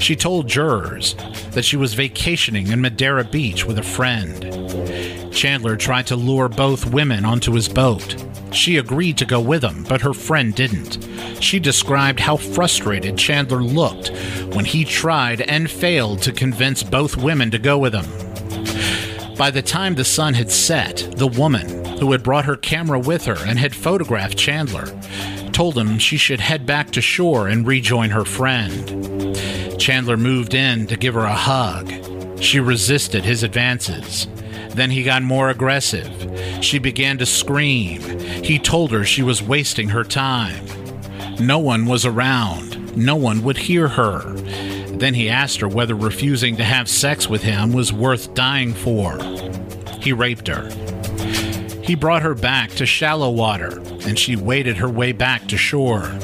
She 0.00 0.16
told 0.16 0.48
jurors 0.48 1.14
that 1.52 1.64
she 1.64 1.76
was 1.76 1.94
vacationing 1.94 2.66
in 2.66 2.80
Madeira 2.80 3.22
Beach 3.22 3.64
with 3.64 3.78
a 3.78 3.82
friend. 3.84 5.32
Chandler 5.32 5.76
tried 5.76 6.08
to 6.08 6.16
lure 6.16 6.48
both 6.48 6.92
women 6.92 7.24
onto 7.24 7.52
his 7.52 7.68
boat. 7.68 8.16
She 8.54 8.76
agreed 8.76 9.18
to 9.18 9.24
go 9.24 9.40
with 9.40 9.64
him, 9.64 9.84
but 9.88 10.00
her 10.02 10.14
friend 10.14 10.54
didn't. 10.54 10.98
She 11.40 11.58
described 11.58 12.20
how 12.20 12.36
frustrated 12.36 13.18
Chandler 13.18 13.62
looked 13.62 14.08
when 14.54 14.64
he 14.64 14.84
tried 14.84 15.40
and 15.42 15.70
failed 15.70 16.22
to 16.22 16.32
convince 16.32 16.82
both 16.82 17.16
women 17.16 17.50
to 17.50 17.58
go 17.58 17.76
with 17.76 17.94
him. 17.94 18.06
By 19.36 19.50
the 19.50 19.62
time 19.62 19.96
the 19.96 20.04
sun 20.04 20.34
had 20.34 20.50
set, 20.50 21.08
the 21.16 21.26
woman, 21.26 21.84
who 21.98 22.12
had 22.12 22.22
brought 22.22 22.44
her 22.44 22.56
camera 22.56 23.00
with 23.00 23.24
her 23.24 23.36
and 23.44 23.58
had 23.58 23.74
photographed 23.74 24.38
Chandler, 24.38 24.86
told 25.50 25.76
him 25.76 25.98
she 25.98 26.16
should 26.16 26.40
head 26.40 26.64
back 26.64 26.90
to 26.92 27.00
shore 27.00 27.48
and 27.48 27.66
rejoin 27.66 28.10
her 28.10 28.24
friend. 28.24 29.36
Chandler 29.78 30.16
moved 30.16 30.54
in 30.54 30.86
to 30.86 30.96
give 30.96 31.14
her 31.14 31.24
a 31.24 31.34
hug. 31.34 31.92
She 32.40 32.60
resisted 32.60 33.24
his 33.24 33.42
advances. 33.42 34.28
Then 34.74 34.90
he 34.90 35.02
got 35.02 35.22
more 35.22 35.50
aggressive. 35.50 36.10
She 36.60 36.78
began 36.78 37.18
to 37.18 37.26
scream. 37.26 38.00
He 38.18 38.58
told 38.58 38.90
her 38.90 39.04
she 39.04 39.22
was 39.22 39.42
wasting 39.42 39.88
her 39.90 40.04
time. 40.04 40.64
No 41.38 41.58
one 41.58 41.86
was 41.86 42.04
around. 42.04 42.96
No 42.96 43.16
one 43.16 43.42
would 43.42 43.56
hear 43.56 43.88
her. 43.88 44.32
Then 44.96 45.14
he 45.14 45.28
asked 45.28 45.60
her 45.60 45.68
whether 45.68 45.94
refusing 45.94 46.56
to 46.56 46.64
have 46.64 46.88
sex 46.88 47.28
with 47.28 47.42
him 47.42 47.72
was 47.72 47.92
worth 47.92 48.34
dying 48.34 48.72
for. 48.72 49.18
He 50.00 50.12
raped 50.12 50.48
her. 50.48 50.70
He 51.82 51.94
brought 51.94 52.22
her 52.22 52.34
back 52.34 52.70
to 52.72 52.86
shallow 52.86 53.30
water, 53.30 53.80
and 54.06 54.18
she 54.18 54.36
waded 54.36 54.78
her 54.78 54.88
way 54.88 55.12
back 55.12 55.46
to 55.48 55.56
shore. 55.56 56.18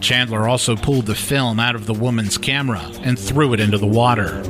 Chandler 0.00 0.48
also 0.48 0.76
pulled 0.76 1.06
the 1.06 1.14
film 1.14 1.60
out 1.60 1.74
of 1.74 1.86
the 1.86 1.94
woman's 1.94 2.36
camera 2.36 2.90
and 3.02 3.18
threw 3.18 3.52
it 3.52 3.60
into 3.60 3.78
the 3.78 3.86
water. 3.86 4.42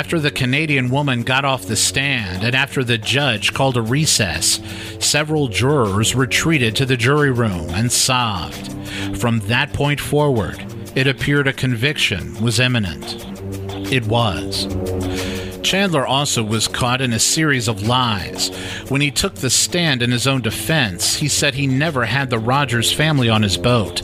After 0.00 0.18
the 0.18 0.30
Canadian 0.30 0.88
woman 0.88 1.24
got 1.24 1.44
off 1.44 1.66
the 1.66 1.76
stand 1.76 2.42
and 2.42 2.54
after 2.54 2.82
the 2.82 2.96
judge 2.96 3.52
called 3.52 3.76
a 3.76 3.82
recess, 3.82 4.58
several 4.98 5.48
jurors 5.48 6.14
retreated 6.14 6.74
to 6.76 6.86
the 6.86 6.96
jury 6.96 7.30
room 7.30 7.68
and 7.68 7.92
sobbed. 7.92 8.72
From 9.18 9.40
that 9.40 9.74
point 9.74 10.00
forward, 10.00 10.64
it 10.94 11.06
appeared 11.06 11.46
a 11.46 11.52
conviction 11.52 12.42
was 12.42 12.58
imminent. 12.58 13.26
It 13.92 14.06
was. 14.06 14.66
Chandler 15.62 16.06
also 16.06 16.42
was 16.42 16.66
caught 16.66 17.02
in 17.02 17.12
a 17.12 17.18
series 17.18 17.68
of 17.68 17.86
lies. 17.86 18.48
When 18.88 19.02
he 19.02 19.10
took 19.10 19.34
the 19.34 19.50
stand 19.50 20.00
in 20.00 20.10
his 20.10 20.26
own 20.26 20.40
defense, 20.40 21.16
he 21.16 21.28
said 21.28 21.52
he 21.52 21.66
never 21.66 22.06
had 22.06 22.30
the 22.30 22.38
Rogers 22.38 22.90
family 22.90 23.28
on 23.28 23.42
his 23.42 23.58
boat. 23.58 24.00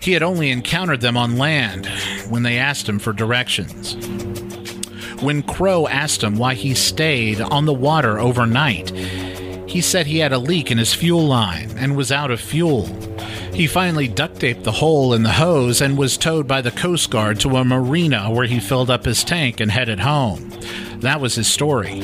He 0.00 0.12
had 0.12 0.22
only 0.22 0.50
encountered 0.50 1.00
them 1.00 1.16
on 1.16 1.38
land 1.38 1.86
when 2.28 2.42
they 2.42 2.58
asked 2.58 2.86
him 2.86 2.98
for 2.98 3.14
directions. 3.14 3.96
When 5.20 5.42
Crow 5.42 5.88
asked 5.88 6.22
him 6.22 6.36
why 6.36 6.54
he 6.54 6.74
stayed 6.74 7.40
on 7.40 7.64
the 7.64 7.72
water 7.72 8.20
overnight, 8.20 8.90
he 9.68 9.80
said 9.80 10.06
he 10.06 10.18
had 10.18 10.32
a 10.32 10.38
leak 10.38 10.70
in 10.70 10.78
his 10.78 10.94
fuel 10.94 11.26
line 11.26 11.70
and 11.76 11.96
was 11.96 12.12
out 12.12 12.30
of 12.30 12.40
fuel. 12.40 12.86
He 13.52 13.66
finally 13.66 14.06
duct 14.06 14.38
taped 14.38 14.62
the 14.62 14.70
hole 14.70 15.12
in 15.12 15.24
the 15.24 15.32
hose 15.32 15.80
and 15.80 15.98
was 15.98 16.16
towed 16.16 16.46
by 16.46 16.60
the 16.60 16.70
Coast 16.70 17.10
Guard 17.10 17.40
to 17.40 17.56
a 17.56 17.64
marina 17.64 18.30
where 18.30 18.46
he 18.46 18.60
filled 18.60 18.90
up 18.90 19.04
his 19.04 19.24
tank 19.24 19.58
and 19.58 19.72
headed 19.72 19.98
home. 19.98 20.52
That 21.00 21.20
was 21.20 21.34
his 21.34 21.48
story. 21.48 22.00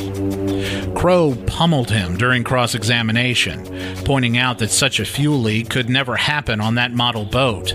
Crow 0.97 1.37
pummeled 1.47 1.91
him 1.91 2.17
during 2.17 2.43
cross 2.43 2.75
examination, 2.75 3.65
pointing 4.05 4.37
out 4.37 4.59
that 4.59 4.71
such 4.71 4.99
a 4.99 5.05
fuel 5.05 5.39
leak 5.39 5.71
could 5.71 5.89
never 5.89 6.17
happen 6.17 6.61
on 6.61 6.75
that 6.75 6.93
model 6.93 7.25
boat. 7.25 7.73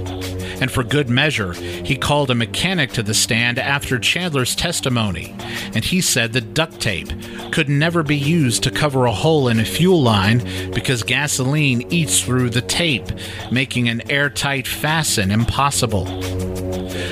And 0.61 0.71
for 0.71 0.83
good 0.83 1.09
measure, 1.09 1.53
he 1.53 1.95
called 1.95 2.31
a 2.31 2.35
mechanic 2.35 2.91
to 2.93 3.03
the 3.03 3.13
stand 3.13 3.59
after 3.59 3.97
Chandler's 3.97 4.55
testimony, 4.55 5.35
and 5.73 5.85
he 5.85 6.01
said 6.01 6.33
that 6.33 6.53
duct 6.53 6.79
tape 6.79 7.09
could 7.51 7.69
never 7.69 8.03
be 8.03 8.17
used 8.17 8.63
to 8.63 8.71
cover 8.71 9.05
a 9.05 9.11
hole 9.11 9.47
in 9.47 9.59
a 9.59 9.65
fuel 9.65 10.01
line 10.01 10.39
because 10.71 11.03
gasoline 11.03 11.85
eats 11.91 12.21
through 12.21 12.49
the 12.49 12.61
tape, 12.61 13.07
making 13.51 13.87
an 13.87 14.09
airtight 14.11 14.67
fasten 14.67 15.31
impossible. 15.31 16.07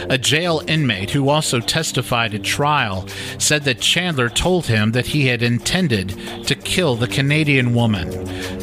A 0.10 0.18
jail 0.18 0.62
inmate 0.68 1.12
who 1.12 1.30
also 1.30 1.60
testified 1.60 2.34
at 2.34 2.43
trial 2.43 3.08
said 3.39 3.64
that 3.64 3.82
Chandler 3.82 4.30
told 4.30 4.66
him 4.66 4.93
that 4.93 5.08
he 5.08 5.28
had 5.28 5.41
intended 5.41 6.10
to 6.45 6.56
kill 6.56 6.95
the 6.95 7.08
Canadian 7.08 7.74
woman, 7.74 8.10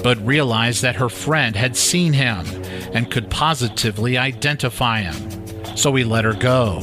but 0.02 0.24
realized 0.26 0.82
that 0.82 0.96
her 0.96 1.10
friend 1.10 1.54
had 1.54 1.76
seen 1.76 2.14
him 2.14 2.46
and 2.94 3.10
could 3.10 3.30
positively 3.30 4.16
identify 4.16 5.02
him, 5.02 5.76
so 5.76 5.94
he 5.94 6.04
let 6.04 6.24
her 6.24 6.32
go. 6.32 6.80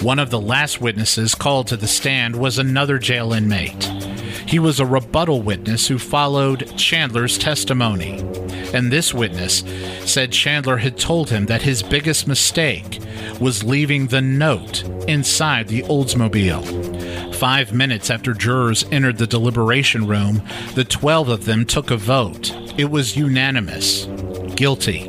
One 0.00 0.18
of 0.18 0.30
the 0.30 0.40
last 0.40 0.80
witnesses 0.80 1.34
called 1.34 1.68
to 1.68 1.76
the 1.76 1.86
stand 1.86 2.34
was 2.34 2.58
another 2.58 2.98
jail 2.98 3.32
inmate. 3.32 3.84
He 4.48 4.58
was 4.58 4.80
a 4.80 4.86
rebuttal 4.86 5.42
witness 5.42 5.86
who 5.86 5.98
followed 5.98 6.76
Chandler's 6.76 7.38
testimony. 7.38 8.18
And 8.74 8.90
this 8.90 9.14
witness 9.14 9.62
said 10.04 10.32
Chandler 10.32 10.78
had 10.78 10.98
told 10.98 11.30
him 11.30 11.46
that 11.46 11.62
his 11.62 11.82
biggest 11.82 12.26
mistake 12.26 12.98
was 13.38 13.62
leaving 13.62 14.06
the 14.06 14.20
note 14.20 14.82
inside 15.08 15.68
the 15.68 15.82
Oldsmobile. 15.82 17.34
Five 17.36 17.72
minutes 17.72 18.10
after 18.10 18.34
jurors 18.34 18.84
entered 18.90 19.18
the 19.18 19.26
deliberation 19.26 20.06
room, 20.06 20.42
the 20.74 20.84
12 20.84 21.28
of 21.28 21.44
them 21.44 21.64
took 21.64 21.90
a 21.90 21.96
vote. 21.96 22.52
It 22.78 22.90
was 22.90 23.16
unanimous 23.16 24.06
guilty. 24.56 25.08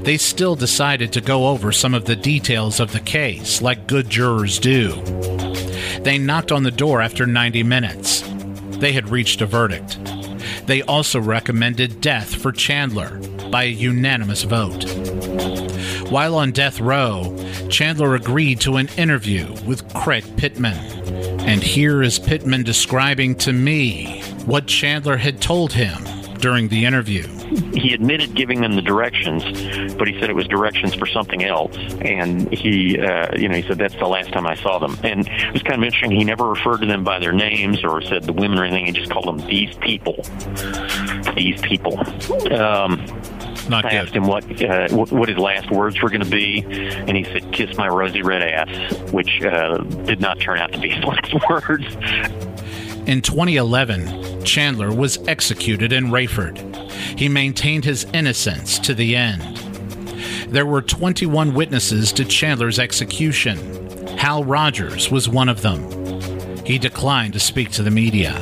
They 0.00 0.18
still 0.18 0.54
decided 0.54 1.12
to 1.12 1.20
go 1.20 1.48
over 1.48 1.72
some 1.72 1.94
of 1.94 2.04
the 2.04 2.16
details 2.16 2.80
of 2.80 2.92
the 2.92 3.00
case, 3.00 3.62
like 3.62 3.86
good 3.86 4.10
jurors 4.10 4.58
do. 4.58 5.00
They 6.02 6.18
knocked 6.18 6.52
on 6.52 6.62
the 6.62 6.70
door 6.70 7.00
after 7.00 7.26
90 7.26 7.62
minutes. 7.62 8.22
They 8.78 8.92
had 8.92 9.08
reached 9.08 9.40
a 9.40 9.46
verdict. 9.46 9.98
They 10.66 10.82
also 10.82 11.20
recommended 11.20 12.00
death 12.00 12.34
for 12.34 12.52
Chandler 12.52 13.18
by 13.50 13.64
a 13.64 13.68
unanimous 13.68 14.42
vote. 14.42 14.84
While 16.10 16.36
on 16.36 16.52
death 16.52 16.80
row, 16.80 17.36
Chandler 17.70 18.14
agreed 18.14 18.60
to 18.60 18.76
an 18.76 18.88
interview 18.96 19.46
with 19.66 19.92
Craig 19.94 20.24
Pittman. 20.36 20.76
And 21.40 21.62
here 21.62 22.02
is 22.02 22.18
Pittman 22.18 22.62
describing 22.62 23.34
to 23.36 23.52
me 23.52 24.22
what 24.44 24.66
Chandler 24.66 25.16
had 25.16 25.40
told 25.40 25.72
him 25.72 26.04
during 26.38 26.68
the 26.68 26.84
interview. 26.84 27.26
He 27.74 27.92
admitted 27.94 28.34
giving 28.34 28.60
them 28.60 28.74
the 28.76 28.82
directions, 28.82 29.42
but 29.94 30.08
he 30.08 30.18
said 30.18 30.30
it 30.30 30.34
was 30.36 30.46
directions 30.48 30.94
for 30.94 31.06
something 31.06 31.44
else. 31.44 31.76
And 32.00 32.52
he, 32.52 32.98
uh, 32.98 33.36
you 33.36 33.48
know, 33.48 33.56
he 33.56 33.62
said 33.62 33.78
that's 33.78 33.94
the 33.96 34.06
last 34.06 34.32
time 34.32 34.46
I 34.46 34.54
saw 34.56 34.78
them. 34.78 34.96
And 35.04 35.26
it 35.28 35.52
was 35.52 35.62
kind 35.62 35.80
of 35.80 35.84
interesting. 35.84 36.10
He 36.10 36.24
never 36.24 36.48
referred 36.48 36.78
to 36.80 36.86
them 36.86 37.04
by 37.04 37.18
their 37.18 37.32
names 37.32 37.84
or 37.84 38.00
said 38.02 38.24
the 38.24 38.32
women 38.32 38.58
or 38.58 38.64
anything. 38.64 38.86
He 38.86 38.92
just 38.92 39.10
called 39.10 39.26
them 39.26 39.46
these 39.46 39.74
people. 39.76 40.14
These 41.36 41.60
people. 41.62 41.98
Um, 42.52 43.04
Not 43.68 43.84
I 43.84 43.90
good. 43.90 43.96
asked 43.98 44.14
him 44.14 44.26
what 44.26 44.44
uh, 44.62 44.88
wh- 44.88 45.12
what 45.12 45.28
his 45.28 45.38
last 45.38 45.70
words 45.70 46.00
were 46.02 46.08
going 46.10 46.22
to 46.24 46.30
be, 46.30 46.62
and 46.64 47.16
he 47.16 47.24
said, 47.24 47.50
"Kiss 47.52 47.76
my 47.76 47.88
rosy 47.88 48.22
red 48.22 48.42
ass," 48.42 48.98
which 49.10 49.42
uh, 49.42 49.78
did 50.04 50.20
not 50.20 50.38
turn 50.40 50.58
out 50.58 50.72
to 50.72 50.78
be 50.80 50.90
his 50.90 51.04
last 51.04 51.34
words. 51.48 51.96
In 53.06 53.20
2011, 53.20 54.44
Chandler 54.44 54.90
was 54.90 55.18
executed 55.28 55.92
in 55.92 56.06
Raiford. 56.06 56.74
He 57.18 57.28
maintained 57.28 57.84
his 57.84 58.04
innocence 58.14 58.78
to 58.78 58.94
the 58.94 59.14
end. 59.14 59.42
There 60.48 60.64
were 60.64 60.80
21 60.80 61.52
witnesses 61.52 62.12
to 62.12 62.24
Chandler's 62.24 62.78
execution. 62.78 63.58
Hal 64.16 64.42
Rogers 64.42 65.10
was 65.10 65.28
one 65.28 65.50
of 65.50 65.60
them. 65.60 65.82
He 66.64 66.78
declined 66.78 67.34
to 67.34 67.40
speak 67.40 67.70
to 67.72 67.82
the 67.82 67.90
media. 67.90 68.32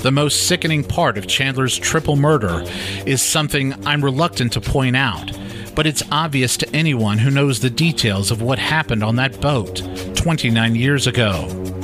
The 0.00 0.10
most 0.10 0.48
sickening 0.48 0.82
part 0.82 1.16
of 1.16 1.28
Chandler's 1.28 1.78
triple 1.78 2.16
murder 2.16 2.64
is 3.06 3.22
something 3.22 3.74
I'm 3.86 4.04
reluctant 4.04 4.54
to 4.54 4.60
point 4.60 4.96
out, 4.96 5.30
but 5.76 5.86
it's 5.86 6.02
obvious 6.10 6.56
to 6.56 6.74
anyone 6.74 7.18
who 7.18 7.30
knows 7.30 7.60
the 7.60 7.70
details 7.70 8.32
of 8.32 8.42
what 8.42 8.58
happened 8.58 9.04
on 9.04 9.14
that 9.16 9.40
boat 9.40 9.82
29 10.16 10.74
years 10.74 11.06
ago. 11.06 11.75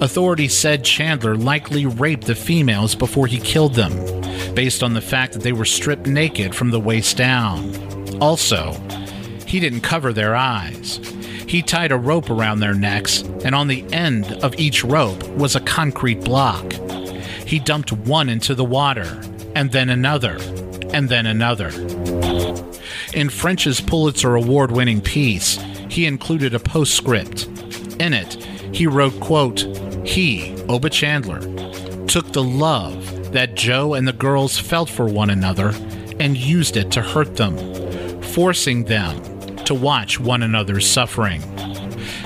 Authorities 0.00 0.56
said 0.56 0.84
Chandler 0.84 1.34
likely 1.34 1.86
raped 1.86 2.26
the 2.26 2.34
females 2.34 2.94
before 2.94 3.26
he 3.26 3.38
killed 3.38 3.74
them, 3.74 3.92
based 4.54 4.82
on 4.82 4.94
the 4.94 5.00
fact 5.00 5.32
that 5.32 5.42
they 5.42 5.52
were 5.52 5.64
stripped 5.64 6.06
naked 6.06 6.54
from 6.54 6.70
the 6.70 6.80
waist 6.80 7.16
down. 7.16 7.74
Also, 8.20 8.72
he 9.46 9.60
didn't 9.60 9.80
cover 9.80 10.12
their 10.12 10.36
eyes. 10.36 11.00
He 11.46 11.62
tied 11.62 11.90
a 11.90 11.96
rope 11.96 12.30
around 12.30 12.60
their 12.60 12.74
necks, 12.74 13.22
and 13.44 13.54
on 13.54 13.66
the 13.66 13.84
end 13.92 14.32
of 14.44 14.58
each 14.58 14.84
rope 14.84 15.26
was 15.30 15.56
a 15.56 15.60
concrete 15.60 16.20
block. 16.20 16.72
He 17.44 17.58
dumped 17.58 17.90
one 17.90 18.28
into 18.28 18.54
the 18.54 18.64
water, 18.64 19.20
and 19.56 19.72
then 19.72 19.90
another, 19.90 20.38
and 20.94 21.08
then 21.08 21.26
another. 21.26 21.70
In 23.12 23.28
French's 23.28 23.80
Pulitzer 23.80 24.36
Award 24.36 24.70
winning 24.70 25.00
piece, 25.00 25.58
he 25.88 26.06
included 26.06 26.54
a 26.54 26.60
postscript. 26.60 27.46
In 27.98 28.14
it, 28.14 28.39
he 28.72 28.86
wrote, 28.86 29.18
quote, 29.20 29.60
He, 30.06 30.54
Oba 30.68 30.90
Chandler, 30.90 31.40
took 32.06 32.32
the 32.32 32.42
love 32.42 33.32
that 33.32 33.54
Jo 33.54 33.94
and 33.94 34.06
the 34.06 34.12
girls 34.12 34.58
felt 34.58 34.90
for 34.90 35.06
one 35.06 35.30
another 35.30 35.72
and 36.18 36.36
used 36.36 36.76
it 36.76 36.90
to 36.92 37.02
hurt 37.02 37.36
them, 37.36 37.56
forcing 38.22 38.84
them 38.84 39.56
to 39.64 39.74
watch 39.74 40.18
one 40.18 40.42
another's 40.42 40.88
suffering. 40.88 41.42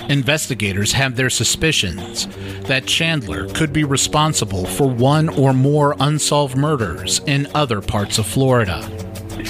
Investigators 0.09 0.93
have 0.93 1.17
their 1.17 1.31
suspicions 1.31 2.27
that 2.67 2.87
Chandler 2.87 3.49
could 3.49 3.73
be 3.73 3.85
responsible 3.85 4.67
for 4.67 4.89
one 4.89 5.29
or 5.31 5.53
more 5.53 5.97
unsolved 6.01 6.57
murders 6.57 7.21
in 7.27 7.49
other 7.55 7.81
parts 7.81 8.19
of 8.19 8.27
Florida. 8.27 8.81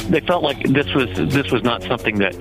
They 0.09 0.20
felt 0.20 0.42
like 0.42 0.62
this 0.64 0.92
was 0.95 1.09
this 1.32 1.51
was 1.51 1.62
not 1.62 1.82
something 1.84 2.18
that 2.18 2.34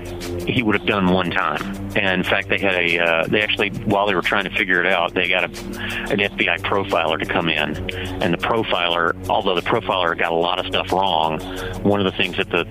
he 0.48 0.64
would 0.64 0.76
have 0.76 0.88
done 0.88 1.12
one 1.12 1.32
time. 1.32 1.83
And 1.96 2.22
in 2.22 2.24
fact, 2.24 2.50
they 2.50 2.58
had 2.58 2.76
a 2.76 3.00
uh, 3.00 3.28
they 3.28 3.42
actually 3.42 3.70
while 3.86 4.08
they 4.08 4.16
were 4.16 4.22
trying 4.22 4.46
to 4.46 4.50
figure 4.52 4.80
it 4.84 4.88
out, 4.88 5.14
they 5.14 5.30
got 5.30 5.44
a, 5.44 5.48
an 5.48 6.20
FBI 6.20 6.60
profiler 6.60 7.20
to 7.20 7.26
come 7.26 7.50
in, 7.50 7.76
and 8.22 8.34
the 8.34 8.38
profiler, 8.38 9.16
although 9.30 9.56
the 9.56 9.62
profiler 9.62 10.18
got 10.18 10.32
a 10.32 10.36
lot 10.36 10.60
of 10.60 10.66
stuff 10.66 10.92
wrong, 10.92 11.40
one 11.84 12.00
of 12.00 12.06
the 12.06 12.18
things 12.18 12.38
that 12.38 12.50
the 12.50 12.66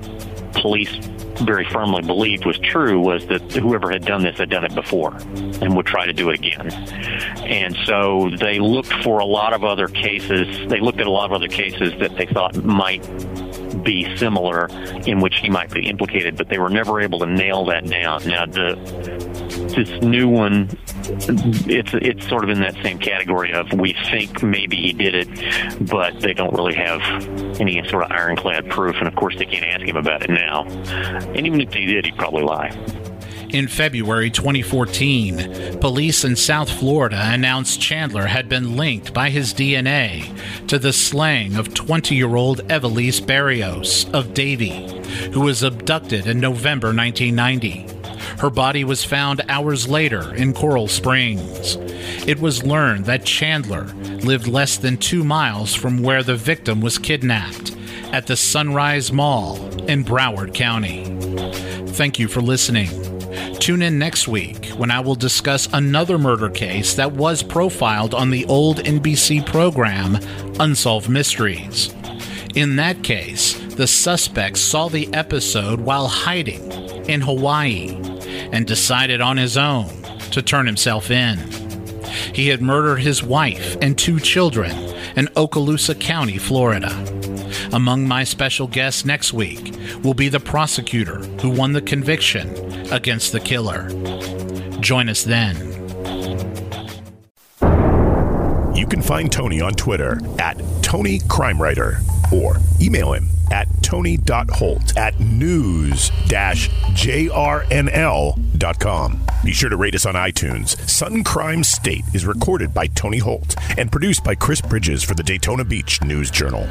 police 0.54 0.90
very 1.44 1.64
firmly 1.64 2.02
believed 2.02 2.44
was 2.44 2.58
true 2.58 3.00
was 3.00 3.26
that 3.26 3.40
whoever 3.52 3.90
had 3.90 4.04
done 4.04 4.22
this 4.22 4.36
had 4.38 4.50
done 4.50 4.64
it 4.64 4.74
before 4.74 5.14
and 5.60 5.74
would 5.76 5.86
try 5.86 6.06
to 6.06 6.12
do 6.12 6.30
it 6.30 6.38
again. 6.38 6.70
And 7.42 7.76
so 7.84 8.30
they 8.38 8.58
looked 8.58 8.92
for 9.02 9.18
a 9.18 9.24
lot 9.24 9.52
of 9.52 9.64
other 9.64 9.88
cases. 9.88 10.68
They 10.68 10.80
looked 10.80 11.00
at 11.00 11.06
a 11.06 11.10
lot 11.10 11.26
of 11.26 11.32
other 11.32 11.48
cases 11.48 11.92
that 11.98 12.16
they 12.16 12.26
thought 12.26 12.62
might 12.64 13.02
be 13.82 14.16
similar 14.16 14.66
in 15.06 15.20
which 15.20 15.36
he 15.36 15.48
might 15.48 15.70
be 15.70 15.88
implicated, 15.88 16.36
but 16.36 16.48
they 16.48 16.58
were 16.58 16.70
never 16.70 17.00
able 17.00 17.18
to 17.20 17.26
nail 17.26 17.64
that 17.66 17.88
down. 17.88 18.26
Now, 18.26 18.46
the, 18.46 18.74
this 19.76 20.02
new 20.02 20.28
one, 20.28 20.68
it's 21.04 21.90
it's 21.94 22.28
sort 22.28 22.44
of 22.44 22.50
in 22.50 22.60
that 22.60 22.74
same 22.82 22.98
category 22.98 23.52
of 23.52 23.72
we 23.72 23.94
think 24.10 24.42
maybe 24.42 24.76
he 24.76 24.92
did 24.92 25.14
it, 25.14 25.88
but 25.88 26.20
they 26.20 26.34
don't 26.34 26.54
really 26.54 26.74
have 26.74 27.00
any 27.60 27.82
sort 27.88 28.04
of 28.04 28.12
ironclad 28.12 28.68
proof, 28.70 28.96
and 28.96 29.08
of 29.08 29.14
course 29.16 29.36
they 29.38 29.46
can't 29.46 29.64
ask 29.64 29.86
him 29.86 29.96
about 29.96 30.22
it 30.22 30.30
now. 30.30 30.64
And 30.64 31.46
even 31.46 31.60
if 31.60 31.72
he 31.72 31.86
did, 31.86 32.06
he'd 32.06 32.16
probably 32.16 32.42
lie. 32.42 32.70
In 33.52 33.68
February 33.68 34.30
2014, 34.30 35.78
police 35.78 36.24
in 36.24 36.36
South 36.36 36.70
Florida 36.70 37.20
announced 37.22 37.82
Chandler 37.82 38.24
had 38.24 38.48
been 38.48 38.78
linked 38.78 39.12
by 39.12 39.28
his 39.28 39.52
DNA 39.52 40.24
to 40.68 40.78
the 40.78 40.92
slaying 40.94 41.56
of 41.56 41.74
20 41.74 42.14
year 42.14 42.34
old 42.34 42.66
Ivelisse 42.68 43.20
Berrios 43.20 44.10
of 44.14 44.32
Davie, 44.32 44.88
who 45.32 45.42
was 45.42 45.62
abducted 45.62 46.26
in 46.26 46.40
November 46.40 46.94
1990. 46.94 47.86
Her 48.38 48.48
body 48.48 48.84
was 48.84 49.04
found 49.04 49.42
hours 49.50 49.86
later 49.86 50.34
in 50.34 50.54
Coral 50.54 50.88
Springs. 50.88 51.76
It 52.26 52.40
was 52.40 52.64
learned 52.64 53.04
that 53.04 53.26
Chandler 53.26 53.84
lived 54.24 54.46
less 54.48 54.78
than 54.78 54.96
two 54.96 55.24
miles 55.24 55.74
from 55.74 56.02
where 56.02 56.22
the 56.22 56.36
victim 56.36 56.80
was 56.80 56.96
kidnapped 56.96 57.76
at 58.12 58.28
the 58.28 58.36
Sunrise 58.36 59.12
Mall 59.12 59.58
in 59.90 60.06
Broward 60.06 60.54
County. 60.54 61.04
Thank 61.88 62.18
you 62.18 62.28
for 62.28 62.40
listening. 62.40 63.11
Tune 63.62 63.82
in 63.82 63.96
next 63.96 64.26
week 64.26 64.70
when 64.70 64.90
I 64.90 64.98
will 64.98 65.14
discuss 65.14 65.68
another 65.72 66.18
murder 66.18 66.50
case 66.50 66.94
that 66.94 67.12
was 67.12 67.44
profiled 67.44 68.12
on 68.12 68.30
the 68.30 68.44
old 68.46 68.78
NBC 68.78 69.46
program 69.46 70.18
Unsolved 70.58 71.08
Mysteries. 71.08 71.94
In 72.56 72.74
that 72.74 73.04
case, 73.04 73.54
the 73.76 73.86
suspect 73.86 74.58
saw 74.58 74.88
the 74.88 75.08
episode 75.14 75.78
while 75.78 76.08
hiding 76.08 76.72
in 77.08 77.20
Hawaii 77.20 77.90
and 78.50 78.66
decided 78.66 79.20
on 79.20 79.36
his 79.36 79.56
own 79.56 79.90
to 80.32 80.42
turn 80.42 80.66
himself 80.66 81.12
in. 81.12 81.38
He 82.34 82.48
had 82.48 82.62
murdered 82.62 82.98
his 82.98 83.22
wife 83.22 83.76
and 83.80 83.96
two 83.96 84.18
children 84.18 84.72
in 85.14 85.26
Okaloosa 85.36 86.00
County, 86.00 86.36
Florida. 86.36 86.90
Among 87.72 88.08
my 88.08 88.24
special 88.24 88.66
guests 88.66 89.04
next 89.04 89.32
week 89.32 89.72
will 90.02 90.14
be 90.14 90.28
the 90.28 90.40
prosecutor 90.40 91.18
who 91.40 91.50
won 91.50 91.74
the 91.74 91.80
conviction 91.80 92.72
against 92.92 93.32
the 93.32 93.40
killer. 93.40 93.88
Join 94.80 95.08
us 95.08 95.24
then. 95.24 95.56
You 98.76 98.86
can 98.86 99.02
find 99.02 99.30
Tony 99.30 99.60
on 99.60 99.72
Twitter 99.74 100.20
at 100.38 100.62
Tony 100.82 101.20
Crime 101.28 101.60
Writer 101.60 101.98
or 102.32 102.56
email 102.80 103.12
him 103.12 103.28
at 103.50 103.68
tony.holt 103.82 104.96
at 104.96 105.20
news-jrnl.com. 105.20 106.12
Be 109.44 109.52
sure 109.52 109.68
to 109.70 109.76
rate 109.76 109.94
us 109.94 110.06
on 110.06 110.14
iTunes. 110.14 110.88
Sun 110.88 111.24
Crime 111.24 111.62
State 111.62 112.04
is 112.14 112.24
recorded 112.24 112.72
by 112.72 112.86
Tony 112.86 113.18
Holt 113.18 113.56
and 113.76 113.92
produced 113.92 114.24
by 114.24 114.34
Chris 114.34 114.60
Bridges 114.60 115.02
for 115.02 115.14
the 115.14 115.22
Daytona 115.22 115.64
Beach 115.64 116.02
News 116.02 116.30
Journal. 116.30 116.66